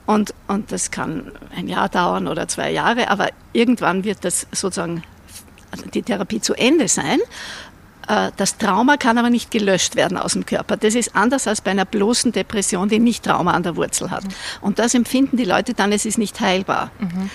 Und, 0.06 0.34
und 0.48 0.72
das 0.72 0.92
kann 0.92 1.32
ein 1.56 1.68
Jahr 1.68 1.88
dauern 1.88 2.28
oder 2.28 2.48
zwei 2.48 2.72
Jahre, 2.72 3.10
aber 3.10 3.30
irgendwann 3.54 4.04
wird 4.04 4.26
das 4.26 4.48
sozusagen 4.52 5.04
die 5.94 6.02
Therapie 6.02 6.42
zu 6.42 6.54
Ende 6.54 6.88
sein. 6.88 7.20
Äh, 8.08 8.32
das 8.36 8.58
Trauma 8.58 8.98
kann 8.98 9.18
aber 9.18 9.30
nicht 9.30 9.52
gelöscht 9.52 9.96
werden 9.96 10.18
aus 10.18 10.34
dem 10.34 10.46
Körper. 10.46 10.76
Das 10.76 10.96
ist 10.96 11.16
anders 11.16 11.48
als 11.48 11.62
bei 11.62 11.72
einer 11.72 11.86
bloßen 11.86 12.32
Depression, 12.32 12.90
die 12.90 13.00
nicht 13.00 13.24
Trauma 13.24 13.52
an 13.52 13.64
der 13.64 13.76
Wurzel 13.76 14.12
hat. 14.12 14.24
Mhm. 14.24 14.30
Und 14.62 14.80
das 14.80 14.94
empfinden 14.94 15.38
die 15.38 15.46
Leute 15.46 15.74
dann, 15.74 15.92
es 15.92 16.06
ist 16.06 16.18
nicht 16.18 16.40
heilbar. 16.40 16.92
Mhm. 17.00 17.30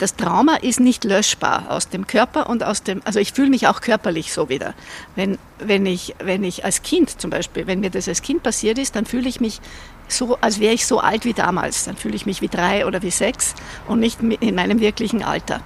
Das 0.00 0.16
Trauma 0.16 0.56
ist 0.56 0.80
nicht 0.80 1.04
löschbar 1.04 1.66
aus 1.68 1.90
dem 1.90 2.06
Körper 2.06 2.48
und 2.48 2.64
aus 2.64 2.82
dem, 2.82 3.02
also 3.04 3.20
ich 3.20 3.34
fühle 3.34 3.50
mich 3.50 3.66
auch 3.66 3.82
körperlich 3.82 4.32
so 4.32 4.48
wieder. 4.48 4.72
Wenn, 5.14 5.36
wenn, 5.58 5.84
ich, 5.84 6.14
wenn 6.18 6.42
ich 6.42 6.64
als 6.64 6.80
Kind 6.80 7.20
zum 7.20 7.28
Beispiel, 7.28 7.66
wenn 7.66 7.80
mir 7.80 7.90
das 7.90 8.08
als 8.08 8.22
Kind 8.22 8.42
passiert 8.42 8.78
ist, 8.78 8.96
dann 8.96 9.04
fühle 9.04 9.28
ich 9.28 9.42
mich 9.42 9.60
so, 10.08 10.38
als 10.40 10.58
wäre 10.58 10.72
ich 10.72 10.86
so 10.86 11.00
alt 11.00 11.26
wie 11.26 11.34
damals. 11.34 11.84
Dann 11.84 11.98
fühle 11.98 12.16
ich 12.16 12.24
mich 12.24 12.40
wie 12.40 12.48
drei 12.48 12.86
oder 12.86 13.02
wie 13.02 13.10
sechs 13.10 13.54
und 13.88 14.00
nicht 14.00 14.20
in 14.22 14.54
meinem 14.54 14.80
wirklichen 14.80 15.22
Alter. 15.22 15.60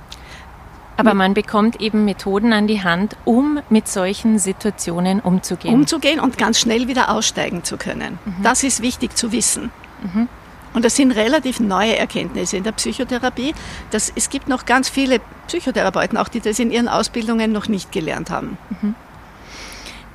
Aber 0.97 1.15
man 1.15 1.33
bekommt 1.33 1.81
eben 1.81 2.05
Methoden 2.05 2.53
an 2.53 2.67
die 2.67 2.83
Hand, 2.83 3.17
um 3.25 3.61
mit 3.71 3.87
solchen 3.87 4.41
Situationen 4.41 5.21
umzugehen. 5.21 5.75
Umzugehen 5.75 6.19
und 6.19 6.39
ganz 6.39 6.59
schnell 6.59 6.89
wieder 6.89 7.11
aussteigen 7.11 7.63
zu 7.63 7.77
können. 7.77 8.19
Mhm. 8.25 8.43
Das 8.43 8.65
ist 8.65 8.83
wichtig 8.83 9.17
zu 9.17 9.31
wissen. 9.31 9.71
Mhm. 10.03 10.29
Und 10.75 10.85
das 10.85 10.97
sind 10.97 11.13
relativ 11.13 11.61
neue 11.61 11.97
Erkenntnisse 11.97 12.57
in 12.57 12.65
der 12.65 12.73
Psychotherapie. 12.73 13.55
Das, 13.91 14.13
es 14.15 14.29
gibt 14.29 14.49
noch 14.49 14.67
ganz 14.67 14.89
viele 14.89 15.21
Psychotherapeuten, 15.47 16.19
auch 16.19 16.29
die 16.29 16.41
das 16.41 16.59
in 16.59 16.71
ihren 16.71 16.89
Ausbildungen 16.89 17.53
noch 17.53 17.69
nicht 17.69 17.93
gelernt 17.93 18.31
haben. 18.31 18.59
Mhm. 18.83 18.95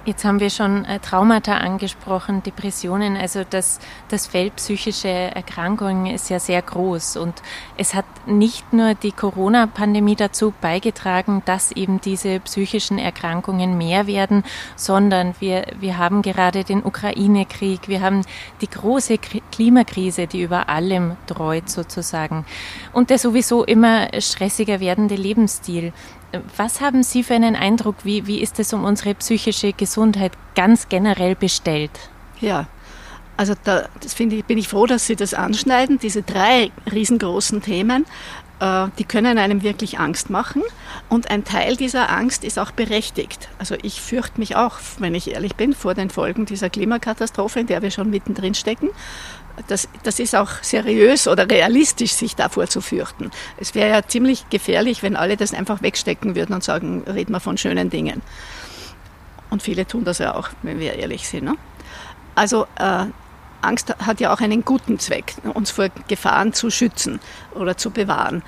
Jetzt 0.09 0.25
haben 0.25 0.39
wir 0.39 0.49
schon 0.49 0.85
äh, 0.85 0.97
Traumata 0.97 1.57
angesprochen, 1.57 2.41
Depressionen. 2.41 3.15
Also 3.15 3.43
das, 3.47 3.77
das 4.07 4.25
Feld 4.25 4.55
psychische 4.55 5.07
Erkrankungen 5.07 6.07
ist 6.07 6.31
ja 6.31 6.39
sehr 6.39 6.63
groß. 6.63 7.17
Und 7.17 7.43
es 7.77 7.93
hat 7.93 8.05
nicht 8.25 8.73
nur 8.73 8.95
die 8.95 9.11
Corona-Pandemie 9.11 10.15
dazu 10.15 10.51
beigetragen, 10.61 11.43
dass 11.45 11.71
eben 11.71 12.01
diese 12.01 12.39
psychischen 12.39 12.97
Erkrankungen 12.97 13.77
mehr 13.77 14.07
werden, 14.07 14.43
sondern 14.75 15.35
wir, 15.39 15.67
wir 15.79 15.99
haben 15.99 16.23
gerade 16.23 16.63
den 16.63 16.83
Ukraine-Krieg, 16.83 17.87
wir 17.87 18.01
haben 18.01 18.23
die 18.61 18.69
große 18.69 19.19
Klimakrise, 19.51 20.25
die 20.25 20.41
über 20.41 20.69
allem 20.69 21.17
dreut 21.27 21.69
sozusagen. 21.69 22.45
Und 22.93 23.11
der 23.11 23.19
sowieso 23.19 23.63
immer 23.63 24.07
stressiger 24.19 24.79
werdende 24.79 25.13
Lebensstil. 25.13 25.93
Was 26.57 26.81
haben 26.81 27.03
Sie 27.03 27.23
für 27.23 27.33
einen 27.33 27.55
Eindruck, 27.55 27.95
wie, 28.03 28.27
wie 28.27 28.39
ist 28.39 28.59
es 28.59 28.73
um 28.73 28.83
unsere 28.83 29.15
psychische 29.15 29.73
Gesundheit 29.73 30.33
ganz 30.55 30.89
generell 30.89 31.35
bestellt? 31.35 31.91
Ja, 32.39 32.67
also 33.35 33.53
da 33.63 33.87
ich, 34.03 34.45
bin 34.45 34.57
ich 34.57 34.67
froh, 34.67 34.85
dass 34.85 35.07
Sie 35.07 35.15
das 35.15 35.33
anschneiden. 35.33 35.97
Diese 35.97 36.21
drei 36.21 36.71
riesengroßen 36.91 37.61
Themen, 37.61 38.05
äh, 38.59 38.87
die 38.99 39.05
können 39.05 39.37
einem 39.37 39.63
wirklich 39.63 39.99
Angst 39.99 40.29
machen. 40.29 40.61
Und 41.07 41.31
ein 41.31 41.45
Teil 41.45 41.75
dieser 41.75 42.09
Angst 42.09 42.43
ist 42.43 42.59
auch 42.59 42.71
berechtigt. 42.71 43.49
Also 43.57 43.75
ich 43.81 44.01
fürchte 44.01 44.39
mich 44.39 44.55
auch, 44.55 44.79
wenn 44.99 45.15
ich 45.15 45.31
ehrlich 45.31 45.55
bin, 45.55 45.73
vor 45.73 45.93
den 45.93 46.09
Folgen 46.09 46.45
dieser 46.45 46.69
Klimakatastrophe, 46.69 47.61
in 47.61 47.67
der 47.67 47.81
wir 47.81 47.91
schon 47.91 48.09
mittendrin 48.09 48.53
stecken 48.53 48.89
das, 49.67 49.87
das 50.03 50.19
ist 50.19 50.35
auch 50.35 50.49
seriös 50.61 51.27
oder 51.27 51.49
realistisch, 51.49 52.13
sich 52.13 52.35
davor 52.35 52.67
zu 52.67 52.81
fürchten. 52.81 53.31
Es 53.57 53.75
wäre 53.75 53.89
ja 53.89 54.01
ziemlich 54.07 54.49
gefährlich, 54.49 55.03
wenn 55.03 55.15
alle 55.15 55.37
das 55.37 55.53
einfach 55.53 55.81
wegstecken 55.81 56.35
würden 56.35 56.53
und 56.53 56.63
sagen, 56.63 57.03
reden 57.07 57.33
wir 57.33 57.39
von 57.39 57.57
schönen 57.57 57.89
Dingen. 57.89 58.21
Und 59.49 59.63
viele 59.63 59.85
tun 59.85 60.03
das 60.03 60.19
ja 60.19 60.35
auch, 60.35 60.49
wenn 60.61 60.79
wir 60.79 60.93
ehrlich 60.93 61.27
sind. 61.27 61.45
Ne? 61.45 61.55
Also 62.35 62.67
äh, 62.77 63.05
Angst 63.61 63.93
hat 63.99 64.19
ja 64.19 64.33
auch 64.33 64.41
einen 64.41 64.63
guten 64.63 64.99
Zweck, 64.99 65.35
uns 65.53 65.71
vor 65.71 65.89
Gefahren 66.07 66.53
zu 66.53 66.69
schützen 66.69 67.19
oder 67.55 67.77
zu 67.77 67.91
bewahren. 67.91 68.43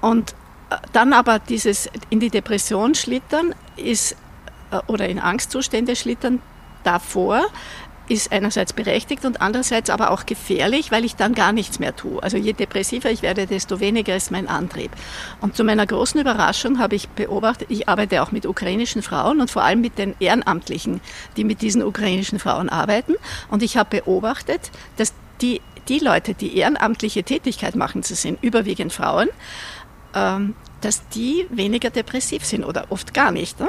Und 0.00 0.32
äh, 0.70 0.76
dann 0.92 1.12
aber 1.12 1.38
dieses 1.38 1.90
in 2.10 2.20
die 2.20 2.30
Depression 2.30 2.94
schlittern 2.94 3.54
ist, 3.76 4.16
äh, 4.70 4.78
oder 4.86 5.08
in 5.08 5.18
Angstzustände 5.18 5.96
schlittern 5.96 6.40
davor, 6.84 7.46
ist 8.08 8.32
einerseits 8.32 8.72
berechtigt 8.72 9.24
und 9.24 9.40
andererseits 9.40 9.90
aber 9.90 10.10
auch 10.10 10.26
gefährlich, 10.26 10.90
weil 10.90 11.04
ich 11.04 11.16
dann 11.16 11.34
gar 11.34 11.52
nichts 11.52 11.78
mehr 11.78 11.94
tue. 11.94 12.22
Also 12.22 12.36
je 12.36 12.52
depressiver 12.52 13.10
ich 13.10 13.22
werde, 13.22 13.46
desto 13.46 13.80
weniger 13.80 14.16
ist 14.16 14.30
mein 14.30 14.48
Antrieb. 14.48 14.90
Und 15.40 15.56
zu 15.56 15.64
meiner 15.64 15.86
großen 15.86 16.20
Überraschung 16.20 16.78
habe 16.78 16.94
ich 16.94 17.08
beobachtet, 17.08 17.68
ich 17.70 17.88
arbeite 17.88 18.22
auch 18.22 18.32
mit 18.32 18.46
ukrainischen 18.46 19.02
Frauen 19.02 19.40
und 19.40 19.50
vor 19.50 19.62
allem 19.62 19.80
mit 19.80 19.98
den 19.98 20.14
Ehrenamtlichen, 20.20 21.00
die 21.36 21.44
mit 21.44 21.62
diesen 21.62 21.82
ukrainischen 21.82 22.38
Frauen 22.38 22.68
arbeiten. 22.68 23.14
Und 23.48 23.62
ich 23.62 23.76
habe 23.76 24.00
beobachtet, 24.00 24.70
dass 24.96 25.12
die, 25.40 25.60
die 25.88 25.98
Leute, 25.98 26.34
die 26.34 26.56
ehrenamtliche 26.56 27.24
Tätigkeit 27.24 27.74
machen, 27.74 28.02
das 28.02 28.22
sind 28.22 28.42
überwiegend 28.42 28.92
Frauen, 28.92 29.28
ähm, 30.14 30.54
dass 30.80 31.08
die 31.08 31.46
weniger 31.50 31.90
depressiv 31.90 32.44
sind 32.44 32.64
oder 32.64 32.86
oft 32.90 33.14
gar 33.14 33.32
nicht. 33.32 33.58
Ne? 33.60 33.68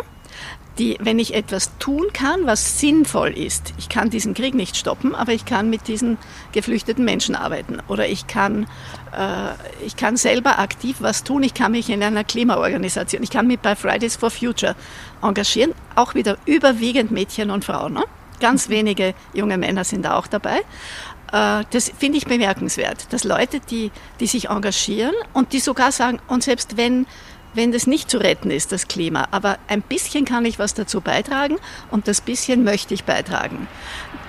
Die, 0.78 0.98
wenn 1.00 1.20
ich 1.20 1.34
etwas 1.34 1.78
tun 1.80 2.08
kann, 2.14 2.46
was 2.46 2.80
sinnvoll 2.80 3.30
ist, 3.30 3.74
ich 3.78 3.90
kann 3.90 4.10
diesen 4.10 4.34
Krieg 4.34 4.54
nicht 4.54 4.78
stoppen, 4.78 5.16
aber 5.16 5.34
ich 5.34 5.46
kann 5.46 5.70
mit 5.70 5.88
diesen 5.88 6.18
geflüchteten 6.52 7.04
Menschen 7.04 7.36
arbeiten 7.36 7.80
oder 7.88 8.08
ich 8.08 8.28
kann, 8.28 8.68
äh, 9.16 9.86
ich 9.86 9.96
kann 9.96 10.18
selber 10.18 10.60
aktiv 10.60 10.98
was 11.00 11.24
tun, 11.24 11.44
ich 11.44 11.54
kann 11.54 11.72
mich 11.72 11.90
in 11.90 12.04
einer 12.04 12.24
Klimaorganisation, 12.24 13.24
ich 13.24 13.30
kann 13.30 13.48
mich 13.48 13.60
bei 13.60 13.76
Fridays 13.76 14.16
for 14.16 14.30
Future 14.30 14.76
engagieren, 15.22 15.74
auch 15.96 16.16
wieder 16.16 16.38
überwiegend 16.46 17.12
Mädchen 17.12 17.52
und 17.52 17.66
Frauen. 17.66 17.94
Ne? 17.94 18.04
Ganz 18.40 18.70
wenige 18.70 19.14
junge 19.34 19.58
Männer 19.58 19.84
sind 19.84 20.06
da 20.06 20.18
auch 20.18 20.28
dabei. 20.28 20.62
Äh, 21.32 21.64
das 21.72 21.92
finde 21.98 22.18
ich 22.18 22.26
bemerkenswert, 22.26 23.12
dass 23.12 23.24
Leute, 23.24 23.60
die, 23.60 23.92
die 24.20 24.28
sich 24.28 24.50
engagieren 24.50 25.14
und 25.34 25.54
die 25.54 25.60
sogar 25.60 25.92
sagen, 25.92 26.20
und 26.28 26.44
selbst 26.44 26.78
wenn 26.78 27.06
wenn 27.58 27.72
das 27.74 27.88
nicht 27.88 28.10
zu 28.10 28.20
retten 28.20 28.52
ist, 28.52 28.72
das 28.72 28.88
Klima. 28.88 29.28
Aber 29.32 29.58
ein 29.68 29.82
bisschen 29.82 30.24
kann 30.24 30.46
ich 30.46 30.60
was 30.60 30.76
dazu 30.76 31.02
beitragen 31.02 31.58
und 31.92 32.08
das 32.08 32.22
bisschen 32.22 32.64
möchte 32.64 32.94
ich 32.94 33.04
beitragen. 33.04 33.68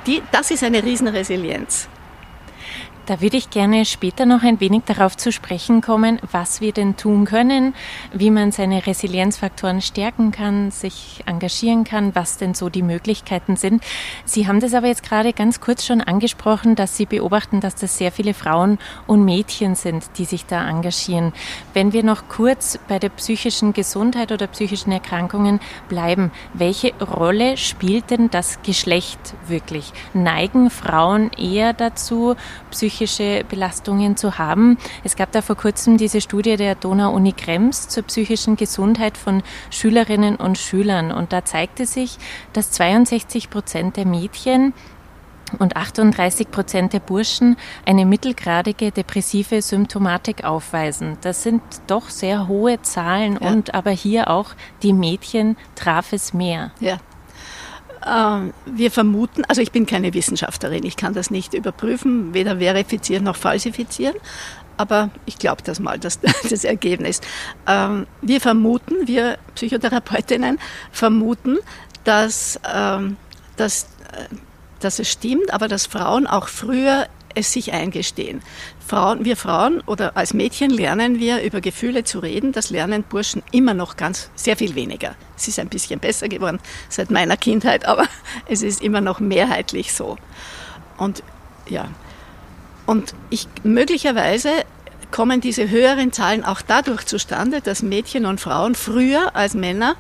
Die, 0.07 0.23
das 0.33 0.51
ist 0.51 0.65
eine 0.65 0.83
Riesenresilienz. 0.83 1.89
Da 3.09 3.23
würde 3.23 3.39
ich 3.39 3.49
gerne 3.49 3.87
später 3.87 4.27
noch 4.27 4.43
ein 4.43 4.61
wenig 4.61 4.83
darauf 4.85 5.17
zu 5.17 5.33
sprechen 5.33 5.81
kommen, 5.81 6.21
was 6.31 6.61
wir 6.61 6.73
denn 6.75 6.99
tun 6.99 7.25
können, 7.25 7.75
wie 8.13 8.31
man 8.31 8.53
seine 8.53 8.87
Resilienzfaktoren 8.87 9.81
stärken 9.81 10.31
kann, 10.31 10.71
sich 10.71 11.23
engagieren 11.25 11.85
kann, 11.85 12.15
was 12.15 12.37
denn 12.37 12.53
so 12.53 12.69
die 12.69 12.83
Möglichkeiten 12.83 13.57
sind. 13.57 13.83
Sie 14.27 14.47
haben 14.47 14.61
das 14.61 14.75
aber 14.75 14.89
jetzt 14.89 15.05
gerade 15.05 15.33
ganz 15.33 15.59
kurz 15.63 15.87
schon 15.87 16.03
angesprochen, 16.03 16.75
dass 16.75 16.99
Sie 16.99 17.07
beobachten, 17.07 17.61
dass 17.61 17.77
das 17.77 17.97
sehr 17.97 18.13
viele 18.13 18.35
Frauen 18.35 18.77
und 19.07 19.25
Mädchen 19.25 19.75
sind, 19.75 20.05
die 20.19 20.27
sich 20.27 20.45
da 20.45 20.69
engagieren. 20.69 21.33
Wenn 21.73 21.95
wir 21.95 22.03
noch 22.05 22.29
kurz 22.29 22.79
bei 22.89 22.99
der 22.99 23.09
psychischen 23.09 23.73
Gesundheit 23.73 24.33
oder 24.33 24.49
psychischen 24.49 24.93
Erkrankungen 24.93 25.61
bleiben, 25.89 26.31
welche 26.53 26.93
Rolle 27.03 27.57
spielt 27.57 28.11
denn 28.11 28.29
das 28.29 28.61
Geschlecht 28.61 29.19
wirklich? 29.47 29.95
Neigen 30.13 30.69
Frauen 30.69 31.31
eher 31.33 31.73
dazu, 31.73 32.37
psychisch 32.71 32.98
psychische 32.99 33.45
Belastungen 33.49 34.17
zu 34.17 34.39
haben. 34.39 34.77
Es 35.05 35.15
gab 35.15 35.31
da 35.31 35.41
vor 35.41 35.57
kurzem 35.57 35.99
diese 35.99 36.21
Studie 36.21 36.57
der 36.57 36.75
Donau-Uni 36.75 37.33
Krems 37.33 37.89
zur 37.89 38.03
psychischen 38.03 38.57
Gesundheit 38.57 39.17
von 39.17 39.43
Schülerinnen 39.71 40.35
und 40.35 40.59
Schülern. 40.59 41.13
Und 41.13 41.33
da 41.33 41.45
zeigte 41.45 41.87
sich, 41.87 42.19
dass 42.53 42.73
62 42.73 43.51
Prozent 43.51 43.97
der 43.97 44.05
Mädchen 44.05 44.75
und 45.61 45.77
38 45.77 46.51
Prozent 46.51 46.93
der 46.93 46.99
Burschen 46.99 47.57
eine 47.87 48.05
mittelgradige 48.05 48.91
depressive 48.91 49.63
Symptomatik 49.63 50.45
aufweisen. 50.45 51.19
Das 51.21 51.45
sind 51.45 51.63
doch 51.87 52.11
sehr 52.11 52.49
hohe 52.49 52.83
Zahlen 52.83 53.39
ja. 53.41 53.49
und 53.49 53.75
aber 53.75 53.93
hier 53.93 54.29
auch 54.29 54.51
die 54.83 54.93
Mädchen 54.93 55.57
traf 55.77 56.13
es 56.13 56.35
mehr. 56.35 56.73
Ja, 56.81 56.99
wir 58.67 58.91
vermuten, 58.91 59.45
also 59.47 59.61
ich 59.61 59.73
bin 59.73 59.87
keine 59.87 60.15
Wissenschaftlerin, 60.15 60.85
ich 60.85 60.97
kann 60.97 61.15
das 61.15 61.31
nicht 61.31 61.55
überprüfen, 61.55 62.35
weder 62.35 62.59
verifizieren 62.59 63.25
noch 63.25 63.37
falsifizieren, 63.37 64.17
aber 64.77 65.11
ich 65.27 65.39
glaube 65.39 65.63
das 65.63 65.81
mal, 65.81 65.99
das, 65.99 66.21
das 66.49 66.65
Ergebnis. 66.65 67.21
Ähm, 67.67 68.07
wir 68.23 68.41
vermuten, 68.41 69.07
wir 69.07 69.39
Psychotherapeutinnen 69.55 70.59
vermuten, 70.93 71.59
dass, 72.05 72.59
ähm, 72.73 73.17
dass, 73.57 73.85
äh, 74.13 74.35
dass 74.81 74.99
es 74.99 75.11
stimmt, 75.11 75.53
aber 75.53 75.69
dass 75.69 75.87
Frauen 75.87 76.27
auch 76.27 76.49
früher 76.49 77.09
es 77.39 77.53
sich 77.53 77.73
eingestehen. 77.73 78.43
Frauen, 78.87 79.25
wir 79.25 79.37
Frauen 79.37 79.81
oder 79.83 80.17
als 80.17 80.35
Mädchen 80.35 80.71
lernen 80.71 81.19
wir 81.19 81.43
über 81.43 81.61
Gefühle 81.61 82.05
zu 82.05 82.19
reden. 82.19 82.53
Das 82.53 82.71
lernen 82.71 83.03
Burschen 83.03 83.43
immer 83.53 83.75
noch 83.75 83.97
ganz 83.97 84.31
sehr 84.35 84.57
viel 84.57 84.75
weniger. 84.75 85.15
Es 85.37 85.49
ist 85.49 85.59
ein 85.59 85.69
bisschen 85.69 86.01
besser 86.01 86.29
geworden 86.29 86.59
seit 86.89 87.11
meiner 87.11 87.37
Kindheit, 87.37 87.85
aber 87.87 88.05
es 88.49 88.63
ist 88.63 88.83
immer 88.83 89.01
noch 89.01 89.21
mehrheitlich 89.21 89.93
so. 89.93 90.17
Und 90.97 91.23
ja, 91.69 91.89
und 92.87 93.15
ich 93.31 93.47
möglicherweise 93.63 94.51
kommen 95.11 95.41
diese 95.41 95.71
höheren 95.71 96.13
Zahlen 96.13 96.45
auch 96.45 96.61
dadurch 96.61 97.07
zustande, 97.07 97.61
dass 97.61 97.83
Mädchen 97.83 98.27
und 98.27 98.41
Frauen 98.41 98.75
früher 98.75 99.35
als 99.37 99.55
Männer 99.55 99.97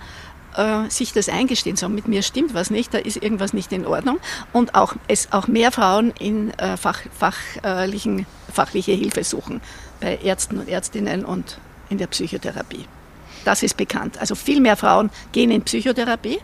äh, 0.58 0.90
sich 0.90 1.12
das 1.12 1.28
eingestehen, 1.28 1.76
sagen, 1.76 1.94
mit 1.94 2.08
mir 2.08 2.22
stimmt 2.22 2.52
was 2.52 2.70
nicht, 2.70 2.92
da 2.92 2.98
ist 2.98 3.22
irgendwas 3.22 3.52
nicht 3.52 3.72
in 3.72 3.86
Ordnung 3.86 4.18
und 4.52 4.74
auch, 4.74 4.94
es 5.06 5.32
auch 5.32 5.46
mehr 5.46 5.72
Frauen 5.72 6.12
in 6.18 6.50
äh, 6.58 6.76
fach, 6.76 7.00
fachlichen, 7.16 8.26
fachliche 8.52 8.92
Hilfe 8.92 9.24
suchen 9.24 9.60
bei 10.00 10.18
Ärzten 10.22 10.58
und 10.58 10.68
Ärztinnen 10.68 11.24
und 11.24 11.58
in 11.88 11.98
der 11.98 12.08
Psychotherapie. 12.08 12.84
Das 13.44 13.62
ist 13.62 13.76
bekannt. 13.76 14.18
Also 14.18 14.34
viel 14.34 14.60
mehr 14.60 14.76
Frauen 14.76 15.10
gehen 15.32 15.50
in 15.50 15.62
Psychotherapie 15.62 16.38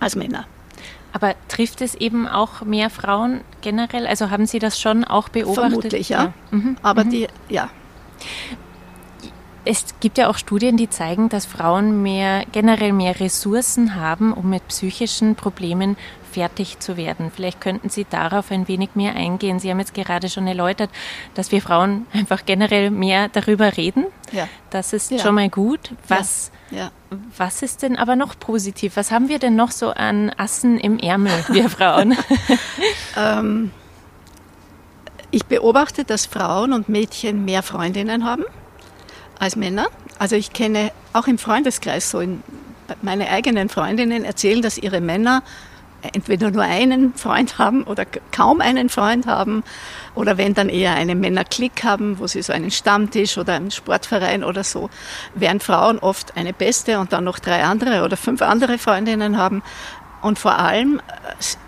als 0.00 0.16
Männer. 0.16 0.46
Aber 1.12 1.34
trifft 1.48 1.80
es 1.80 1.94
eben 1.94 2.28
auch 2.28 2.62
mehr 2.62 2.90
Frauen 2.90 3.40
generell? 3.62 4.06
Also 4.06 4.30
haben 4.30 4.46
Sie 4.46 4.58
das 4.58 4.80
schon 4.80 5.04
auch 5.04 5.28
beobachtet? 5.28 5.70
Vermutlich, 5.70 6.08
ja. 6.10 6.24
ja. 6.24 6.32
Mhm. 6.50 6.76
Aber 6.82 7.04
mhm. 7.04 7.10
die, 7.10 7.28
ja. 7.48 7.70
Es 9.70 9.84
gibt 10.00 10.16
ja 10.16 10.30
auch 10.30 10.38
Studien, 10.38 10.78
die 10.78 10.88
zeigen, 10.88 11.28
dass 11.28 11.44
Frauen 11.44 12.00
mehr, 12.02 12.46
generell 12.52 12.94
mehr 12.94 13.20
Ressourcen 13.20 13.96
haben, 13.96 14.32
um 14.32 14.48
mit 14.48 14.66
psychischen 14.68 15.34
Problemen 15.34 15.98
fertig 16.32 16.78
zu 16.78 16.96
werden. 16.96 17.30
Vielleicht 17.30 17.60
könnten 17.60 17.90
Sie 17.90 18.06
darauf 18.08 18.50
ein 18.50 18.66
wenig 18.66 18.94
mehr 18.94 19.14
eingehen. 19.14 19.58
Sie 19.58 19.70
haben 19.70 19.78
jetzt 19.78 19.92
gerade 19.92 20.30
schon 20.30 20.46
erläutert, 20.46 20.88
dass 21.34 21.52
wir 21.52 21.60
Frauen 21.60 22.06
einfach 22.14 22.46
generell 22.46 22.90
mehr 22.90 23.28
darüber 23.28 23.76
reden. 23.76 24.06
Ja. 24.32 24.48
Das 24.70 24.94
ist 24.94 25.10
ja. 25.10 25.18
schon 25.18 25.34
mal 25.34 25.50
gut. 25.50 25.90
Was, 26.08 26.50
ja. 26.70 26.90
was 27.36 27.60
ist 27.60 27.82
denn 27.82 27.96
aber 27.96 28.16
noch 28.16 28.38
positiv? 28.38 28.96
Was 28.96 29.10
haben 29.10 29.28
wir 29.28 29.38
denn 29.38 29.54
noch 29.54 29.70
so 29.70 29.90
an 29.90 30.30
Assen 30.38 30.78
im 30.78 30.98
Ärmel, 30.98 31.44
wir 31.50 31.68
Frauen? 31.68 32.16
ähm, 33.18 33.70
ich 35.30 35.44
beobachte, 35.44 36.04
dass 36.04 36.24
Frauen 36.24 36.72
und 36.72 36.88
Mädchen 36.88 37.44
mehr 37.44 37.62
Freundinnen 37.62 38.24
haben 38.24 38.44
als 39.38 39.56
Männer. 39.56 39.86
Also 40.18 40.36
ich 40.36 40.52
kenne 40.52 40.92
auch 41.12 41.26
im 41.26 41.38
Freundeskreis 41.38 42.10
so 42.10 42.20
in, 42.20 42.42
meine 43.02 43.28
eigenen 43.28 43.68
Freundinnen 43.68 44.24
erzählen, 44.24 44.62
dass 44.62 44.78
ihre 44.78 45.00
Männer 45.00 45.42
entweder 46.02 46.50
nur 46.50 46.62
einen 46.62 47.14
Freund 47.14 47.58
haben 47.58 47.82
oder 47.82 48.04
kaum 48.30 48.60
einen 48.60 48.88
Freund 48.88 49.26
haben 49.26 49.64
oder 50.14 50.38
wenn 50.38 50.54
dann 50.54 50.68
eher 50.68 50.94
einen 50.94 51.18
Männerklick 51.20 51.82
haben, 51.82 52.18
wo 52.18 52.26
sie 52.26 52.42
so 52.42 52.52
einen 52.52 52.70
Stammtisch 52.70 53.36
oder 53.36 53.54
einen 53.54 53.70
Sportverein 53.70 54.44
oder 54.44 54.62
so, 54.62 54.90
während 55.34 55.62
Frauen 55.62 55.98
oft 55.98 56.36
eine 56.36 56.52
beste 56.52 57.00
und 57.00 57.12
dann 57.12 57.24
noch 57.24 57.38
drei 57.38 57.64
andere 57.64 58.04
oder 58.04 58.16
fünf 58.16 58.42
andere 58.42 58.78
Freundinnen 58.78 59.38
haben 59.38 59.62
und 60.22 60.38
vor 60.38 60.58
allem 60.58 61.00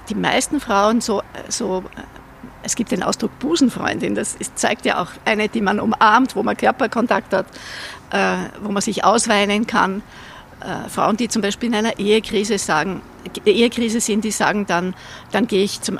die 0.09 0.15
meisten 0.15 0.61
Frauen 0.61 1.01
so, 1.01 1.23
so 1.49 1.85
es 2.63 2.77
gibt 2.77 2.93
den 2.93 3.03
Ausdruck 3.03 3.39
Busenfreundin, 3.39 4.15
das 4.15 4.35
ist, 4.35 4.59
zeigt 4.59 4.85
ja 4.85 5.03
auch 5.03 5.09
eine, 5.25 5.49
die 5.49 5.61
man 5.61 5.81
umarmt, 5.81 6.37
wo 6.37 6.43
man 6.43 6.57
Körperkontakt 6.57 7.33
hat, 7.33 7.47
äh, 8.11 8.37
wo 8.63 8.71
man 8.71 8.83
sich 8.83 9.05
ausweinen 9.05 9.67
kann 9.67 10.03
äh, 10.61 10.89
Frauen, 10.89 11.17
die 11.17 11.29
zum 11.29 11.43
Beispiel 11.43 11.71
in 11.71 11.75
einer 11.75 11.99
Ehekrise 11.99 12.59
sagen, 12.59 13.01
Ehekrise 13.45 14.01
sind, 14.01 14.25
die 14.25 14.31
sagen 14.31 14.67
dann, 14.67 14.95
dann 15.33 15.49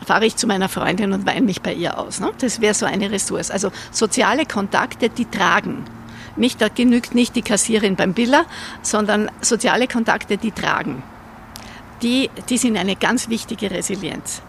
fahre 0.07 0.27
ich 0.27 0.37
zu 0.37 0.47
meiner 0.47 0.69
Freundin 0.69 1.13
und 1.13 1.27
weine 1.27 1.43
mich 1.43 1.63
bei 1.63 1.73
ihr 1.73 1.99
aus. 1.99 2.21
Ne? 2.21 2.31
Das 2.39 2.61
wäre 2.61 2.75
so 2.75 2.87
eine 2.87 3.11
Ressource. 3.11 3.51
Also 3.51 3.71
soziale 3.91 4.47
Kontakte, 4.47 5.09
die 5.09 5.27
tragen. 5.27 5.85
Nicht, 6.37 6.61
da 6.61 6.69
genügt 6.69 7.15
nicht 7.15 7.37
die 7.37 7.43
Kassierin 7.43 7.97
beim 7.97 8.15
Biller, 8.15 8.45
sondern 8.83 9.31
soziale 9.41 9.89
Kontakte, 9.89 10.39
die 10.39 10.53
tragen. 10.53 11.03
Die, 12.03 12.31
die 12.49 12.57
sind 12.57 12.79
eine 12.79 12.97
ganz 12.97 13.29
wichtige 13.29 13.71
Resilienz. 13.71 14.41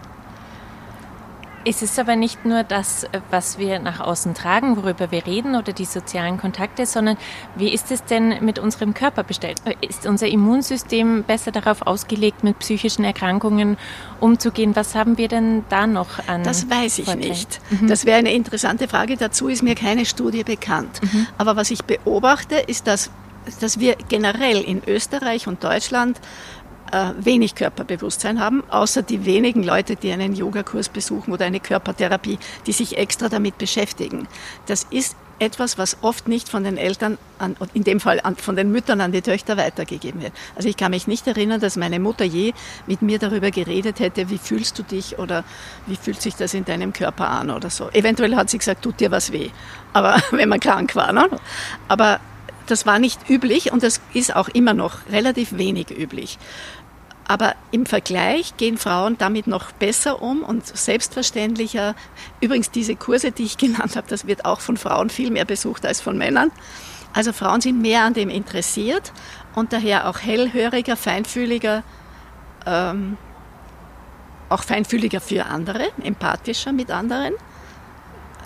Es 1.64 1.84
ist 1.84 1.99
aber 1.99 2.16
nicht 2.16 2.43
nur 2.43 2.64
das, 2.64 3.05
was 3.30 3.59
wir 3.59 3.80
nach 3.80 3.99
außen 3.99 4.34
tragen, 4.34 4.78
worüber 4.78 5.12
wir 5.12 5.26
reden 5.28 5.55
oder 5.55 5.74
die 5.74 5.86
sozialen 5.86 6.38
Kontakte, 6.38 6.86
sondern 6.86 7.18
wie 7.55 7.72
ist 7.72 7.91
es 7.91 8.03
denn 8.03 8.43
mit 8.43 8.57
unserem 8.57 8.93
Körper 8.93 9.24
bestellt? 9.24 9.62
Ist 9.82 10.07
unser 10.07 10.28
Immunsystem 10.28 11.24
besser 11.24 11.51
darauf 11.51 11.84
ausgelegt, 11.84 12.43
mit 12.43 12.57
psychischen 12.59 13.03
Erkrankungen 13.03 13.78
umzugehen? 14.20 14.76
Was 14.76 14.95
haben 14.95 15.18
wir 15.20 15.28
denn 15.28 15.64
da 15.70 15.86
noch 15.86 16.28
an? 16.28 16.43
Das 16.43 16.68
weiß 16.70 16.99
ich 16.99 17.05
Vorteil? 17.05 17.30
nicht. 17.30 17.59
Mhm. 17.70 17.88
Das 17.88 18.05
wäre 18.05 18.18
eine 18.18 18.34
interessante 18.34 18.88
Frage. 18.88 19.16
Dazu 19.16 19.47
ist 19.47 19.62
mir 19.62 19.76
keine 19.76 20.05
Studie 20.05 20.43
bekannt. 20.43 20.99
Mhm. 21.03 21.28
Aber 21.38 21.55
was 21.55 21.70
ich 21.70 21.84
beobachte, 21.84 22.55
ist, 22.55 22.88
dass, 22.88 23.12
dass 23.59 23.80
wir 23.80 23.97
generell 24.09 24.62
in 24.62 24.82
Österreich 24.88 25.47
und 25.47 25.64
Deutschland 25.64 26.20
wenig 27.20 27.56
Körperbewusstsein 27.56 28.39
haben, 28.39 28.64
außer 28.70 29.02
die 29.02 29.26
wenigen 29.26 29.64
Leute, 29.64 29.96
die 29.96 30.12
einen 30.12 30.36
Yogakurs 30.36 30.89
besuchen 30.89 31.32
oder 31.32 31.46
eine 31.46 31.60
Körpertherapie, 31.60 32.38
die 32.68 32.72
sich 32.74 32.98
extra 32.98 33.30
damit 33.30 33.58
beschäftigen. 33.58 34.28
Das 34.66 34.86
ist 34.89 35.16
etwas, 35.42 35.78
was 35.80 35.98
oft 36.02 36.28
nicht 36.28 36.50
von 36.50 36.64
den 36.64 36.78
Eltern, 36.78 37.18
an, 37.39 37.56
in 37.74 37.84
dem 37.84 38.00
Fall 38.00 38.20
an, 38.22 38.36
von 38.36 38.56
den 38.56 38.72
Müttern 38.72 39.02
an 39.02 39.12
die 39.12 39.24
Töchter 39.24 39.58
weitergegeben 39.58 40.22
wird. 40.22 40.34
Also 40.56 40.70
ich 40.70 40.78
kann 40.78 40.92
mich 40.92 41.08
nicht 41.08 41.26
erinnern, 41.26 41.60
dass 41.60 41.78
meine 41.78 42.00
Mutter 42.00 42.24
je 42.24 42.54
mit 42.86 43.02
mir 43.02 43.18
darüber 43.18 43.50
geredet 43.50 44.00
hätte, 44.00 44.30
wie 44.30 44.38
fühlst 44.38 44.78
du 44.78 44.84
dich 44.84 45.18
oder 45.18 45.44
wie 45.88 45.96
fühlt 45.96 46.22
sich 46.22 46.36
das 46.36 46.54
in 46.54 46.64
deinem 46.64 46.94
Körper 46.94 47.28
an 47.30 47.50
oder 47.50 47.72
so. 47.72 47.89
Eventuell 47.89 48.36
hat 48.36 48.52
sie 48.52 48.60
gesagt, 48.60 48.84
tut 48.84 49.00
dir 49.00 49.10
was 49.10 49.32
weh, 49.32 49.50
aber 49.94 50.22
wenn 50.32 50.48
man 50.48 50.60
krank 50.60 50.96
war. 50.96 51.12
Ne? 51.12 51.28
Aber 51.88 52.20
das 52.68 52.86
war 52.86 53.00
nicht 53.00 53.30
üblich 53.30 53.72
und 53.72 53.82
das 53.82 54.00
ist 54.14 54.36
auch 54.36 54.48
immer 54.50 54.74
noch 54.74 55.00
relativ 55.12 55.58
wenig 55.58 55.89
üblich. 55.89 56.38
Aber 57.32 57.56
im 57.72 57.86
Vergleich 57.86 58.58
gehen 58.58 58.78
Frauen 58.78 59.18
damit 59.18 59.48
noch 59.48 59.72
besser 59.72 60.22
um 60.22 60.44
und 60.44 60.68
selbstverständlicher. 60.68 61.96
Übrigens, 62.42 62.72
diese 62.72 62.98
Kurse, 62.98 63.32
die 63.32 63.44
ich 63.44 63.58
genannt 63.58 63.96
habe, 63.96 64.06
das 64.10 64.28
wird 64.28 64.44
auch 64.44 64.60
von 64.60 64.76
Frauen 64.76 65.10
viel 65.10 65.32
mehr 65.32 65.46
besucht 65.46 65.86
als 65.86 66.02
von 66.02 66.18
Männern. 66.18 66.52
Also 67.14 67.32
Frauen 67.32 67.62
sind 67.62 67.82
mehr 67.82 68.04
an 68.04 68.14
dem 68.14 68.28
interessiert 68.28 69.14
und 69.56 69.72
daher 69.72 70.10
auch 70.10 70.20
hellhöriger, 70.20 70.98
feinfühliger, 70.98 71.84
ähm, 72.66 73.16
auch 74.50 74.64
feinfühliger 74.64 75.22
für 75.22 75.46
andere, 75.46 75.88
empathischer 76.04 76.74
mit 76.74 76.92
anderen. 76.92 77.34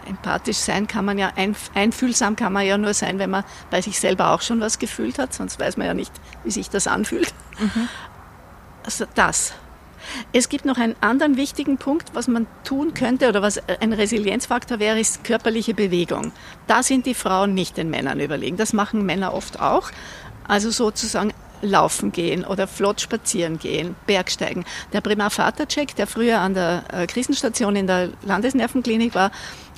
Empathisch 0.08 0.58
sein 0.58 0.86
kann 0.86 1.06
man 1.06 1.18
ja, 1.18 1.32
einfühlsam 1.74 2.36
kann 2.36 2.54
man 2.54 2.68
ja 2.68 2.78
nur 2.78 2.94
sein, 2.94 3.18
wenn 3.18 3.32
man 3.32 3.46
bei 3.72 3.82
sich 3.82 4.00
selber 4.00 4.30
auch 4.30 4.44
schon 4.44 4.60
was 4.60 4.78
gefühlt 4.78 5.18
hat, 5.18 5.34
sonst 5.34 5.60
weiß 5.60 5.78
man 5.78 5.88
ja 5.88 5.96
nicht, 5.96 6.12
wie 6.44 6.52
sich 6.52 6.70
das 6.70 6.86
anfühlt. 6.86 7.34
Mhm. 7.58 7.90
Also 8.86 9.06
das. 9.16 9.54
Es 10.32 10.50
gibt 10.50 10.66
noch 10.66 10.78
einen 10.78 10.96
anderen 11.02 11.36
wichtigen 11.36 11.78
Punkt, 11.78 12.14
was 12.14 12.28
man 12.28 12.46
tun 12.64 12.94
könnte 12.94 13.28
oder 13.28 13.42
was 13.42 13.60
ein 13.82 13.92
Resilienzfaktor 13.92 14.80
wäre, 14.80 15.00
ist 15.00 15.24
körperliche 15.24 15.74
Bewegung. 15.74 16.32
Da 16.68 16.84
sind 16.84 17.08
die 17.08 17.16
Frauen 17.16 17.56
nicht 17.56 17.78
den 17.78 17.90
Männern 17.90 18.20
überlegen. 18.20 18.56
Das 18.56 18.72
machen 18.72 19.04
Männer 19.04 19.34
oft 19.34 19.60
auch. 19.60 19.90
Also 20.48 20.70
sozusagen 20.70 21.34
laufen 21.62 22.12
gehen 22.12 22.46
oder 22.46 22.68
flott 22.68 23.02
spazieren 23.02 23.58
gehen, 23.58 23.96
Bergsteigen. 24.06 24.66
Der 24.94 25.02
Primar 25.02 25.32
Vatercheck, 25.32 25.96
der 25.96 26.06
früher 26.06 26.40
an 26.40 26.54
der 26.54 26.84
äh, 26.94 27.08
Krisenstation 27.08 27.76
in 27.76 27.88
der 27.88 28.10
Landesnervenklinik 28.24 29.16
war, 29.16 29.32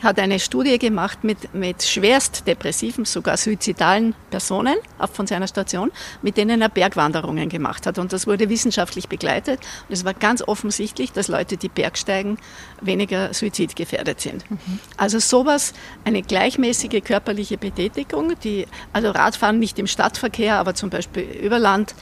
hat 0.03 0.19
eine 0.19 0.39
Studie 0.39 0.77
gemacht 0.77 1.23
mit, 1.23 1.53
mit 1.53 1.83
schwerst 1.83 2.45
depressiven, 2.47 3.05
sogar 3.05 3.37
suizidalen 3.37 4.13
Personen 4.29 4.75
von 5.11 5.27
seiner 5.27 5.47
Station, 5.47 5.91
mit 6.21 6.37
denen 6.37 6.61
er 6.61 6.69
Bergwanderungen 6.69 7.49
gemacht 7.49 7.85
hat. 7.85 7.97
Und 7.97 8.13
das 8.13 8.27
wurde 8.27 8.49
wissenschaftlich 8.49 9.09
begleitet. 9.09 9.59
Und 9.87 9.93
es 9.93 10.05
war 10.05 10.13
ganz 10.13 10.41
offensichtlich, 10.41 11.11
dass 11.11 11.27
Leute, 11.27 11.57
die 11.57 11.69
Bergsteigen, 11.69 12.37
weniger 12.81 13.33
suizidgefährdet 13.33 14.21
sind. 14.21 14.49
Mhm. 14.49 14.79
Also 14.97 15.19
sowas, 15.19 15.73
eine 16.05 16.21
gleichmäßige 16.21 17.03
körperliche 17.03 17.57
Betätigung, 17.57 18.33
die, 18.43 18.67
also 18.93 19.11
Radfahren 19.11 19.59
nicht 19.59 19.79
im 19.79 19.87
Stadtverkehr, 19.87 20.55
aber 20.57 20.75
zum 20.75 20.89
Beispiel 20.89 21.23
über 21.23 21.57
Land 21.57 21.95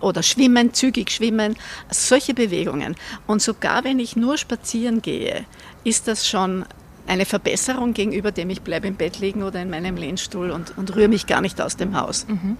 oder 0.00 0.22
Schwimmen, 0.22 0.74
zügig 0.74 1.10
schwimmen, 1.10 1.56
solche 1.90 2.34
Bewegungen. 2.34 2.96
Und 3.26 3.40
sogar 3.40 3.84
wenn 3.84 3.98
ich 3.98 4.16
nur 4.16 4.36
spazieren 4.36 5.00
gehe, 5.00 5.46
ist 5.84 6.08
das 6.08 6.28
schon 6.28 6.64
eine 7.10 7.26
Verbesserung 7.26 7.92
gegenüber 7.92 8.30
dem, 8.30 8.50
ich 8.50 8.62
bleibe 8.62 8.86
im 8.86 8.94
Bett 8.94 9.18
liegen 9.18 9.42
oder 9.42 9.60
in 9.60 9.68
meinem 9.68 9.96
Lehnstuhl 9.96 10.50
und, 10.50 10.78
und 10.78 10.94
rühre 10.94 11.08
mich 11.08 11.26
gar 11.26 11.40
nicht 11.40 11.60
aus 11.60 11.76
dem 11.76 12.00
Haus. 12.00 12.26
Mhm. 12.28 12.56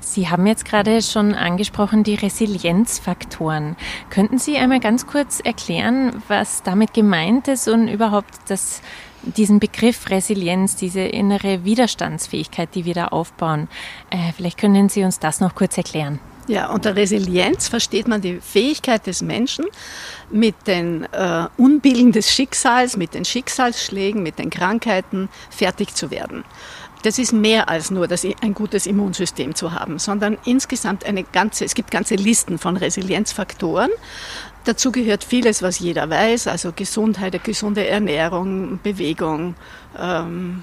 Sie 0.00 0.30
haben 0.30 0.46
jetzt 0.46 0.64
gerade 0.64 1.02
schon 1.02 1.34
angesprochen 1.34 2.02
die 2.02 2.14
Resilienzfaktoren. 2.14 3.76
Könnten 4.08 4.38
Sie 4.38 4.56
einmal 4.56 4.80
ganz 4.80 5.06
kurz 5.06 5.40
erklären, 5.40 6.22
was 6.26 6.62
damit 6.62 6.94
gemeint 6.94 7.48
ist 7.48 7.68
und 7.68 7.86
überhaupt 7.86 8.34
das, 8.48 8.80
diesen 9.22 9.60
Begriff 9.60 10.08
Resilienz, 10.08 10.76
diese 10.76 11.00
innere 11.00 11.64
Widerstandsfähigkeit, 11.64 12.74
die 12.74 12.86
wir 12.86 12.94
da 12.94 13.08
aufbauen? 13.08 13.68
Äh, 14.08 14.32
vielleicht 14.34 14.58
können 14.58 14.88
Sie 14.88 15.04
uns 15.04 15.18
das 15.18 15.40
noch 15.40 15.54
kurz 15.54 15.76
erklären. 15.76 16.18
Ja, 16.46 16.70
unter 16.70 16.96
Resilienz 16.96 17.68
versteht 17.68 18.08
man 18.08 18.20
die 18.20 18.40
Fähigkeit 18.40 19.06
des 19.06 19.22
Menschen, 19.22 19.66
mit 20.30 20.54
den 20.66 21.04
äh, 21.12 21.46
Unbillen 21.56 22.12
des 22.12 22.32
Schicksals, 22.32 22.96
mit 22.96 23.14
den 23.14 23.24
Schicksalsschlägen, 23.24 24.22
mit 24.22 24.38
den 24.38 24.50
Krankheiten 24.50 25.28
fertig 25.50 25.94
zu 25.94 26.10
werden. 26.10 26.44
Das 27.02 27.18
ist 27.18 27.32
mehr 27.32 27.68
als 27.68 27.90
nur 27.90 28.08
das, 28.08 28.26
ein 28.42 28.52
gutes 28.52 28.86
Immunsystem 28.86 29.54
zu 29.54 29.72
haben, 29.72 29.98
sondern 29.98 30.36
insgesamt 30.44 31.04
eine 31.04 31.24
ganze, 31.24 31.64
es 31.64 31.74
gibt 31.74 31.90
ganze 31.90 32.14
Listen 32.14 32.58
von 32.58 32.76
Resilienzfaktoren. 32.76 33.90
Dazu 34.64 34.92
gehört 34.92 35.24
vieles, 35.24 35.62
was 35.62 35.78
jeder 35.78 36.10
weiß, 36.10 36.46
also 36.46 36.72
Gesundheit, 36.72 37.42
gesunde 37.42 37.86
Ernährung, 37.86 38.80
Bewegung, 38.82 39.54
ähm, 39.98 40.62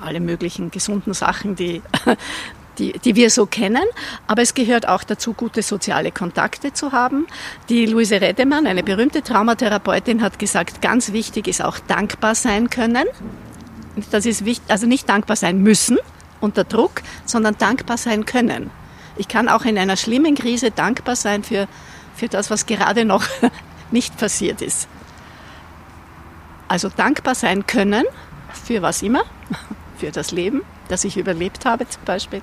alle 0.00 0.20
möglichen 0.20 0.70
gesunden 0.70 1.12
Sachen, 1.12 1.54
die, 1.56 1.82
die, 2.80 2.92
die 2.98 3.14
wir 3.14 3.30
so 3.30 3.46
kennen. 3.46 3.84
Aber 4.26 4.42
es 4.42 4.54
gehört 4.54 4.88
auch 4.88 5.04
dazu, 5.04 5.34
gute 5.34 5.62
soziale 5.62 6.10
Kontakte 6.10 6.72
zu 6.72 6.90
haben. 6.92 7.26
Die 7.68 7.86
Luise 7.86 8.20
Redemann, 8.20 8.66
eine 8.66 8.82
berühmte 8.82 9.22
Traumatherapeutin, 9.22 10.22
hat 10.22 10.38
gesagt, 10.38 10.82
ganz 10.82 11.12
wichtig 11.12 11.46
ist 11.46 11.62
auch 11.62 11.78
dankbar 11.78 12.34
sein 12.34 12.70
können. 12.70 13.04
Das 14.10 14.26
ist 14.26 14.44
wichtig, 14.44 14.68
also 14.68 14.86
nicht 14.86 15.08
dankbar 15.08 15.36
sein 15.36 15.62
müssen 15.62 15.98
unter 16.40 16.64
Druck, 16.64 17.02
sondern 17.26 17.56
dankbar 17.58 17.98
sein 17.98 18.24
können. 18.24 18.70
Ich 19.16 19.28
kann 19.28 19.48
auch 19.48 19.64
in 19.64 19.76
einer 19.76 19.96
schlimmen 19.96 20.34
Krise 20.34 20.70
dankbar 20.70 21.16
sein 21.16 21.44
für, 21.44 21.68
für 22.16 22.28
das, 22.28 22.50
was 22.50 22.66
gerade 22.66 23.04
noch 23.04 23.24
nicht 23.90 24.16
passiert 24.16 24.62
ist. 24.62 24.88
Also 26.68 26.88
dankbar 26.88 27.34
sein 27.34 27.66
können 27.66 28.04
für 28.64 28.80
was 28.80 29.02
immer, 29.02 29.24
für 29.98 30.10
das 30.10 30.30
Leben, 30.30 30.62
das 30.88 31.04
ich 31.04 31.16
überlebt 31.16 31.64
habe 31.64 31.88
zum 31.88 32.02
Beispiel, 32.04 32.42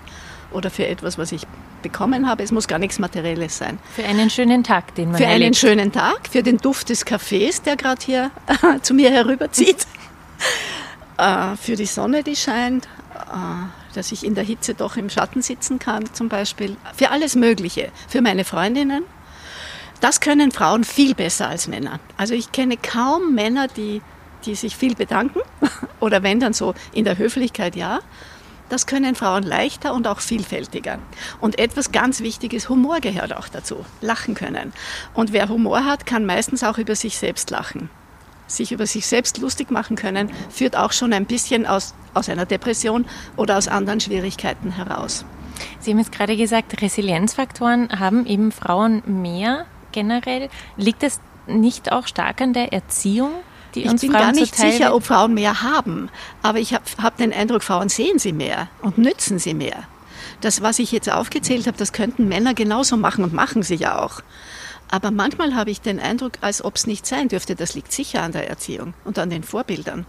oder 0.51 0.69
für 0.69 0.87
etwas, 0.87 1.17
was 1.17 1.31
ich 1.31 1.43
bekommen 1.81 2.27
habe. 2.27 2.43
Es 2.43 2.51
muss 2.51 2.67
gar 2.67 2.79
nichts 2.79 2.99
Materielles 2.99 3.57
sein. 3.57 3.79
Für 3.95 4.03
einen 4.05 4.29
schönen 4.29 4.63
Tag, 4.63 4.95
den 4.95 5.11
man 5.11 5.17
Für 5.17 5.25
erlebt. 5.25 5.45
einen 5.45 5.53
schönen 5.53 5.91
Tag, 5.91 6.27
für 6.29 6.43
den 6.43 6.57
Duft 6.57 6.89
des 6.89 7.05
Kaffees, 7.05 7.61
der 7.61 7.75
gerade 7.75 8.03
hier 8.03 8.31
zu 8.81 8.93
mir 8.93 9.11
herüberzieht, 9.11 9.87
äh, 11.17 11.55
für 11.55 11.75
die 11.75 11.85
Sonne, 11.85 12.23
die 12.23 12.35
scheint, 12.35 12.85
äh, 13.15 13.95
dass 13.95 14.11
ich 14.11 14.25
in 14.25 14.35
der 14.35 14.43
Hitze 14.43 14.73
doch 14.73 14.97
im 14.97 15.09
Schatten 15.09 15.41
sitzen 15.41 15.79
kann 15.79 16.05
zum 16.13 16.29
Beispiel, 16.29 16.77
für 16.95 17.09
alles 17.09 17.35
Mögliche, 17.35 17.91
für 18.07 18.21
meine 18.21 18.43
Freundinnen. 18.43 19.03
Das 19.99 20.19
können 20.19 20.51
Frauen 20.51 20.83
viel 20.83 21.15
besser 21.15 21.47
als 21.47 21.67
Männer. 21.67 21.99
Also 22.17 22.35
ich 22.35 22.51
kenne 22.51 22.77
kaum 22.77 23.33
Männer, 23.33 23.67
die, 23.67 24.01
die 24.45 24.53
sich 24.53 24.75
viel 24.75 24.93
bedanken 24.95 25.39
oder 25.99 26.21
wenn 26.21 26.39
dann 26.39 26.53
so 26.53 26.75
in 26.93 27.05
der 27.05 27.17
Höflichkeit 27.17 27.75
ja. 27.75 27.99
Das 28.69 28.85
können 28.85 29.15
Frauen 29.15 29.43
leichter 29.43 29.93
und 29.93 30.07
auch 30.07 30.19
vielfältiger. 30.19 30.99
Und 31.39 31.57
etwas 31.57 31.91
ganz 31.91 32.19
Wichtiges, 32.21 32.69
Humor 32.69 32.99
gehört 32.99 33.35
auch 33.35 33.47
dazu. 33.47 33.85
Lachen 34.01 34.35
können. 34.35 34.73
Und 35.13 35.31
wer 35.33 35.49
Humor 35.49 35.85
hat, 35.85 36.05
kann 36.05 36.25
meistens 36.25 36.63
auch 36.63 36.77
über 36.77 36.95
sich 36.95 37.17
selbst 37.17 37.49
lachen 37.49 37.89
sich 38.47 38.71
über 38.71 38.85
sich 38.85 39.05
selbst 39.05 39.37
lustig 39.39 39.71
machen 39.71 39.95
können, 39.95 40.31
führt 40.49 40.75
auch 40.77 40.93
schon 40.93 41.13
ein 41.13 41.25
bisschen 41.25 41.65
aus, 41.65 41.93
aus 42.13 42.29
einer 42.29 42.45
Depression 42.45 43.05
oder 43.35 43.57
aus 43.57 43.67
anderen 43.67 43.99
Schwierigkeiten 43.99 44.71
heraus. 44.71 45.25
Sie 45.79 45.91
haben 45.91 45.99
jetzt 45.99 46.11
gerade 46.11 46.37
gesagt, 46.37 46.81
Resilienzfaktoren 46.81 47.99
haben 47.99 48.25
eben 48.25 48.51
Frauen 48.51 49.03
mehr 49.05 49.65
generell. 49.91 50.49
Liegt 50.77 51.03
das 51.03 51.19
nicht 51.47 51.91
auch 51.91 52.07
stark 52.07 52.41
an 52.41 52.53
der 52.53 52.73
Erziehung? 52.73 53.31
Die 53.75 53.83
ich 53.83 53.87
bin 53.87 53.97
Frauen 53.97 54.11
gar 54.11 54.31
nicht 54.31 54.55
sicher, 54.55 54.95
ob 54.95 55.03
Frauen 55.03 55.33
mehr 55.33 55.61
haben, 55.61 56.09
aber 56.41 56.59
ich 56.59 56.73
habe 56.73 56.83
hab 57.01 57.17
den 57.17 57.33
Eindruck, 57.33 57.63
Frauen 57.63 57.89
sehen 57.89 58.19
sie 58.19 58.33
mehr 58.33 58.69
und 58.81 58.97
nützen 58.97 59.39
sie 59.39 59.53
mehr. 59.53 59.83
Das, 60.41 60.61
was 60.61 60.79
ich 60.79 60.91
jetzt 60.91 61.11
aufgezählt 61.11 61.67
habe, 61.67 61.77
das 61.77 61.93
könnten 61.93 62.27
Männer 62.27 62.53
genauso 62.53 62.97
machen 62.97 63.23
und 63.23 63.33
machen 63.33 63.63
sie 63.63 63.75
ja 63.75 63.99
auch. 63.99 64.21
Aber 64.89 65.11
manchmal 65.11 65.55
habe 65.55 65.71
ich 65.71 65.81
den 65.81 65.99
Eindruck, 65.99 66.33
als 66.41 66.63
ob 66.63 66.75
es 66.75 66.87
nicht 66.87 67.05
sein 67.05 67.27
dürfte. 67.27 67.55
Das 67.55 67.75
liegt 67.75 67.91
sicher 67.91 68.23
an 68.23 68.31
der 68.31 68.49
Erziehung 68.49 68.93
und 69.03 69.19
an 69.19 69.29
den 69.29 69.43
Vorbildern. 69.43 70.05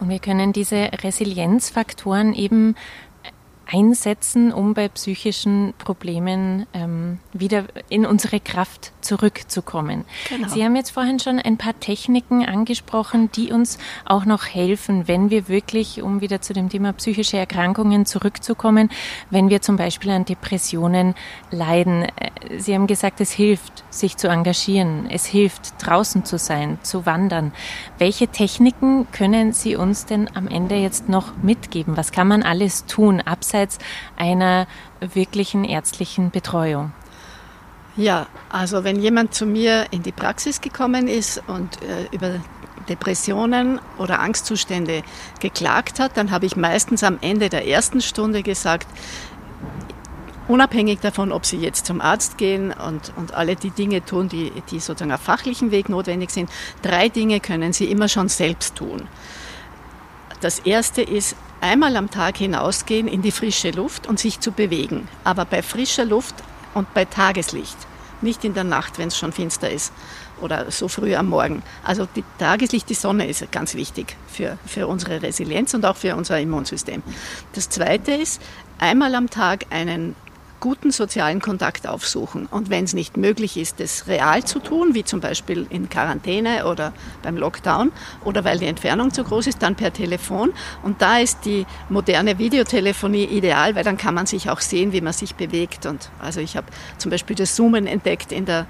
Und 0.00 0.08
wir 0.08 0.18
können 0.18 0.52
diese 0.52 0.90
Resilienzfaktoren 1.04 2.34
eben 2.34 2.74
einsetzen, 3.72 4.52
um 4.52 4.74
bei 4.74 4.88
psychischen 4.88 5.72
Problemen 5.78 6.66
ähm, 6.74 7.18
wieder 7.32 7.64
in 7.88 8.04
unsere 8.04 8.38
Kraft 8.38 8.92
zurückzukommen. 9.00 10.04
Genau. 10.28 10.48
Sie 10.48 10.64
haben 10.64 10.76
jetzt 10.76 10.90
vorhin 10.90 11.18
schon 11.18 11.38
ein 11.38 11.56
paar 11.56 11.78
Techniken 11.80 12.44
angesprochen, 12.44 13.30
die 13.32 13.52
uns 13.52 13.78
auch 14.04 14.24
noch 14.24 14.46
helfen, 14.46 15.08
wenn 15.08 15.30
wir 15.30 15.48
wirklich, 15.48 16.02
um 16.02 16.20
wieder 16.20 16.40
zu 16.42 16.52
dem 16.52 16.68
Thema 16.68 16.92
psychische 16.92 17.38
Erkrankungen 17.38 18.04
zurückzukommen, 18.04 18.90
wenn 19.30 19.48
wir 19.48 19.62
zum 19.62 19.76
Beispiel 19.76 20.10
an 20.10 20.24
Depressionen 20.24 21.14
leiden. 21.50 22.02
Äh, 22.02 22.58
Sie 22.58 22.74
haben 22.74 22.86
gesagt, 22.86 23.20
es 23.20 23.30
hilft, 23.30 23.84
sich 23.88 24.16
zu 24.16 24.28
engagieren. 24.28 25.08
Es 25.10 25.24
hilft, 25.24 25.74
draußen 25.78 26.24
zu 26.24 26.38
sein, 26.38 26.78
zu 26.82 27.06
wandern. 27.06 27.52
Welche 27.98 28.28
Techniken 28.28 29.06
können 29.12 29.52
Sie 29.52 29.76
uns 29.76 30.06
denn 30.06 30.28
am 30.34 30.48
Ende 30.48 30.74
jetzt 30.76 31.08
noch 31.08 31.36
mitgeben? 31.42 31.96
Was 31.96 32.12
kann 32.12 32.28
man 32.28 32.42
alles 32.42 32.84
tun, 32.86 33.20
abseits 33.20 33.61
einer 34.16 34.66
wirklichen 35.00 35.64
ärztlichen 35.64 36.30
Betreuung? 36.30 36.92
Ja, 37.96 38.26
also 38.48 38.84
wenn 38.84 39.00
jemand 39.00 39.34
zu 39.34 39.44
mir 39.44 39.86
in 39.90 40.02
die 40.02 40.12
Praxis 40.12 40.60
gekommen 40.60 41.08
ist 41.08 41.42
und 41.46 41.82
äh, 41.82 42.06
über 42.10 42.40
Depressionen 42.88 43.80
oder 43.98 44.20
Angstzustände 44.20 45.02
geklagt 45.40 46.00
hat, 46.00 46.16
dann 46.16 46.30
habe 46.30 46.46
ich 46.46 46.56
meistens 46.56 47.04
am 47.04 47.18
Ende 47.20 47.48
der 47.48 47.68
ersten 47.68 48.00
Stunde 48.00 48.42
gesagt, 48.42 48.88
unabhängig 50.48 51.00
davon, 51.00 51.32
ob 51.32 51.46
Sie 51.46 51.58
jetzt 51.58 51.86
zum 51.86 52.00
Arzt 52.00 52.38
gehen 52.38 52.72
und, 52.72 53.12
und 53.16 53.34
alle 53.34 53.56
die 53.56 53.70
Dinge 53.70 54.04
tun, 54.04 54.28
die, 54.28 54.52
die 54.70 54.80
sozusagen 54.80 55.12
auf 55.12 55.20
fachlichen 55.20 55.70
Weg 55.70 55.88
notwendig 55.88 56.30
sind, 56.30 56.50
drei 56.82 57.08
Dinge 57.08 57.40
können 57.40 57.72
Sie 57.72 57.84
immer 57.84 58.08
schon 58.08 58.28
selbst 58.28 58.74
tun. 58.76 59.08
Das 60.40 60.58
erste 60.58 61.02
ist, 61.02 61.36
einmal 61.62 61.96
am 61.96 62.10
Tag 62.10 62.36
hinausgehen 62.36 63.08
in 63.08 63.22
die 63.22 63.30
frische 63.30 63.70
Luft 63.70 64.06
und 64.06 64.18
sich 64.18 64.40
zu 64.40 64.52
bewegen. 64.52 65.08
Aber 65.24 65.44
bei 65.44 65.62
frischer 65.62 66.04
Luft 66.04 66.34
und 66.74 66.92
bei 66.92 67.04
Tageslicht, 67.04 67.76
nicht 68.20 68.44
in 68.44 68.54
der 68.54 68.64
Nacht, 68.64 68.98
wenn 68.98 69.08
es 69.08 69.16
schon 69.16 69.32
finster 69.32 69.70
ist 69.70 69.92
oder 70.40 70.70
so 70.70 70.88
früh 70.88 71.14
am 71.14 71.28
Morgen. 71.28 71.62
Also 71.84 72.06
die 72.16 72.24
Tageslicht, 72.38 72.88
die 72.88 72.94
Sonne 72.94 73.28
ist 73.28 73.50
ganz 73.52 73.74
wichtig 73.74 74.16
für, 74.26 74.58
für 74.66 74.86
unsere 74.88 75.22
Resilienz 75.22 75.72
und 75.74 75.86
auch 75.86 75.96
für 75.96 76.16
unser 76.16 76.38
Immunsystem. 76.40 77.02
Das 77.54 77.68
Zweite 77.68 78.12
ist, 78.12 78.42
einmal 78.78 79.14
am 79.14 79.30
Tag 79.30 79.66
einen 79.70 80.16
guten 80.62 80.92
sozialen 80.92 81.40
Kontakt 81.40 81.88
aufsuchen. 81.88 82.46
Und 82.46 82.70
wenn 82.70 82.84
es 82.84 82.94
nicht 82.94 83.16
möglich 83.16 83.56
ist, 83.56 83.80
das 83.80 84.06
real 84.06 84.44
zu 84.44 84.60
tun, 84.60 84.94
wie 84.94 85.02
zum 85.02 85.18
Beispiel 85.20 85.66
in 85.70 85.88
Quarantäne 85.88 86.66
oder 86.66 86.92
beim 87.20 87.36
Lockdown 87.36 87.90
oder 88.24 88.44
weil 88.44 88.60
die 88.60 88.66
Entfernung 88.66 89.12
zu 89.12 89.24
groß 89.24 89.48
ist, 89.48 89.60
dann 89.60 89.74
per 89.74 89.92
Telefon. 89.92 90.52
Und 90.84 91.02
da 91.02 91.18
ist 91.18 91.44
die 91.44 91.66
moderne 91.88 92.38
Videotelefonie 92.38 93.24
ideal, 93.24 93.74
weil 93.74 93.82
dann 93.82 93.96
kann 93.96 94.14
man 94.14 94.26
sich 94.26 94.50
auch 94.50 94.60
sehen, 94.60 94.92
wie 94.92 95.00
man 95.00 95.12
sich 95.12 95.34
bewegt. 95.34 95.84
Und 95.84 96.10
also 96.20 96.40
ich 96.40 96.56
habe 96.56 96.68
zum 96.96 97.10
Beispiel 97.10 97.34
das 97.34 97.56
Zoomen 97.56 97.88
entdeckt 97.88 98.30
in 98.30 98.44
der 98.44 98.66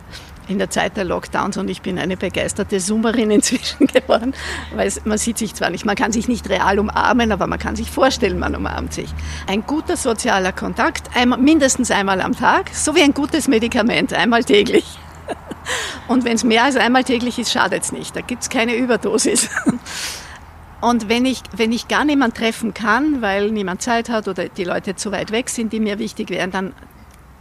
in 0.53 0.59
der 0.59 0.71
Zeit 0.71 0.97
der 0.97 1.05
Lockdowns 1.05 1.57
und 1.57 1.69
ich 1.69 1.83
bin 1.83 1.99
eine 1.99 2.17
begeisterte 2.17 2.79
Zoomerin 2.79 3.31
inzwischen 3.39 3.87
geworden, 3.87 4.35
weil 4.75 4.93
man 5.05 5.19
sieht 5.19 5.39
sich 5.39 5.55
zwar 5.55 5.71
nicht, 5.71 5.85
man 5.85 5.97
kann 5.97 6.13
sich 6.13 6.29
nicht 6.29 6.49
real 6.49 6.79
umarmen, 6.79 7.33
aber 7.33 7.47
man 7.47 7.59
kann 7.59 7.75
sich 7.75 7.91
vorstellen, 7.91 8.39
man 8.39 8.55
umarmt 8.55 8.93
sich. 8.93 9.11
Ein 9.47 9.67
guter 9.67 9.97
sozialer 9.97 10.53
Kontakt, 10.53 11.17
einmal, 11.17 11.39
mindestens 11.39 11.91
einmal 11.91 12.21
am 12.21 12.37
Tag, 12.37 12.71
so 12.75 12.95
wie 12.95 13.03
ein 13.03 13.15
gutes 13.15 13.49
Medikament, 13.49 14.13
einmal 14.13 14.45
täglich. 14.45 14.85
Und 16.09 16.25
wenn 16.25 16.35
es 16.35 16.45
mehr 16.45 16.65
als 16.65 16.77
einmal 16.77 17.05
täglich 17.05 17.39
ist, 17.39 17.53
schadet 17.53 17.83
es 17.83 17.93
nicht, 17.93 18.15
da 18.15 18.21
gibt 18.21 18.43
es 18.43 18.51
keine 18.51 18.75
Überdosis. 18.77 19.49
Und 20.83 21.09
wenn 21.09 21.25
ich, 21.25 21.43
wenn 21.57 21.71
ich 21.71 21.87
gar 21.87 22.05
niemand 22.05 22.37
treffen 22.37 22.75
kann, 22.75 23.23
weil 23.23 23.53
niemand 23.53 23.83
Zeit 23.83 24.09
hat 24.09 24.27
oder 24.27 24.49
die 24.49 24.65
Leute 24.65 24.97
zu 24.97 25.13
weit 25.13 25.31
weg 25.31 25.49
sind, 25.49 25.73
die 25.73 25.79
mir 25.79 26.01
wichtig 26.01 26.29
wären, 26.29 26.51
dann 26.51 26.75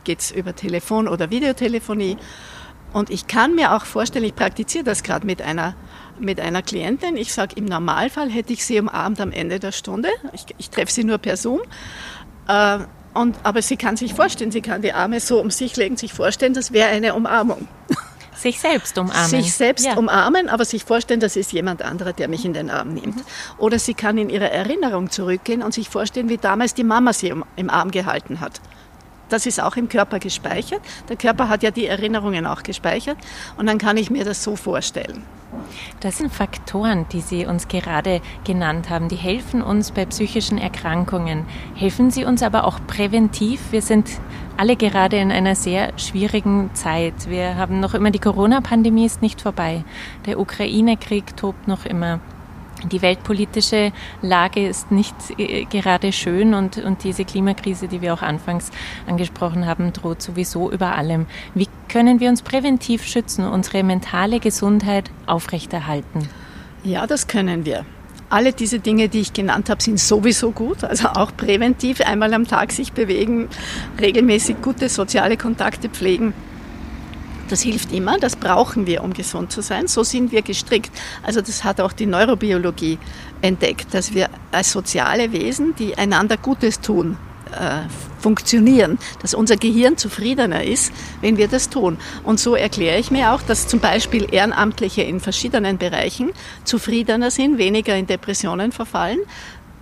geht 0.04 0.20
es 0.20 0.32
über 0.32 0.56
Telefon 0.56 1.08
oder 1.08 1.32
Videotelefonie. 1.32 2.18
Und 2.94 3.10
ich 3.10 3.28
kann 3.28 3.56
mir 3.56 3.74
auch 3.76 3.86
vorstellen, 3.86 4.26
ich 4.26 4.36
praktiziere 4.36 4.84
das 4.84 5.04
gerade 5.04 5.26
mit 5.26 5.42
einer, 5.42 5.76
mit 6.20 6.40
einer 6.40 6.62
Klientin. 6.62 7.16
Ich 7.16 7.34
sage, 7.34 7.56
im 7.56 7.66
Normalfall 7.66 8.30
hätte 8.30 8.54
ich 8.54 8.66
sie 8.66 8.80
umarmt 8.80 9.22
am 9.22 9.32
Ende 9.32 9.60
der 9.60 9.72
Stunde. 9.72 10.10
Ich, 10.34 10.46
ich 10.58 10.70
treffe 10.70 10.92
sie 10.92 11.04
nur 11.04 11.18
per 11.18 11.38
Zoom. 11.38 11.62
Äh, 12.48 12.80
und, 13.14 13.38
aber 13.44 13.62
sie 13.62 13.78
kann 13.78 13.98
sich 13.98 14.14
vorstellen, 14.14 14.52
sie 14.52 14.62
kann 14.62 14.82
die 14.82 14.94
Arme 14.94 15.20
so 15.20 15.40
um 15.42 15.52
sich 15.52 15.76
legen, 15.76 15.98
sich 15.98 16.14
vorstellen, 16.14 16.54
das 16.54 16.72
wäre 16.72 16.90
eine 16.90 17.14
Umarmung. 17.14 17.68
Sich 18.34 18.60
selbst 18.60 18.98
umarmen. 18.98 19.30
Sich 19.30 19.54
selbst 19.54 19.86
ja. 19.86 19.98
umarmen, 19.98 20.50
aber 20.50 20.66
sich 20.66 20.84
vorstellen, 20.84 21.20
das 21.20 21.36
ist 21.36 21.52
jemand 21.52 21.84
anderer, 21.84 22.12
der 22.12 22.28
mich 22.28 22.44
in 22.44 22.54
den 22.54 22.72
Arm 22.72 22.94
nimmt. 22.94 23.18
Mhm. 23.18 23.24
Oder 23.60 23.78
sie 23.78 23.94
kann 23.94 24.18
in 24.18 24.30
ihre 24.30 24.50
Erinnerung 24.50 25.12
zurückgehen 25.12 25.62
und 25.62 25.74
sich 25.74 25.90
vorstellen, 25.90 26.28
wie 26.28 26.38
damals 26.38 26.74
die 26.74 26.84
Mama 26.84 27.14
sie 27.14 27.34
im 27.56 27.70
Arm 27.70 27.92
gehalten 27.92 28.40
hat. 28.40 28.60
Das 29.32 29.46
ist 29.46 29.64
auch 29.64 29.78
im 29.78 29.88
Körper 29.88 30.20
gespeichert. 30.20 30.82
Der 31.08 31.16
Körper 31.16 31.48
hat 31.48 31.64
ja 31.64 31.72
die 31.72 31.88
Erinnerungen 31.88 32.46
auch 32.46 32.64
gespeichert 32.64 33.18
und 33.58 33.66
dann 33.66 33.78
kann 33.78 33.96
ich 33.96 34.12
mir 34.12 34.26
das 34.26 34.44
so 34.44 34.58
vorstellen. 34.58 35.24
Das 36.02 36.18
sind 36.18 36.34
Faktoren, 36.34 37.06
die 37.14 37.22
Sie 37.22 37.46
uns 37.46 37.70
gerade 37.70 38.22
genannt 38.44 38.90
haben, 38.90 39.08
die 39.08 39.16
helfen 39.16 39.62
uns 39.62 39.92
bei 39.92 40.06
psychischen 40.06 40.58
Erkrankungen. 40.58 41.46
Helfen 41.76 42.12
sie 42.12 42.26
uns 42.26 42.44
aber 42.44 42.66
auch 42.66 42.80
präventiv? 42.88 43.62
Wir 43.72 43.82
sind 43.82 44.10
alle 44.58 44.76
gerade 44.76 45.18
in 45.18 45.32
einer 45.32 45.56
sehr 45.56 45.98
schwierigen 45.98 46.70
Zeit. 46.74 47.30
Wir 47.30 47.56
haben 47.56 47.80
noch 47.80 47.94
immer 47.94 48.12
die 48.12 48.20
Corona-Pandemie 48.20 49.06
ist 49.06 49.22
nicht 49.22 49.42
vorbei. 49.42 49.86
Der 50.26 50.40
Ukraine-Krieg 50.40 51.38
tobt 51.38 51.70
noch 51.70 51.86
immer 51.86 52.20
die 52.90 53.02
weltpolitische 53.02 53.92
Lage 54.22 54.68
ist 54.68 54.92
nicht 54.92 55.16
äh, 55.38 55.66
gerade 55.66 56.12
schön 56.12 56.54
und, 56.54 56.78
und 56.78 57.04
diese 57.04 57.26
Klimakrise, 57.26 57.88
die 57.88 58.02
wir 58.02 58.14
auch 58.14 58.22
anfangs 58.22 58.72
angesprochen 59.08 59.66
haben, 59.66 59.94
droht 59.94 60.22
sowieso 60.22 60.72
über 60.72 60.96
allem. 60.96 61.26
Wie 61.54 61.68
können 61.88 62.20
wir 62.20 62.30
uns 62.30 62.42
präventiv 62.42 63.04
schützen, 63.06 63.46
unsere 63.46 63.84
mentale 63.84 64.40
Gesundheit 64.40 65.12
aufrechterhalten? 65.26 66.30
Ja, 66.84 67.06
das 67.06 67.28
können 67.28 67.66
wir. 67.66 67.86
Alle 68.30 68.54
diese 68.54 68.80
Dinge, 68.80 69.10
die 69.10 69.20
ich 69.20 69.34
genannt 69.34 69.70
habe, 69.70 69.84
sind 69.84 70.00
sowieso 70.00 70.52
gut, 70.52 70.86
also 70.86 71.10
auch 71.10 71.36
präventiv, 71.36 72.00
einmal 72.00 72.34
am 72.34 72.48
Tag 72.48 72.72
sich 72.72 72.94
bewegen, 72.94 73.50
regelmäßig 74.00 74.62
gute 74.62 74.88
soziale 74.88 75.36
Kontakte 75.36 75.90
pflegen. 75.90 76.34
Das 77.52 77.62
hilft 77.62 77.92
immer, 77.92 78.18
das 78.18 78.38
brauchen 78.38 78.88
wir, 78.88 79.04
um 79.04 79.12
gesund 79.12 79.52
zu 79.52 79.62
sein. 79.62 79.88
So 79.88 80.04
sind 80.04 80.32
wir 80.32 80.42
gestrickt. 80.42 80.90
Also 81.22 81.42
das 81.42 81.66
hat 81.66 81.82
auch 81.82 81.92
die 81.92 82.06
Neurobiologie 82.06 82.98
entdeckt, 83.42 83.94
dass 83.94 84.14
wir 84.14 84.30
als 84.54 84.72
soziale 84.72 85.34
Wesen, 85.34 85.76
die 85.76 85.98
einander 85.98 86.38
Gutes 86.38 86.80
tun, 86.80 87.18
äh, 87.52 87.82
funktionieren, 88.22 89.00
dass 89.22 89.34
unser 89.34 89.58
Gehirn 89.58 89.98
zufriedener 89.98 90.64
ist, 90.64 90.94
wenn 91.20 91.36
wir 91.36 91.50
das 91.50 91.70
tun. 91.70 91.98
Und 92.24 92.40
so 92.40 92.56
erkläre 92.56 92.98
ich 93.00 93.12
mir 93.12 93.34
auch, 93.34 93.42
dass 93.42 93.68
zum 93.68 93.82
Beispiel 93.82 94.34
Ehrenamtliche 94.34 95.02
in 95.02 95.20
verschiedenen 95.20 95.78
Bereichen 95.78 96.32
zufriedener 96.64 97.32
sind, 97.32 97.58
weniger 97.58 97.98
in 97.98 98.08
Depressionen 98.08 98.72
verfallen, 98.72 99.20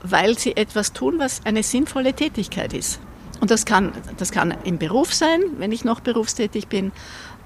weil 0.01 0.39
sie 0.39 0.57
etwas 0.57 0.91
tun, 0.91 1.19
was 1.19 1.45
eine 1.45 1.61
sinnvolle 1.61 2.13
Tätigkeit 2.13 2.73
ist. 2.73 2.99
Und 3.41 3.51
das 3.51 3.65
kann, 3.65 3.93
das 4.17 4.31
kann 4.31 4.53
im 4.63 4.77
Beruf 4.77 5.13
sein, 5.13 5.41
wenn 5.57 5.71
ich 5.71 5.85
noch 5.85 5.99
berufstätig 6.01 6.67
bin. 6.67 6.91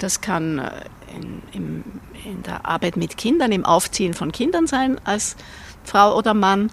Das 0.03 0.19
kann 0.19 0.59
äh, 0.59 0.69
in, 1.15 1.41
in, 1.53 1.83
in 2.25 2.43
der 2.43 2.65
Arbeit 2.65 2.97
mit 2.97 3.15
Kindern, 3.15 3.53
im 3.53 3.63
Aufziehen 3.63 4.13
von 4.13 4.33
Kindern 4.33 4.67
sein 4.67 4.99
als 5.05 5.37
Frau 5.85 6.17
oder 6.17 6.33
Mann 6.33 6.71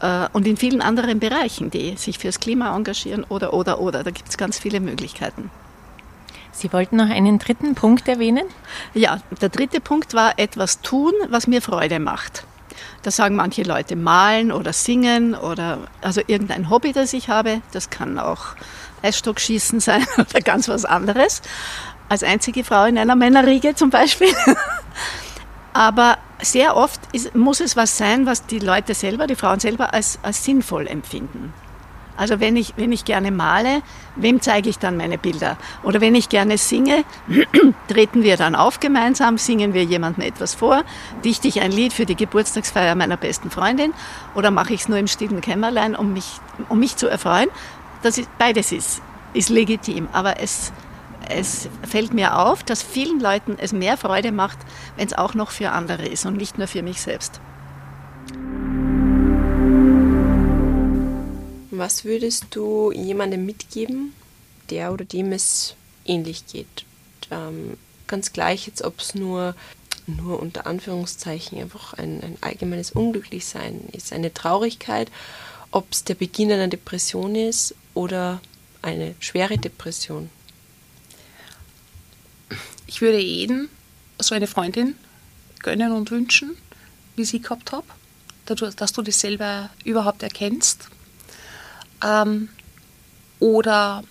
äh, 0.00 0.28
und 0.32 0.46
in 0.46 0.56
vielen 0.56 0.80
anderen 0.80 1.18
Bereichen, 1.18 1.72
die 1.72 1.96
sich 1.96 2.20
fürs 2.20 2.38
Klima 2.38 2.76
engagieren 2.76 3.24
oder, 3.24 3.52
oder, 3.52 3.80
oder. 3.80 4.04
Da 4.04 4.12
gibt 4.12 4.28
es 4.28 4.38
ganz 4.38 4.60
viele 4.60 4.78
Möglichkeiten. 4.78 5.50
Sie 6.52 6.72
wollten 6.72 6.94
noch 6.94 7.10
einen 7.10 7.40
dritten 7.40 7.74
Punkt 7.74 8.06
erwähnen? 8.06 8.44
Ja, 8.94 9.18
der 9.40 9.48
dritte 9.48 9.80
Punkt 9.80 10.14
war 10.14 10.38
etwas 10.38 10.82
tun, 10.82 11.12
was 11.30 11.48
mir 11.48 11.62
Freude 11.62 11.98
macht. 11.98 12.44
Da 13.02 13.10
sagen 13.10 13.34
manche 13.34 13.64
Leute 13.64 13.96
malen 13.96 14.52
oder 14.52 14.72
singen 14.72 15.34
oder 15.34 15.78
also 16.00 16.20
irgendein 16.28 16.70
Hobby, 16.70 16.92
das 16.92 17.12
ich 17.12 17.28
habe. 17.28 17.60
Das 17.72 17.90
kann 17.90 18.20
auch 18.20 18.54
Eisstockschießen 19.02 19.80
sein 19.80 20.06
oder 20.16 20.40
ganz 20.40 20.68
was 20.68 20.84
anderes. 20.84 21.42
Als 22.12 22.22
einzige 22.22 22.62
Frau 22.62 22.84
in 22.84 22.98
einer 22.98 23.16
Männerriege 23.16 23.74
zum 23.74 23.88
Beispiel. 23.88 24.28
Aber 25.72 26.18
sehr 26.42 26.76
oft 26.76 27.00
ist, 27.12 27.34
muss 27.34 27.60
es 27.60 27.74
was 27.74 27.96
sein, 27.96 28.26
was 28.26 28.44
die 28.44 28.58
Leute 28.58 28.92
selber, 28.92 29.26
die 29.26 29.34
Frauen 29.34 29.60
selber 29.60 29.94
als, 29.94 30.18
als 30.22 30.44
sinnvoll 30.44 30.88
empfinden. 30.88 31.54
Also 32.18 32.38
wenn 32.38 32.54
ich, 32.54 32.74
wenn 32.76 32.92
ich 32.92 33.06
gerne 33.06 33.30
male, 33.30 33.80
wem 34.14 34.42
zeige 34.42 34.68
ich 34.68 34.78
dann 34.78 34.98
meine 34.98 35.16
Bilder? 35.16 35.56
Oder 35.84 36.02
wenn 36.02 36.14
ich 36.14 36.28
gerne 36.28 36.58
singe, 36.58 37.04
treten 37.88 38.22
wir 38.22 38.36
dann 38.36 38.56
auf 38.56 38.78
gemeinsam, 38.78 39.38
singen 39.38 39.72
wir 39.72 39.84
jemandem 39.84 40.24
etwas 40.24 40.54
vor, 40.54 40.84
dichte 41.24 41.48
ich 41.48 41.62
ein 41.62 41.72
Lied 41.72 41.94
für 41.94 42.04
die 42.04 42.14
Geburtstagsfeier 42.14 42.94
meiner 42.94 43.16
besten 43.16 43.50
Freundin 43.50 43.94
oder 44.34 44.50
mache 44.50 44.74
ich 44.74 44.82
es 44.82 44.88
nur 44.90 44.98
im 44.98 45.06
stillen 45.06 45.40
Kämmerlein, 45.40 45.96
um 45.96 46.12
mich, 46.12 46.40
um 46.68 46.78
mich 46.78 46.96
zu 46.96 47.08
erfreuen. 47.08 47.48
Das 48.02 48.18
ist, 48.18 48.28
beides 48.36 48.70
ist, 48.70 49.00
ist 49.32 49.48
legitim, 49.48 50.08
aber 50.12 50.40
es, 50.40 50.72
es 51.34 51.68
fällt 51.88 52.14
mir 52.14 52.38
auf, 52.38 52.62
dass 52.62 52.82
vielen 52.82 53.20
Leuten 53.20 53.56
es 53.58 53.72
mehr 53.72 53.96
Freude 53.96 54.32
macht, 54.32 54.58
wenn 54.96 55.06
es 55.06 55.14
auch 55.14 55.34
noch 55.34 55.50
für 55.50 55.70
andere 55.70 56.06
ist 56.06 56.26
und 56.26 56.36
nicht 56.36 56.58
nur 56.58 56.66
für 56.66 56.82
mich 56.82 57.00
selbst. 57.00 57.40
Was 61.70 62.04
würdest 62.04 62.46
du 62.50 62.92
jemandem 62.92 63.46
mitgeben, 63.46 64.14
der 64.70 64.92
oder 64.92 65.04
dem 65.04 65.32
es 65.32 65.74
ähnlich 66.04 66.46
geht? 66.46 66.84
Ähm, 67.30 67.76
ganz 68.06 68.32
gleich 68.32 68.66
jetzt, 68.66 68.82
ob 68.82 69.00
es 69.00 69.14
nur, 69.14 69.54
nur 70.06 70.38
unter 70.38 70.66
Anführungszeichen 70.66 71.58
einfach 71.58 71.94
ein, 71.94 72.22
ein 72.22 72.36
allgemeines 72.40 72.92
Unglücklichsein 72.92 73.80
ist, 73.92 74.12
eine 74.12 74.32
Traurigkeit, 74.34 75.10
ob 75.70 75.86
es 75.90 76.04
der 76.04 76.14
Beginn 76.14 76.52
einer 76.52 76.68
Depression 76.68 77.34
ist 77.34 77.74
oder 77.94 78.40
eine 78.82 79.14
schwere 79.18 79.56
Depression. 79.58 80.30
Ich 82.86 83.00
würde 83.00 83.18
jeden 83.18 83.68
so 84.18 84.34
eine 84.34 84.46
Freundin 84.46 84.96
gönnen 85.60 85.92
und 85.92 86.10
wünschen, 86.10 86.56
wie 87.16 87.24
sie 87.24 87.40
gehabt 87.40 87.72
habe, 87.72 87.86
dass 88.46 88.92
du 88.92 89.02
das 89.02 89.20
selber 89.20 89.70
überhaupt 89.84 90.22
erkennst. 90.22 90.88
Ähm, 92.02 92.48
oder 93.38 94.04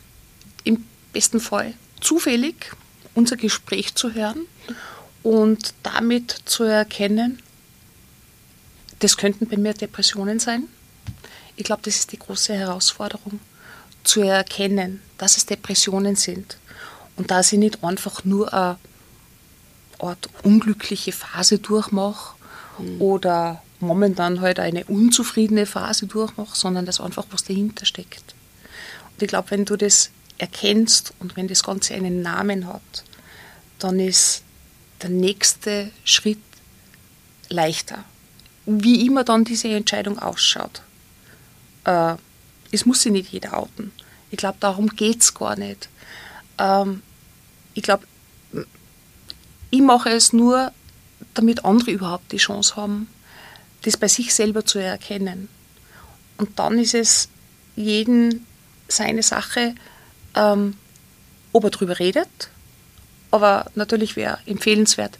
im 0.63 0.85
besten 1.13 1.39
Fall 1.39 1.73
zufällig 1.99 2.71
unser 3.13 3.37
Gespräch 3.37 3.95
zu 3.95 4.13
hören 4.13 4.45
und 5.23 5.73
damit 5.83 6.35
zu 6.45 6.63
erkennen, 6.63 7.41
das 8.99 9.17
könnten 9.17 9.47
bei 9.47 9.57
mir 9.57 9.73
Depressionen 9.73 10.39
sein. 10.39 10.67
Ich 11.55 11.63
glaube, 11.63 11.81
das 11.83 11.95
ist 11.95 12.11
die 12.11 12.19
große 12.19 12.53
Herausforderung, 12.53 13.39
zu 14.03 14.21
erkennen, 14.21 15.01
dass 15.17 15.37
es 15.37 15.45
Depressionen 15.45 16.15
sind. 16.15 16.57
Und 17.21 17.29
dass 17.29 17.53
ich 17.53 17.59
nicht 17.59 17.83
einfach 17.83 18.25
nur 18.25 18.51
eine 18.51 18.77
Art 19.99 20.27
unglückliche 20.41 21.11
Phase 21.11 21.59
durchmache 21.59 22.33
mhm. 22.79 22.99
oder 22.99 23.61
momentan 23.79 24.41
halt 24.41 24.59
eine 24.59 24.85
unzufriedene 24.85 25.67
Phase 25.67 26.07
durchmache, 26.07 26.55
sondern 26.55 26.87
dass 26.87 26.99
einfach 26.99 27.27
was 27.29 27.43
dahinter 27.43 27.85
steckt. 27.85 28.33
Und 29.11 29.21
ich 29.21 29.27
glaube, 29.27 29.51
wenn 29.51 29.65
du 29.65 29.75
das 29.75 30.09
erkennst 30.39 31.13
und 31.19 31.37
wenn 31.37 31.47
das 31.47 31.61
Ganze 31.61 31.93
einen 31.93 32.23
Namen 32.23 32.65
hat, 32.65 33.03
dann 33.77 33.99
ist 33.99 34.41
der 35.03 35.11
nächste 35.11 35.91
Schritt 36.03 36.41
leichter. 37.49 38.03
Wie 38.65 39.05
immer 39.05 39.23
dann 39.23 39.43
diese 39.43 39.67
Entscheidung 39.67 40.17
ausschaut. 40.17 40.81
Äh, 41.83 42.15
es 42.71 42.87
muss 42.87 43.03
sich 43.03 43.11
nicht 43.11 43.31
jeder 43.31 43.59
outen. 43.59 43.91
Ich 44.31 44.37
glaube, 44.37 44.57
darum 44.59 44.87
geht 44.87 45.21
es 45.21 45.35
gar 45.35 45.55
nicht. 45.55 45.87
Ähm, 46.57 47.03
ich 47.73 47.83
glaube, 47.83 48.05
ich 49.69 49.81
mache 49.81 50.09
es 50.09 50.33
nur, 50.33 50.71
damit 51.33 51.63
andere 51.63 51.91
überhaupt 51.91 52.31
die 52.31 52.37
Chance 52.37 52.75
haben, 52.75 53.07
das 53.83 53.97
bei 53.97 54.07
sich 54.07 54.33
selber 54.33 54.65
zu 54.65 54.79
erkennen. 54.79 55.47
Und 56.37 56.59
dann 56.59 56.77
ist 56.77 56.93
es 56.93 57.29
jeden 57.75 58.45
seine 58.87 59.23
Sache, 59.23 59.75
ähm, 60.35 60.75
ob 61.53 61.63
er 61.63 61.69
darüber 61.69 61.99
redet. 61.99 62.49
Aber 63.31 63.71
natürlich 63.75 64.15
wäre 64.15 64.39
empfehlenswert, 64.45 65.17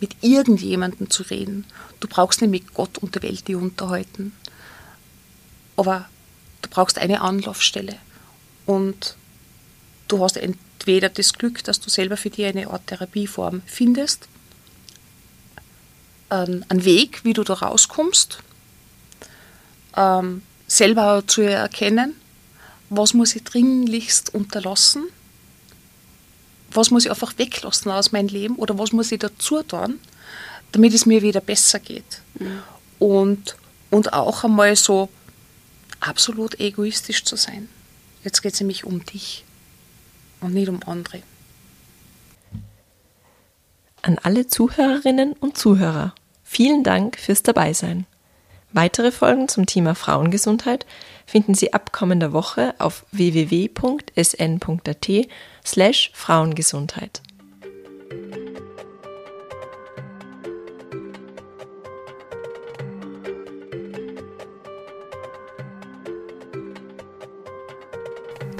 mit 0.00 0.16
irgendjemandem 0.22 1.10
zu 1.10 1.24
reden. 1.24 1.66
Du 2.00 2.08
brauchst 2.08 2.40
nicht 2.40 2.50
mit 2.50 2.74
Gott 2.74 2.98
und 2.98 3.14
der 3.14 3.22
Welt 3.22 3.48
die 3.48 3.54
unterhalten. 3.54 4.32
Aber 5.76 6.08
du 6.62 6.70
brauchst 6.70 6.98
eine 6.98 7.20
Anlaufstelle. 7.20 7.96
Und 8.64 9.16
du 10.08 10.22
hast 10.22 10.38
entweder 10.80 11.10
das 11.10 11.34
Glück, 11.34 11.62
dass 11.64 11.80
du 11.80 11.90
selber 11.90 12.16
für 12.16 12.30
dich 12.30 12.46
eine 12.46 12.70
Art 12.70 12.86
Therapieform 12.86 13.62
findest, 13.66 14.28
einen 16.30 16.84
Weg, 16.84 17.24
wie 17.24 17.32
du 17.32 17.42
da 17.44 17.54
rauskommst, 17.54 18.38
ähm, 19.96 20.42
selber 20.66 21.24
zu 21.26 21.42
erkennen, 21.42 22.14
was 22.88 23.14
muss 23.14 23.34
ich 23.34 23.44
dringlichst 23.44 24.32
unterlassen, 24.32 25.04
was 26.70 26.90
muss 26.90 27.04
ich 27.04 27.10
einfach 27.10 27.36
weglassen 27.36 27.90
aus 27.90 28.12
meinem 28.12 28.28
Leben 28.28 28.56
oder 28.56 28.78
was 28.78 28.92
muss 28.92 29.12
ich 29.12 29.18
dazu 29.18 29.62
tun, 29.64 29.98
damit 30.72 30.94
es 30.94 31.04
mir 31.04 31.20
wieder 31.20 31.40
besser 31.40 31.80
geht. 31.80 32.22
Mhm. 32.38 32.62
Und, 33.00 33.56
und 33.90 34.12
auch 34.12 34.44
einmal 34.44 34.76
so 34.76 35.08
absolut 35.98 36.58
egoistisch 36.60 37.24
zu 37.24 37.36
sein. 37.36 37.68
Jetzt 38.22 38.40
geht 38.40 38.54
es 38.54 38.60
nämlich 38.60 38.84
um 38.84 39.04
dich 39.04 39.44
und 40.40 40.54
nicht 40.54 40.68
um 40.68 40.80
andere. 40.86 41.22
An 44.02 44.18
alle 44.22 44.46
Zuhörerinnen 44.46 45.32
und 45.34 45.58
Zuhörer, 45.58 46.14
vielen 46.42 46.82
Dank 46.82 47.18
fürs 47.18 47.42
Dabeisein. 47.42 48.06
Weitere 48.72 49.10
Folgen 49.10 49.48
zum 49.48 49.66
Thema 49.66 49.94
Frauengesundheit 49.94 50.86
finden 51.26 51.54
Sie 51.54 51.72
ab 51.72 51.92
kommender 51.92 52.32
Woche 52.32 52.74
auf 52.78 53.04
www.sn.at 53.10 55.08
slash 55.64 56.10
Frauengesundheit. 56.14 57.20